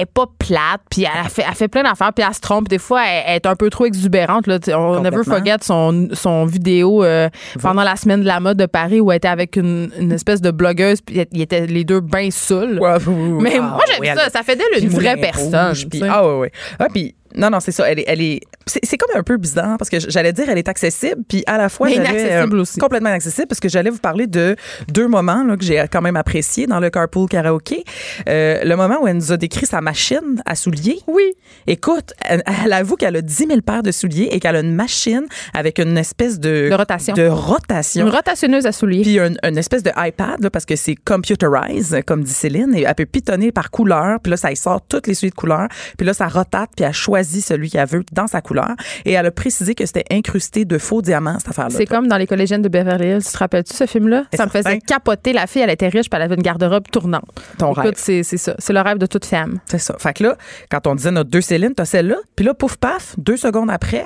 est 0.00 0.06
pas 0.06 0.26
plate, 0.38 0.80
puis 0.90 1.04
elle 1.04 1.30
fait, 1.30 1.44
elle 1.48 1.54
fait 1.54 1.68
plein 1.68 1.84
d'affaires, 1.84 2.12
puis 2.12 2.24
elle 2.28 2.34
se 2.34 2.40
trompe. 2.40 2.68
Des 2.68 2.78
fois, 2.78 3.02
elle, 3.06 3.22
elle 3.26 3.36
est 3.36 3.46
un 3.46 3.54
peu 3.56 3.70
trop 3.70 3.86
exubérante. 3.86 4.46
Là. 4.48 4.58
On 4.76 5.00
never 5.00 5.22
forget 5.24 5.56
son, 5.62 6.08
son 6.12 6.44
vidéo 6.46 7.04
euh, 7.04 7.28
pendant 7.62 7.84
la 7.84 7.96
semaine 7.96 8.20
de 8.20 8.26
la 8.26 8.40
mode 8.40 8.56
de 8.58 8.66
Paris 8.66 9.00
où 9.00 9.10
elle 9.12 9.18
était 9.18 9.28
avec 9.28 9.56
une, 9.56 9.90
une 9.98 10.12
espèce 10.12 10.40
de 10.40 10.50
blogueuse, 10.50 11.00
puis 11.00 11.24
ils 11.32 11.42
étaient 11.42 11.66
les 11.66 11.84
deux 11.84 12.00
bien 12.24 12.30
saouls. 12.30 12.78
Ouais, 12.78 12.94
oui, 13.06 13.14
oui, 13.14 13.30
oui. 13.32 13.42
Mais 13.42 13.56
Ah, 13.58 13.60
moi, 13.62 13.84
j'aime 13.86 14.00
oui, 14.00 14.08
ça. 14.14 14.30
Ça 14.30 14.42
fait 14.42 14.56
d'elle 14.56 14.82
une 14.82 14.88
vraie 14.88 15.16
personne. 15.16 15.68
Rouge, 15.68 15.86
ah 16.08 16.26
ouais, 16.26 16.38
ouais. 16.38 16.52
Ah, 16.78 16.86
puis 16.92 17.14
non, 17.36 17.50
non, 17.50 17.60
c'est 17.60 17.72
ça. 17.72 17.90
Elle 17.90 18.00
est, 18.00 18.04
elle 18.06 18.20
est, 18.22 18.40
c'est, 18.66 18.96
comme 18.96 19.10
un 19.18 19.22
peu 19.22 19.36
bizarre 19.36 19.76
parce 19.78 19.90
que 19.90 19.98
j'allais 20.00 20.32
dire 20.32 20.48
elle 20.48 20.58
est 20.58 20.68
accessible, 20.68 21.22
puis 21.28 21.42
à 21.46 21.58
la 21.58 21.68
fois 21.68 21.88
j'allais, 21.88 22.00
inaccessible 22.22 22.56
euh, 22.56 22.60
aussi. 22.62 22.78
complètement 22.78 23.10
inaccessible 23.10 23.46
parce 23.48 23.60
que 23.60 23.68
j'allais 23.68 23.90
vous 23.90 23.98
parler 23.98 24.26
de 24.26 24.56
deux 24.88 25.08
moments 25.08 25.42
là, 25.44 25.56
que 25.56 25.64
j'ai 25.64 25.84
quand 25.90 26.00
même 26.02 26.16
appréciés 26.16 26.66
dans 26.66 26.80
le 26.80 26.90
carpool 26.90 27.28
karaoké. 27.28 27.84
Euh, 28.28 28.62
le 28.64 28.76
moment 28.76 28.98
où 29.02 29.08
elle 29.08 29.16
nous 29.16 29.32
a 29.32 29.36
décrit 29.36 29.66
sa 29.66 29.80
machine 29.80 30.42
à 30.46 30.54
souliers. 30.54 31.00
Oui. 31.06 31.32
Écoute, 31.66 32.12
elle, 32.28 32.42
elle 32.64 32.72
avoue 32.72 32.96
qu'elle 32.96 33.16
a 33.16 33.20
10 33.22 33.34
000 33.48 33.60
paires 33.62 33.82
de 33.82 33.90
souliers 33.92 34.28
et 34.30 34.38
qu'elle 34.40 34.56
a 34.56 34.60
une 34.60 34.74
machine 34.74 35.26
avec 35.52 35.78
une 35.78 35.98
espèce 35.98 36.38
de 36.38 36.68
De 36.70 36.74
rotation. 36.74 37.14
de 37.14 37.26
rotation. 37.26 38.06
Une 38.06 38.12
rotationneuse 38.12 38.66
à 38.66 38.72
souliers. 38.72 39.02
Puis 39.02 39.18
un- 39.18 39.32
une 39.42 39.58
espèce 39.58 39.82
de 39.82 39.90
iPad, 39.96 40.42
là, 40.42 40.50
parce 40.50 40.64
que 40.64 40.76
c'est 40.76 40.94
computerized, 40.94 42.04
comme 42.04 42.22
dit 42.22 42.32
Céline, 42.32 42.74
et 42.74 42.82
elle 42.82 42.94
peut 42.94 43.06
pitonner 43.06 43.50
par 43.52 43.70
couleur, 43.70 44.20
puis 44.22 44.30
là, 44.30 44.36
ça 44.36 44.52
y 44.52 44.56
sort 44.56 44.80
toutes 44.88 45.06
les 45.06 45.14
suites 45.14 45.34
de 45.34 45.38
couleurs, 45.40 45.68
puis 45.98 46.06
là, 46.06 46.14
ça 46.14 46.28
rotate, 46.28 46.70
puis 46.76 46.84
elle 46.86 46.92
choisit 46.92 47.23
celui 47.24 47.70
qu'elle 47.70 47.88
veut 47.88 48.04
dans 48.12 48.26
sa 48.26 48.40
couleur. 48.40 48.70
Et 49.04 49.12
elle 49.12 49.26
a 49.26 49.30
précisé 49.30 49.74
que 49.74 49.84
c'était 49.86 50.04
incrusté 50.10 50.64
de 50.64 50.78
faux 50.78 51.02
diamants, 51.02 51.38
cette 51.38 51.48
affaire-là. 51.50 51.74
C'est 51.76 51.86
comme 51.86 52.06
dans 52.08 52.16
les 52.16 52.26
collégiennes 52.26 52.62
de 52.62 52.68
Beverly 52.68 53.08
Hills. 53.08 53.24
Tu 53.24 53.32
te 53.32 53.38
rappelles-tu 53.38 53.74
ce 53.74 53.86
film-là? 53.86 54.24
C'est 54.30 54.36
Ça 54.36 54.46
me 54.46 54.50
certain. 54.50 54.70
faisait 54.70 54.80
capoter. 54.80 55.32
La 55.32 55.46
fille, 55.46 55.62
elle 55.62 55.70
était 55.70 55.88
riche, 55.88 56.08
puis 56.10 56.16
elle 56.16 56.22
avait 56.22 56.34
une 56.36 56.42
garde-robe 56.42 56.84
tournante. 56.90 57.24
Ton 57.58 57.72
Écoute, 57.72 57.84
rêve. 57.84 57.94
c'est 57.96 58.22
c'est 58.22 58.36
ça. 58.36 58.54
C'est 58.58 58.72
le 58.72 58.80
rêve 58.80 58.98
de 58.98 59.06
toute 59.06 59.24
femme. 59.24 59.58
C'est 59.66 59.78
ça. 59.78 59.96
Fait 59.98 60.12
que 60.12 60.22
là, 60.24 60.36
quand 60.70 60.86
on 60.86 60.94
disait 60.94 61.10
notre 61.10 61.30
deux 61.30 61.40
Céline, 61.40 61.74
t'as 61.74 61.84
celle-là, 61.84 62.16
puis 62.36 62.44
là, 62.44 62.54
pouf, 62.54 62.76
paf, 62.76 63.14
deux 63.18 63.36
secondes 63.36 63.70
après, 63.70 64.04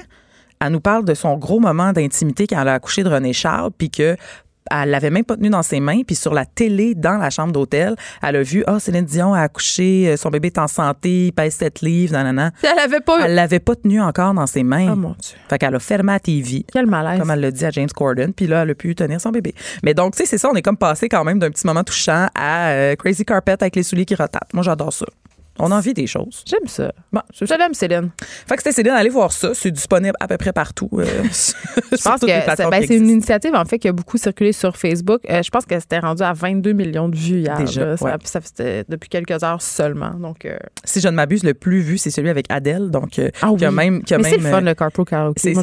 elle 0.61 0.73
nous 0.73 0.81
parle 0.81 1.05
de 1.05 1.15
son 1.15 1.37
gros 1.37 1.61
moment 1.61 1.93
d'intimité 1.93 2.47
quand 2.47 2.61
elle 2.61 2.69
a 2.69 2.75
accouché 2.75 3.05
de 3.05 3.09
René 3.09 3.33
Charles, 3.33 3.71
puis 3.77 3.91
que 3.91 4.17
elle 4.71 4.91
l'avait 4.91 5.11
même 5.11 5.25
pas 5.25 5.37
tenu 5.37 5.51
dans 5.51 5.63
ses 5.63 5.81
mains, 5.81 6.03
puis 6.07 6.17
sur 6.17 6.35
la 6.35 6.45
télé 6.45 6.95
dans 6.95 7.19
la 7.19 7.31
chambre 7.31 7.53
d'hôtel, 7.53 7.97
elle 8.23 8.37
a 8.37 8.43
vu 8.43 8.65
ah 8.67 8.79
Céline 8.81 9.05
Dion 9.05 9.35
a 9.35 9.43
accouché, 9.43 10.09
euh, 10.09 10.17
son 10.17 10.31
bébé 10.31 10.49
est 10.49 10.59
en 10.59 10.69
santé, 10.69 11.27
il 11.27 11.33
pèse 11.33 11.55
7 11.55 11.81
livres, 11.81 12.13
nanana. 12.13 12.53
Puis 12.53 12.69
Elle 12.73 12.79
avait 12.79 13.01
pas. 13.01 13.27
Elle 13.27 13.35
l'avait 13.35 13.61
pas 13.61 13.75
tenu 13.77 14.01
encore 14.01 14.35
dans 14.35 14.47
ses 14.47 14.63
mains. 14.63 14.93
Oh 14.93 14.97
mon 14.97 15.11
Dieu. 15.11 15.37
Fait 15.49 15.59
qu'elle 15.59 15.75
a 15.75 15.79
fermé 15.79 16.13
la 16.13 16.21
TV. 16.21 16.65
Quel 16.73 16.87
malaise. 16.87 17.19
Comme 17.19 17.31
elle 17.31 17.41
l'a 17.41 17.51
dit 17.51 17.65
à 17.65 17.71
James 17.71 17.89
Corden, 17.95 18.33
puis 18.33 18.47
là, 18.47 18.63
elle 18.63 18.71
a 18.71 18.75
pu 18.75 18.95
tenir 18.95 19.21
son 19.21 19.31
bébé. 19.31 19.55
Mais 19.83 19.95
donc, 19.95 20.15
tu 20.15 20.19
sais, 20.19 20.27
c'est 20.27 20.39
ça, 20.39 20.49
on 20.51 20.55
est 20.55 20.63
comme 20.63 20.77
passé 20.77 21.09
quand 21.09 21.25
même 21.25 21.39
d'un 21.39 21.51
petit 21.51 21.67
moment 21.67 21.85
touchant 21.85 22.29
à 22.35 22.69
euh, 22.71 22.97
Crazy 22.97 23.25
Carpet 23.25 23.57
avec 23.61 23.77
les 23.77 23.83
souliers 23.83 24.05
qui 24.05 24.15
rotatent. 24.15 24.53
Moi, 24.53 24.63
j'adore 24.63 24.93
ça. 24.93 25.07
On 25.59 25.71
a 25.71 25.77
envie 25.77 25.95
des 25.95 26.07
choses. 26.07 26.45
J'aime 26.47 26.67
ça. 26.67 26.93
Bon, 27.13 27.21
Je 27.33 27.45
l'aime, 27.55 27.75
Céline. 27.75 28.11
Fait 28.21 28.57
que 28.57 28.63
c'était 28.63 28.73
Céline, 28.73 28.93
allez 28.93 29.09
voir 29.11 29.33
ça. 29.33 29.51
C'est 29.55 29.71
disponible 29.71 30.15
à 30.21 30.29
peu 30.29 30.37
près 30.37 30.53
partout. 30.53 30.89
euh, 30.95 31.05
Je 31.25 32.03
pense 32.03 32.21
que 32.21 32.27
c'est 32.27 32.71
ben, 32.71 32.85
c'est 32.87 32.97
une 32.97 33.09
initiative, 33.09 33.55
en 33.55 33.65
fait, 33.65 33.79
qui 33.79 33.89
a 33.89 33.93
beaucoup 33.93 34.19
circulé 34.19 34.53
sur 34.53 34.77
Facebook. 34.77 35.21
Euh, 35.29 35.43
je 35.43 35.51
pense 35.51 35.65
que 35.67 35.79
c'était 35.79 35.99
rendu 35.99 36.23
à 36.23 36.33
22 36.33 36.73
millions 36.73 37.09
de 37.09 37.17
vues 37.17 37.41
hier. 37.41 37.57
Déjà, 37.59 37.85
là. 37.85 37.97
Ça, 37.97 38.05
ouais. 38.05 38.19
puis 38.19 38.29
ça 38.29 38.41
c'était 38.43 38.85
depuis 38.89 39.09
quelques 39.09 39.43
heures 39.43 39.63
seulement. 39.63 40.11
Donc, 40.11 40.45
euh, 40.45 40.57
Si 40.85 41.01
je 41.01 41.09
ne 41.09 41.15
m'abuse, 41.15 41.45
le 41.45 41.55
plus 41.55 41.81
vu, 41.81 41.99
c'est 41.99 42.11
celui 42.11 42.29
avec 42.31 42.47
Adèle. 42.51 42.91
Donc, 42.91 43.19
euh, 43.19 43.31
Ah 43.43 43.51
qui 43.57 43.65
a 43.65 43.71
même. 43.71 44.03
Qui 44.05 44.15
a 44.15 44.19
mais 44.19 44.31
c'est 44.31 44.37
le 44.37 44.43
fun, 44.43 44.59
euh, 44.59 44.61
le 44.61 44.75
carpool 44.75 45.05
karaoke. 45.05 45.39
C'est 45.39 45.55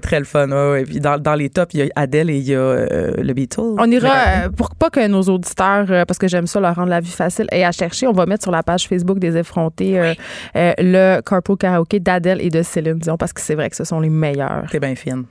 très, 0.00 0.18
le 0.18 0.24
fun. 0.24 0.48
ouais, 0.50 0.70
ouais. 0.72 0.84
Puis 0.84 1.00
dans, 1.00 1.18
dans 1.18 1.34
les 1.34 1.50
tops, 1.50 1.74
il 1.74 1.80
y 1.80 1.82
a 1.82 1.86
Adèle 1.96 2.30
et 2.30 2.36
il 2.36 2.44
y 2.48 2.54
a 2.54 2.58
euh, 2.58 3.12
le 3.16 3.32
Beatles. 3.32 3.60
On 3.78 3.90
ira, 3.90 4.08
euh, 4.08 4.48
pour 4.50 4.74
pas 4.74 4.90
que 4.90 5.06
nos 5.06 5.22
auditeurs, 5.22 5.86
euh, 5.90 6.04
parce 6.04 6.18
que 6.18 6.28
j'aime 6.28 6.46
ça 6.46 6.60
leur 6.60 6.74
rendre 6.74 6.88
la 6.90 7.00
vie 7.00 7.10
facile, 7.10 7.46
et 7.52 7.64
à 7.64 7.72
chercher, 7.72 8.06
on 8.06 8.12
va 8.12 8.26
mettre 8.26 8.42
sur 8.42 8.52
la 8.52 8.62
page 8.62 8.88
Facebook 8.88 9.18
des 9.18 9.31
effrontés 9.36 9.98
euh, 10.00 10.14
euh, 10.56 10.72
le 10.78 11.20
carpool 11.20 11.56
karaoke 11.56 12.00
d'Adèle 12.00 12.40
et 12.40 12.50
de 12.50 12.62
Céline 12.62 12.98
Dion, 12.98 13.16
parce 13.16 13.32
que 13.32 13.40
c'est 13.40 13.54
vrai 13.54 13.70
que 13.70 13.76
ce 13.76 13.84
sont 13.84 14.00
les 14.00 14.10
meilleurs. 14.10 14.64
T'es 14.70 14.80
bien 14.80 14.94
fine. 14.94 15.24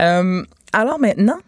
Euh, 0.00 0.42
alors 0.72 0.98
maintenant, 0.98 1.38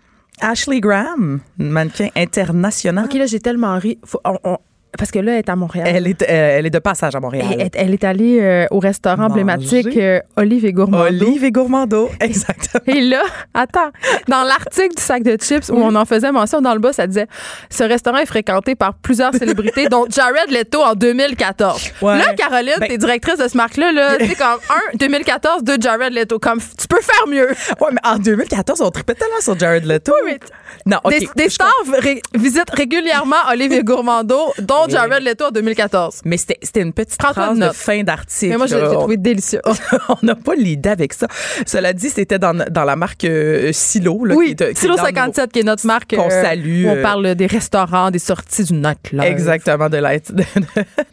Ashley 0.41 0.81
Graham, 0.81 1.41
mannequin 1.59 2.09
international. 2.17 3.05
OK, 3.05 3.15
là, 3.15 3.27
j'ai 3.27 3.41
tellement 3.41 3.79
ri. 3.79 3.99
Faut- 4.05 4.21
on- 4.25 4.39
on- 4.45 4.59
parce 4.99 5.11
que 5.11 5.19
là, 5.19 5.33
elle 5.33 5.39
est 5.39 5.49
à 5.49 5.57
Montréal. 5.57 5.89
Elle 5.91 6.07
est, 6.07 6.23
euh, 6.23 6.27
elle 6.59 6.67
est 6.67 6.71
de 6.71 6.79
passage 6.79 7.15
à 7.15 7.21
Montréal. 7.21 7.71
Elle, 7.75 7.95
est 7.95 8.05
allée 8.05 8.39
euh, 8.41 8.67
au 8.71 8.79
restaurant 8.79 9.17
Manger. 9.29 9.33
emblématique 9.33 9.97
euh, 9.97 10.21
Olive 10.37 10.65
et 10.67 10.73
Gourmando. 10.73 11.05
Olive 11.07 11.45
et 11.45 11.51
Gourmando, 11.51 12.11
exactement. 12.21 12.83
Et 12.95 13.01
là, 13.09 13.23
attends, 13.55 13.91
dans 14.29 14.43
l'article 14.43 14.95
du 14.97 15.03
sac 15.03 15.23
de 15.23 15.37
chips 15.37 15.69
où 15.71 15.77
on 15.77 15.95
en 15.95 16.05
faisait 16.05 16.31
mention 16.31 16.61
dans 16.61 16.75
le 16.75 16.81
bas, 16.81 16.93
ça 16.93 17.07
disait 17.07 17.27
ce 17.71 17.85
restaurant 17.85 18.19
est 18.19 18.27
fréquenté 18.27 18.75
par 18.75 18.95
plusieurs 18.95 19.35
célébrités, 19.35 19.89
dont 19.89 20.05
Jared 20.11 20.51
Leto 20.51 20.81
en 20.83 20.95
2014. 20.95 21.91
Ouais. 22.03 22.19
Là, 22.19 22.35
Caroline, 22.35 22.75
Ben- 22.79 22.89
t'es 22.89 22.99
directrice 22.99 23.39
de 23.39 23.49
ce 23.49 23.57
marque-là, 23.57 23.93
là, 23.93 24.17
tu 24.21 24.27
sais, 24.27 24.35
comme 24.35 24.59
un 24.71 24.97
2014, 24.97 25.65
deux 25.65 25.77
Jared 25.81 26.13
Leto. 26.13 26.39
Comme 26.39 26.61
tu 26.61 26.87
peux 26.89 27.01
faire 27.01 27.27
mieux. 27.29 27.49
Ouais, 27.81 27.89
mais 27.93 28.01
en 28.05 28.17
2014, 28.19 28.81
on 28.83 28.91
tripait 28.91 29.15
tellement 29.15 29.41
sur 29.41 29.59
Jared 29.59 29.85
Leto. 29.87 30.13
mais 30.25 30.39
non, 30.87 30.99
des, 31.37 31.49
stars 31.49 31.71
ré- 31.99 32.23
visitent 32.35 32.71
régulièrement 32.71 33.37
Olive 33.51 33.73
et 33.73 33.83
Gourmando, 33.85 34.53
dont 34.59 34.82
Selon 34.91 35.03
Jared 35.09 35.23
Leto 35.23 35.45
en 35.47 35.51
2014. 35.51 36.21
Mais 36.25 36.37
c'était 36.37 36.59
c'était 36.63 36.81
une 36.83 36.93
petite 36.93 37.19
Prends-toi 37.19 37.45
phrase 37.45 37.59
de 37.59 37.65
note. 37.65 37.75
fin 37.75 38.03
d'article. 38.03 38.51
Mais 38.53 38.57
moi, 38.59 38.67
je 38.67 38.77
l'ai 38.77 38.83
trouvé 38.89 39.17
délicieux. 39.17 39.61
on 40.09 40.17
n'a 40.27 40.35
pas 40.35 40.55
l'idée 40.55 40.89
avec 40.91 41.13
ça. 41.13 41.27
Cela 41.67 41.93
dit, 41.93 42.11
c'était 42.11 42.39
dans, 42.39 42.55
dans 42.71 42.85
la 42.85 42.97
marque 42.97 43.25
euh, 43.25 43.71
Silo. 43.73 44.25
Là, 44.25 44.35
Oui, 44.35 44.55
qui 44.57 44.63
est- 44.65 44.67
qui 44.67 44.73
est 44.73 44.75
Silo 44.81 44.97
dans 44.97 45.03
nos- 45.03 45.07
57, 45.07 45.53
qui 45.53 45.61
est 45.61 45.63
notre 45.65 45.87
marque. 45.87 46.15
qu'on 46.15 46.27
euh, 46.31 46.43
salue, 46.43 46.87
où 46.87 46.89
on 46.91 46.97
euh, 46.97 47.03
parle 47.03 47.35
des 47.35 47.47
restaurants, 47.47 48.11
des 48.11 48.19
sorties 48.19 48.65
du 48.65 48.75
nightlife. 48.75 49.23
Exactement, 49.25 49.89
de, 49.89 49.97
light- 49.99 50.33
de, 50.33 50.45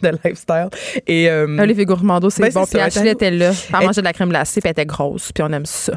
de 0.01 0.17
lifestyle. 0.23 0.69
Et, 1.07 1.29
euh, 1.29 1.57
Olivier 1.59 1.85
Gourmando, 1.85 2.29
c'est 2.29 2.41
Ben, 2.43 2.51
bon. 2.53 2.65
Puis 2.65 2.79
Ashley 2.79 3.11
était 3.11 3.31
là. 3.31 3.51
Elle- 3.79 3.85
mangeait 3.85 4.01
de 4.01 4.05
la 4.05 4.13
crème 4.13 4.29
glacée, 4.29 4.61
puis 4.61 4.67
elle 4.67 4.71
était 4.71 4.85
grosse. 4.85 5.31
Puis 5.31 5.43
on 5.43 5.51
aime 5.51 5.65
ça. 5.65 5.93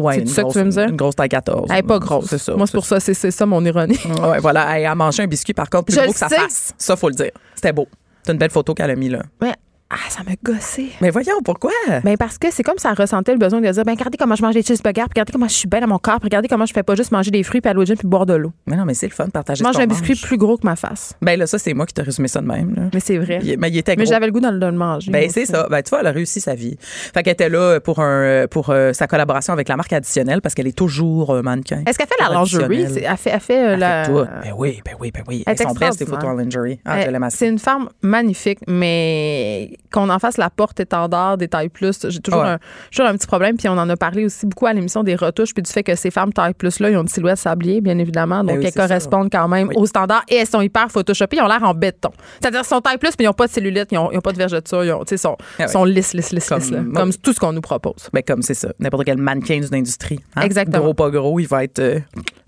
Ouais, 0.00 0.14
c'est 0.20 0.26
ça 0.26 0.42
que 0.44 0.52
tu 0.52 0.58
veux 0.58 0.64
me 0.64 0.70
dire? 0.70 0.88
Une 0.88 0.96
grosse 0.96 1.16
taille 1.16 1.28
14. 1.28 1.68
Elle 1.70 1.78
est 1.78 1.82
pas 1.82 1.98
grosse. 1.98 2.26
C'est 2.26 2.38
ça. 2.38 2.54
Moi, 2.54 2.66
c'est 2.66 2.72
pour 2.76 2.84
ça, 2.84 3.00
c'est 3.00 3.14
c'est 3.14 3.30
ça 3.30 3.46
mon 3.46 3.64
ironie. 3.64 3.98
Ouais, 4.22 4.38
voilà. 4.40 4.78
Elle 4.78 4.86
a 4.86 4.94
mangé 4.94 5.22
un 5.22 5.26
biscuit, 5.26 5.54
par 5.54 5.68
contre, 5.70 5.86
plus 5.86 5.94
Je 5.94 6.00
le 6.00 6.12
que 6.12 6.18
sa 6.18 6.28
face. 6.28 6.74
Ça, 6.76 6.96
faut 6.96 7.08
le 7.08 7.14
dire. 7.14 7.30
C'était 7.54 7.72
beau. 7.72 7.86
C'est 8.22 8.32
une 8.32 8.38
belle 8.38 8.50
photo 8.50 8.74
qu'elle 8.74 8.90
a 8.90 8.96
mis, 8.96 9.08
là. 9.08 9.22
Mais 9.40 9.54
ah, 9.92 9.96
ça 10.08 10.20
m'a 10.22 10.32
gossé. 10.44 10.90
Mais 11.00 11.10
voyons, 11.10 11.40
pourquoi? 11.44 11.72
Ben 12.04 12.16
parce 12.16 12.38
que 12.38 12.46
c'est 12.52 12.62
comme 12.62 12.78
ça 12.78 12.94
ressentait 12.94 13.32
le 13.32 13.38
besoin 13.38 13.60
de 13.60 13.68
dire 13.68 13.84
ben 13.84 13.92
regardez 13.92 14.16
comment 14.16 14.36
je 14.36 14.42
mange 14.42 14.54
des 14.54 14.62
cheeseburgers, 14.62 15.02
puis 15.02 15.10
regardez 15.14 15.32
comment 15.32 15.48
je 15.48 15.54
suis 15.54 15.68
bien 15.68 15.80
dans 15.80 15.88
mon 15.88 15.98
corps, 15.98 16.20
puis 16.20 16.26
regardez 16.26 16.46
comment 16.48 16.64
je 16.66 16.72
fais 16.72 16.82
pas 16.84 16.94
juste 16.94 17.10
manger 17.12 17.30
des 17.30 17.42
fruits, 17.42 17.60
puis 17.60 17.70
aller 17.70 17.80
au 17.80 17.84
gym, 17.84 17.96
puis 17.96 18.06
boire 18.06 18.24
de 18.26 18.34
l'eau. 18.34 18.52
Mais 18.66 18.76
non, 18.76 18.84
mais 18.84 18.94
c'est 18.94 19.06
le 19.08 19.12
fun 19.12 19.26
de 19.26 19.30
partager 19.32 19.58
Je 19.58 19.64
mange 19.64 19.78
un 19.78 19.86
biscuit 19.86 20.12
mange. 20.12 20.22
plus 20.22 20.36
gros 20.36 20.56
que 20.56 20.64
ma 20.66 20.76
face. 20.76 21.14
Ben 21.22 21.38
là, 21.38 21.46
ça, 21.46 21.58
c'est 21.58 21.74
moi 21.74 21.86
qui 21.86 21.94
t'ai 21.94 22.02
résumé 22.02 22.28
ça 22.28 22.40
de 22.40 22.46
même. 22.46 22.74
Là. 22.74 22.82
Mais 22.94 23.00
c'est 23.00 23.18
vrai. 23.18 23.40
Il- 23.42 23.58
mais 23.58 23.68
il 23.70 23.78
était 23.78 23.96
Mais 23.96 24.04
gros. 24.04 24.12
j'avais 24.12 24.26
le 24.26 24.32
goût 24.32 24.40
de 24.40 24.46
le, 24.48 24.72
manger. 24.72 25.10
Ben 25.10 25.28
c'est 25.30 25.46
ça. 25.46 25.66
Ben 25.68 25.82
tu 25.82 25.90
vois, 25.90 26.00
elle 26.00 26.06
a 26.06 26.12
réussi 26.12 26.40
sa 26.40 26.54
vie. 26.54 26.76
Fait 26.80 27.22
qu'elle 27.22 27.32
était 27.32 27.48
là 27.48 27.80
pour 27.80 27.98
un 28.00 28.46
pour 28.48 28.70
euh, 28.70 28.92
sa 28.92 29.06
collaboration 29.06 29.52
avec 29.52 29.68
la 29.68 29.76
marque 29.76 29.92
additionnelle 29.92 30.40
parce 30.40 30.54
qu'elle 30.54 30.68
est 30.68 30.76
toujours 30.76 31.30
euh, 31.34 31.42
mannequin. 31.42 31.82
Est-ce 31.86 31.98
qu'elle 31.98 32.06
fait 32.06 32.20
la 32.22 32.28
lingerie? 32.32 32.82
Elle 32.82 33.16
fait, 33.16 33.30
elle 33.30 33.40
fait, 33.40 33.58
euh, 33.58 33.72
Elle 33.74 33.80
la. 33.80 34.04
fait 34.04 34.10
tout. 34.12 34.18
Ben 34.42 34.54
oui, 34.56 34.80
ben 34.84 34.94
oui, 35.00 35.10
ben 35.12 35.22
oui. 35.26 35.42
Elle 35.46 35.54
Elles 35.54 35.62
est 35.62 35.68
sont 35.68 35.74
belles 35.74 35.92
ces 35.94 36.06
photos 36.06 36.24
en 36.30 36.34
lingerie. 36.34 36.80
Ah, 36.84 36.98
c'est 37.30 37.48
une 37.48 37.58
femme 37.58 37.88
magnifique, 38.02 38.58
mais 38.68 39.76
qu'on 39.92 40.08
en 40.10 40.18
fasse 40.18 40.36
la 40.36 40.50
porte 40.50 40.80
étendard 40.80 41.36
des 41.36 41.48
tailles 41.48 41.68
plus, 41.68 42.08
j'ai 42.08 42.20
toujours, 42.20 42.40
Ouais. 42.42 42.48
un, 42.48 42.58
toujours 42.90 43.06
un 43.06 43.14
petit 43.16 43.26
problème. 43.26 43.56
Puis 43.56 43.68
on 43.68 43.72
en 43.78 43.88
a 43.88 43.96
parlé 43.96 44.24
aussi 44.24 44.46
beaucoup 44.46 44.66
à 44.66 44.72
l'émission 44.72 45.02
des 45.02 45.14
retouches, 45.14 45.52
puis 45.54 45.62
du 45.62 45.70
fait 45.70 45.82
que 45.82 45.94
ces 45.94 46.10
femmes 46.10 46.32
taille 46.32 46.54
plus 46.54 46.80
là, 46.80 46.90
ils 46.90 46.96
ont 46.96 47.02
une 47.02 47.08
silhouette 47.08 47.38
sablier, 47.38 47.80
bien 47.80 47.98
évidemment, 47.98 48.38
donc 48.40 48.48
Ben 48.48 48.58
oui, 48.58 48.64
elles 48.66 48.72
ça. 48.72 48.86
correspondent 48.86 49.30
quand 49.30 49.48
même 49.48 49.68
Oui. 49.68 49.74
aux 49.76 49.86
standards 49.86 50.24
et 50.28 50.36
elles 50.36 50.46
sont 50.46 50.60
hyper 50.60 50.90
photoshopées, 50.90 51.36
ils 51.38 51.42
ont 51.42 51.48
l'air 51.48 51.62
en 51.62 51.74
béton. 51.74 52.10
C'est-à-dire 52.40 52.60
qu'ils 52.60 52.68
sont 52.68 52.80
taille 52.80 52.98
plus, 52.98 53.10
mais 53.18 53.24
ils 53.24 53.28
n'ont 53.28 53.32
pas 53.32 53.46
de 53.46 53.52
cellulite, 53.52 53.88
ils 53.92 53.96
n'ont 53.96 54.08
pas 54.20 54.32
de 54.32 54.38
vergeture, 54.38 54.84
ils 54.84 54.92
ont, 54.92 55.04
sont, 55.16 55.36
Ah 55.58 55.68
sont 55.68 55.84
lisses, 55.84 56.14
lisses, 56.14 56.32
lisses, 56.32 56.48
Comme- 56.48 56.58
lisses, 56.60 56.70
là. 56.70 56.80
comme 56.94 57.12
tout 57.14 57.32
ce 57.32 57.40
qu'on 57.40 57.52
nous 57.52 57.60
propose. 57.60 58.08
Ben 58.12 58.22
comme 58.26 58.42
c'est 58.42 58.54
ça. 58.54 58.68
N'importe 58.78 59.04
quel 59.04 59.18
mannequin 59.18 59.58
d'une 59.60 59.74
industrie. 59.74 60.20
hein? 60.36 60.42
Exactement. 60.42 60.78
Gros 60.84 60.94
pas 60.94 61.10
gros, 61.10 61.38
il 61.40 61.46
va 61.48 61.64
être 61.64 61.78
euh, 61.78 61.98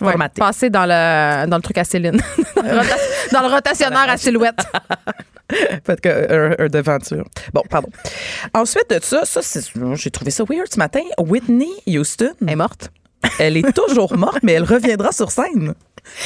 Ouais, 0.00 0.10
formaté. 0.10 0.40
passer 0.40 0.70
dans 0.70 0.84
le, 0.86 1.46
dans 1.48 1.56
le 1.56 1.62
truc 1.62 1.78
à 1.78 1.84
Céline. 1.84 2.20
dans 3.32 3.40
le 3.42 3.48
rotationnaire 3.52 4.08
à 4.08 4.16
silhouette. 4.16 4.58
Fait 5.86 6.00
que, 6.00 6.08
euh, 6.08 6.54
un, 6.58 6.64
un 6.64 6.68
devanture. 6.68 7.24
Bon, 7.52 7.62
pardon. 7.68 7.88
Ensuite 8.54 8.90
de 8.90 8.98
ça, 9.02 9.24
ça 9.24 9.42
c'est- 9.42 9.70
j'ai 9.94 10.10
trouvé 10.10 10.30
ça 10.30 10.44
weird 10.48 10.66
ce 10.72 10.78
matin. 10.78 11.02
Whitney 11.18 11.70
Houston, 11.86 12.32
Elle 12.42 12.50
est 12.50 12.56
morte. 12.56 12.90
elle 13.38 13.56
est 13.56 13.72
toujours 13.72 14.16
morte, 14.16 14.38
mais 14.42 14.52
elle 14.52 14.64
reviendra 14.64 15.12
sur 15.12 15.30
scène. 15.30 15.74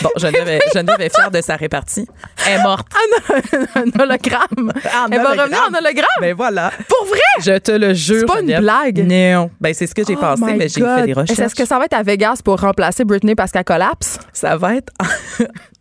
Bon, 0.01 0.09
Geneviève 0.17 0.49
est, 0.49 0.61
Geneviève 0.73 1.03
est 1.03 1.15
fière 1.15 1.31
de 1.31 1.43
sa 1.43 1.55
répartie. 1.57 2.07
Elle 2.47 2.61
est 2.61 2.63
morte. 2.63 2.87
un 3.75 4.01
hologramme. 4.01 4.73
En 4.95 5.11
Elle 5.13 5.21
va 5.21 5.31
revenir 5.33 5.69
en 5.71 5.75
hologramme. 5.75 6.07
Mais 6.23 6.33
voilà. 6.33 6.73
Pour 6.89 7.07
vrai? 7.07 7.21
Je 7.41 7.59
te 7.59 7.73
le 7.73 7.93
jure. 7.93 8.21
C'est 8.21 8.27
pas 8.27 8.41
une 8.41 8.59
blague. 8.59 9.01
Non. 9.07 9.51
Ben, 9.61 9.75
c'est 9.75 9.87
ce 9.87 9.95
que 9.95 10.03
j'ai 10.07 10.15
Oh 10.17 10.21
pensé, 10.21 10.55
mais 10.57 10.69
j'ai 10.71 10.81
fait 10.81 11.03
des 11.05 11.13
recherches. 11.13 11.39
Est-ce 11.39 11.55
que 11.55 11.67
ça 11.67 11.79
va 11.79 11.85
être 11.85 11.93
à 11.93 12.03
Vegas 12.03 12.41
pour 12.43 12.59
remplacer 12.59 13.05
Britney 13.05 13.35
parce 13.35 13.51
qu'elle 13.53 13.65
collapse? 13.65 14.19
Ça 14.33 14.57
va 14.57 14.77
être. 14.77 14.91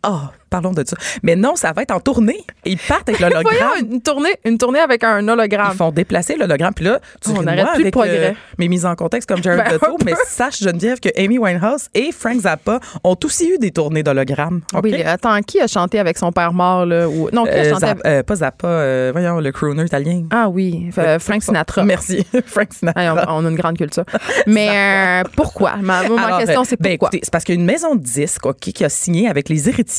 Oh, 0.06 0.20
parlons 0.50 0.72
de 0.72 0.84
ça. 0.86 0.96
Mais 1.22 1.36
non, 1.36 1.56
ça 1.56 1.72
va 1.72 1.82
être 1.82 1.90
en 1.92 2.00
tournée. 2.00 2.44
Ils 2.64 2.78
partent 2.78 3.08
avec 3.08 3.20
l'hologramme. 3.20 3.44
Voyons, 3.58 3.92
une 3.92 4.00
tournée, 4.00 4.34
une 4.44 4.58
tournée 4.58 4.78
avec 4.80 5.04
un 5.04 5.26
hologramme. 5.28 5.70
Ils 5.72 5.76
font 5.76 5.90
déplacer 5.90 6.36
l'hologramme. 6.36 6.72
Puis 6.74 6.84
là, 6.84 7.00
tu 7.22 7.30
on 7.30 7.42
n'arrête 7.42 7.66
plus 7.74 7.84
le 7.84 7.90
progrès. 7.90 8.30
euh, 8.30 8.32
mes 8.58 8.68
mises 8.68 8.86
en 8.86 8.94
contexte 8.94 9.28
comme 9.28 9.42
Jared 9.42 9.64
Ben, 9.64 9.72
Leto, 9.72 9.96
mais 10.04 10.14
sache, 10.26 10.58
Geneviève, 10.62 11.00
que 11.00 11.08
Amy 11.18 11.38
Winehouse 11.38 11.88
et 11.94 12.10
Frank 12.12 12.40
Zappa 12.40 12.80
ont 13.04 13.16
aussi 13.24 13.48
eu 13.50 13.58
des 13.58 13.70
tournées 13.70 14.02
d'hologrammes. 14.02 14.60
Oui, 14.82 15.02
attends, 15.02 15.40
qui 15.42 15.60
a 15.60 15.66
chanté 15.66 15.98
avec 15.98 16.16
son 16.18 16.32
père 16.32 16.52
mort, 16.52 16.86
là? 16.86 17.08
Ou... 17.08 17.28
Non, 17.32 17.44
qui 17.44 17.50
a 17.50 17.54
Euh, 17.54 17.70
chanté 17.70 17.86
Zapp- 17.86 18.00
avec... 18.04 18.06
euh, 18.06 18.22
pas 18.22 18.36
Zappa, 18.36 18.68
euh, 18.68 19.10
voyons, 19.12 19.40
le 19.40 19.52
crooner 19.52 19.84
italien. 19.84 20.24
Ah 20.30 20.48
oui, 20.48 20.90
euh, 20.98 21.18
Frank 21.18 21.42
Sinatra. 21.42 21.84
Merci, 21.84 22.24
Frank 22.46 22.72
Sinatra. 22.72 23.02
Hey, 23.02 23.10
on, 23.10 23.16
on 23.28 23.46
a 23.46 23.50
une 23.50 23.56
grande 23.56 23.76
culture. 23.76 24.04
Mais 24.46 25.22
pourquoi? 25.34 25.76
Ma, 25.76 26.02
moi, 26.04 26.16
ma 26.16 26.26
Alors, 26.26 26.38
question, 26.38 26.64
c'est 26.64 26.80
ben, 26.80 26.96
pourquoi? 26.98 27.10
c'est 27.22 27.30
parce 27.30 27.44
qu'il 27.44 27.54
y 27.54 27.58
a 27.58 27.60
une 27.60 27.66
maison 27.66 27.94
de 27.94 28.02
disques 28.02 28.46
OK, 28.46 28.56
qui 28.58 28.84
a 28.84 28.88
signé 28.88 29.28
avec 29.28 29.48
les 29.48 29.68
héritiers 29.68 29.95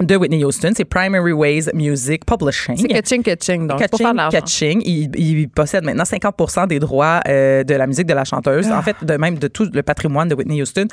de 0.00 0.16
Whitney 0.16 0.42
Houston. 0.44 0.70
C'est 0.74 0.86
Primary 0.86 1.32
Ways 1.32 1.64
Music 1.74 2.24
Publishing. 2.24 2.76
c'est 2.78 2.88
Ketching 2.88 3.22
Ketching, 3.22 3.66
donc 3.66 3.80
l'argent. 4.00 4.30
Catching, 4.30 4.80
il, 4.86 5.10
il 5.14 5.48
possède 5.50 5.84
maintenant 5.84 6.04
50% 6.04 6.68
des 6.68 6.78
droits 6.78 7.20
euh, 7.28 7.64
de 7.64 7.74
la 7.74 7.86
musique 7.86 8.06
de 8.06 8.14
la 8.14 8.24
chanteuse, 8.24 8.66
Ah. 8.70 8.78
en 8.78 8.82
fait, 8.82 8.96
de 9.04 9.14
même 9.18 9.38
de 9.38 9.46
tout 9.48 9.68
le 9.70 9.82
patrimoine 9.82 10.28
de 10.28 10.34
Whitney 10.34 10.62
Houston. 10.62 10.86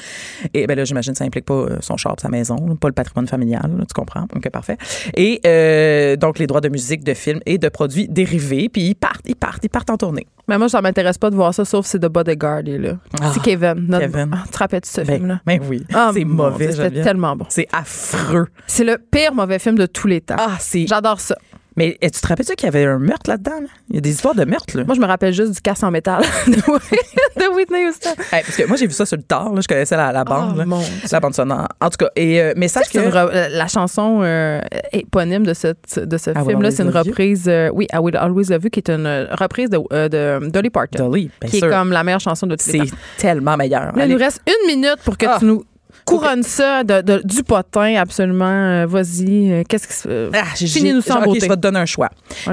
Et 0.53 0.67
ben 0.67 0.75
là, 0.77 0.83
j'imagine 0.83 1.13
que 1.13 1.19
ça 1.19 1.23
implique 1.23 1.45
pas 1.45 1.53
euh, 1.53 1.77
son 1.79 1.95
char, 1.95 2.15
sa 2.21 2.27
maison, 2.27 2.57
pas 2.75 2.89
le 2.89 2.93
patrimoine 2.93 3.27
familial, 3.27 3.71
là, 3.77 3.85
tu 3.87 3.93
comprends? 3.93 4.25
Ok, 4.35 4.49
parfait. 4.49 4.75
Et 5.15 5.39
euh, 5.45 6.17
donc 6.17 6.37
les 6.37 6.47
droits 6.47 6.59
de 6.61 6.69
musique, 6.69 7.05
de 7.05 7.13
films 7.13 7.39
et 7.45 7.57
de 7.57 7.69
produits 7.69 8.09
dérivés. 8.09 8.67
Puis 8.67 8.81
ils 8.89 8.95
partent, 8.95 9.23
ils 9.25 9.35
partent, 9.37 9.63
ils 9.63 9.69
partent 9.69 9.89
en 9.89 9.97
tournée. 9.97 10.27
Mais 10.47 10.57
moi, 10.57 10.69
ça 10.69 10.81
m'intéresse 10.81 11.17
pas 11.17 11.29
de 11.29 11.35
voir 11.35 11.53
ça, 11.53 11.65
sauf 11.65 11.85
c'est 11.85 11.99
The 11.99 12.05
Bodyguard, 12.07 12.63
là. 12.65 12.93
Ah, 13.21 13.31
c'est 13.33 13.41
Kevin. 13.41 13.85
notre- 13.87 14.05
Kevin. 14.05 14.29
Ah, 14.33 14.43
tu 14.51 14.57
rappelles 14.57 14.81
ce 14.85 15.01
Ben, 15.01 15.15
film-là? 15.17 15.41
ben 15.45 15.59
oui, 15.69 15.85
Ah, 15.93 16.11
c'est 16.13 16.23
mauvais. 16.23 16.71
C'était 16.71 17.01
tellement 17.01 17.35
bon. 17.35 17.45
C'est 17.49 17.67
affreux. 17.73 18.47
C'est 18.65 18.83
le 18.85 18.97
pire 18.97 19.33
mauvais 19.33 19.59
film 19.59 19.77
de 19.77 19.85
tous 19.85 20.07
les 20.07 20.21
temps. 20.21 20.35
Ah, 20.39 20.55
c'est. 20.59 20.87
J'adore 20.87 21.19
ça. 21.19 21.35
Mais 21.77 21.97
tu 22.01 22.09
te 22.09 22.27
rappelles-tu 22.27 22.55
qu'il 22.55 22.65
y 22.65 22.69
avait 22.69 22.85
un 22.85 22.99
meurtre 22.99 23.29
là-dedans? 23.29 23.61
là? 23.61 23.67
Il 23.89 23.95
y 23.95 23.97
a 23.99 24.01
des 24.01 24.09
histoires 24.09 24.33
de 24.35 24.43
meurtre, 24.45 24.75
là. 24.77 24.83
Moi, 24.83 24.95
je 24.95 24.99
me 24.99 25.05
rappelle 25.05 25.33
juste 25.33 25.51
du 25.53 25.61
casse 25.61 25.83
en 25.83 25.91
métal 25.91 26.23
de 26.47 27.55
Whitney 27.55 27.85
Houston. 27.87 28.09
Hey, 28.33 28.41
parce 28.43 28.57
que 28.57 28.67
moi, 28.67 28.77
j'ai 28.77 28.87
vu 28.87 28.93
ça 28.93 29.05
sur 29.05 29.15
le 29.17 29.23
tard, 29.23 29.53
là. 29.53 29.61
Je 29.61 29.67
connaissais 29.67 29.95
la, 29.95 30.11
la 30.11 30.23
bande, 30.23 30.57
Oh, 30.59 30.65
mon 30.65 30.81
La 31.11 31.19
bande 31.19 31.33
sonore. 31.35 31.67
En 31.79 31.89
tout 31.89 31.97
cas, 31.97 32.09
et, 32.15 32.41
euh, 32.41 32.53
mais 32.57 32.67
sache 32.67 32.87
C'est 32.91 33.03
que. 33.03 33.09
re- 33.09 33.49
la 33.49 33.67
chanson 33.67 34.21
euh, 34.23 34.59
éponyme 34.91 35.45
de, 35.45 35.53
cette, 35.53 35.99
de 35.99 36.17
ce 36.17 36.33
film-là, 36.33 36.71
c'est 36.71 36.83
une 36.83 36.89
reprise, 36.89 37.45
euh, 37.47 37.69
oui, 37.73 37.87
I 37.93 37.97
Will 37.97 38.17
Always 38.17 38.45
Love 38.49 38.63
You, 38.65 38.69
qui 38.71 38.79
est 38.79 38.89
une 38.89 39.27
reprise 39.39 39.69
de, 39.69 39.77
de 40.07 40.49
Dolly 40.49 40.69
Parton, 40.69 41.07
Dolly, 41.09 41.29
bien 41.39 41.49
qui 41.49 41.59
sûr. 41.59 41.67
est 41.67 41.69
comme 41.71 41.91
la 41.91 42.03
meilleure 42.03 42.19
chanson 42.19 42.47
de 42.47 42.55
tous 42.55 42.67
les 42.71 42.79
C'est 42.79 42.85
temps. 42.91 42.97
tellement 43.17 43.55
meilleur. 43.55 43.95
Là, 43.95 44.05
il 44.05 44.11
nous 44.11 44.17
reste 44.17 44.41
une 44.47 44.75
minute 44.75 44.97
pour 45.05 45.17
que 45.17 45.25
Ah. 45.27 45.37
tu 45.39 45.45
nous 45.45 45.63
couronnes 46.07 46.43
ça 46.43 46.83
de, 46.83 47.01
de- 47.01 47.21
du 47.23 47.43
potin, 47.43 47.95
absolument. 47.97 48.45
Euh, 48.45 48.85
Vas-y, 48.87 49.51
euh, 49.51 49.63
qu'est-ce 49.67 49.87
que 49.87 49.93
c'est? 49.93 50.09
euh, 50.09 50.29
Ah, 50.33 50.43
Finis-nous 50.55 51.01
j'ai- 51.01 51.07
ça 51.07 51.15
en 51.17 51.19
OK, 51.19 51.25
beauté. 51.25 51.39
je 51.41 51.45
vais 51.49 51.55
te 51.55 51.61
donner 51.61 51.79
un 51.79 51.85
choix. 51.85 52.09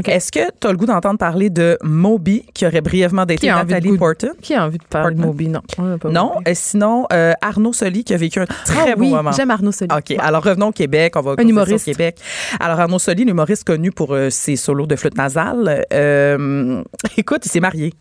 Est-ce 0.07 0.31
que 0.33 0.41
tu 0.61 0.67
as 0.67 0.71
le 0.71 0.77
goût 0.77 0.87
d'entendre 0.87 1.19
parler 1.19 1.51
de 1.51 1.79
Moby, 1.83 2.45
qui 2.53 2.67
aurait 2.67 2.81
brièvement 2.81 3.25
Qui 3.27 3.37
de 3.37 3.47
Nathalie 3.47 3.97
Porton? 3.97 4.33
Qui 4.43 4.55
a 4.55 4.65
envie 4.67 4.79
de 4.79 4.85
parler 4.85 5.15
de. 5.15 5.21
Moby? 5.21 5.49
Non. 5.49 5.61
Pas 6.01 6.09
Non. 6.11 6.33
Et 6.47 6.55
sinon, 6.55 7.07
euh, 7.13 7.33
Arnaud 7.41 7.73
Soli, 7.73 8.05
qui 8.05 8.13
a 8.15 8.17
vécu 8.17 8.41
un 8.41 8.47
très 8.47 8.93
Ah 8.93 8.97
beau 8.97 9.03
oui, 9.03 9.11
moment. 9.11 9.33
j'aime 9.33 9.51
Arnaud 9.51 9.73
Soli. 9.73 9.91
OK. 9.97 10.17
Alors, 10.19 10.43
revenons 10.43 10.69
au 10.69 10.73
Québec. 10.73 11.15
On 11.17 11.21
va 11.21 11.31
continuer 11.37 11.51
humoriste. 11.53 11.87
le 11.87 11.93
Québec. 11.93 12.17
Alors, 12.61 12.81
Arnaud 12.81 12.99
Soli, 12.99 13.25
l'humoriste 13.25 13.65
connu 13.65 13.91
pour 13.93 14.15
euh, 14.15 14.31
ses 14.31 14.57
solos 14.57 14.87
de 14.87 14.97
flûte 14.97 15.17
nasale, 15.17 15.85
euh, 15.93 16.83
écoute, 17.17 17.47
il 17.47 17.51
s'est 17.51 17.61
marié. 17.61 17.95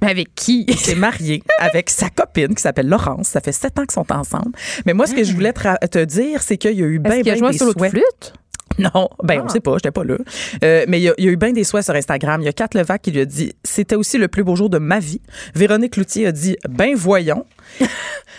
Avec 0.00 0.34
qui? 0.34 0.64
Il 0.68 0.76
s'est 0.78 0.94
marié 0.94 1.42
avec 1.58 1.88
sa 1.90 2.10
copine 2.10 2.54
qui 2.54 2.62
s'appelle 2.62 2.88
Laurence. 2.88 3.28
Ça 3.28 3.40
fait 3.40 3.52
sept 3.52 3.78
ans 3.78 3.82
qu'ils 3.82 3.92
sont 3.92 4.12
ensemble. 4.12 4.52
Mais 4.86 4.92
moi, 4.92 5.06
ce 5.06 5.14
que 5.14 5.24
je 5.24 5.32
voulais 5.32 5.52
te, 5.52 6.04
dire, 6.04 6.42
c'est 6.42 6.56
qu'il 6.58 6.72
y 6.78 6.82
a 6.82 6.86
eu 6.86 6.98
bien, 6.98 7.12
un 7.18 7.22
des 7.22 7.58
souhaits. 7.58 7.90
flûte? 7.90 8.32
Non, 8.76 9.08
ben 9.22 9.38
Ah. 9.40 9.44
on 9.46 9.48
sait 9.48 9.60
pas, 9.60 9.74
j'étais 9.74 9.92
pas 9.92 10.02
là. 10.02 10.16
Euh, 10.64 10.84
mais 10.88 10.98
il 10.98 11.04
y, 11.04 11.08
a- 11.08 11.14
il 11.16 11.24
y 11.24 11.28
a 11.28 11.30
eu 11.30 11.36
bien 11.36 11.52
des 11.52 11.62
souhaits 11.62 11.84
sur 11.84 11.94
Instagram. 11.94 12.40
Il 12.42 12.46
y 12.46 12.48
a 12.48 12.52
Kat 12.52 12.66
Levac 12.74 13.02
qui 13.02 13.12
lui 13.12 13.20
a 13.20 13.24
dit 13.24 13.52
c'était 13.62 13.94
aussi 13.94 14.18
le 14.18 14.26
plus 14.26 14.42
beau 14.42 14.56
jour 14.56 14.68
de 14.68 14.78
ma 14.78 14.98
vie. 14.98 15.20
Véronique 15.54 15.96
Loutier 15.96 16.26
a 16.26 16.32
dit 16.32 16.56
ben 16.68 16.94
voyons. 16.96 17.46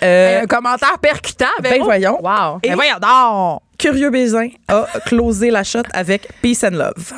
Euh, 0.03 0.41
un 0.41 0.45
commentaire 0.45 0.99
percutant. 0.99 1.45
ben 1.63 1.81
voyons. 1.81 2.19
Wow. 2.21 2.59
Et 2.63 2.67
Ben 2.69 2.75
voyons 2.75 2.97
donc. 3.01 3.61
Curieux 3.77 4.09
Bézin 4.09 4.49
a 4.67 4.85
closé 5.05 5.51
la 5.51 5.63
shot 5.63 5.83
avec 5.93 6.27
Peace 6.41 6.65
and 6.65 6.71
Love. 6.75 7.13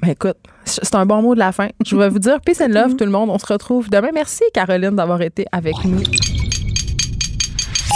Ben 0.00 0.08
écoute, 0.12 0.38
c'est 0.66 0.94
un 0.94 1.06
bon 1.06 1.22
mot 1.22 1.34
de 1.34 1.38
la 1.38 1.52
fin. 1.52 1.68
Je 1.84 1.96
vais 1.96 2.08
vous 2.08 2.18
dire 2.18 2.40
peace 2.40 2.60
and 2.60 2.68
love 2.68 2.96
tout 2.96 3.04
le 3.04 3.10
monde. 3.10 3.30
On 3.30 3.38
se 3.38 3.46
retrouve 3.46 3.88
demain. 3.88 4.10
Merci 4.12 4.44
Caroline 4.52 4.96
d'avoir 4.96 5.22
été 5.22 5.46
avec 5.52 5.74
nous. 5.84 6.02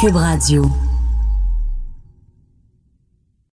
Cube 0.01 0.16
Radio. 0.16 0.64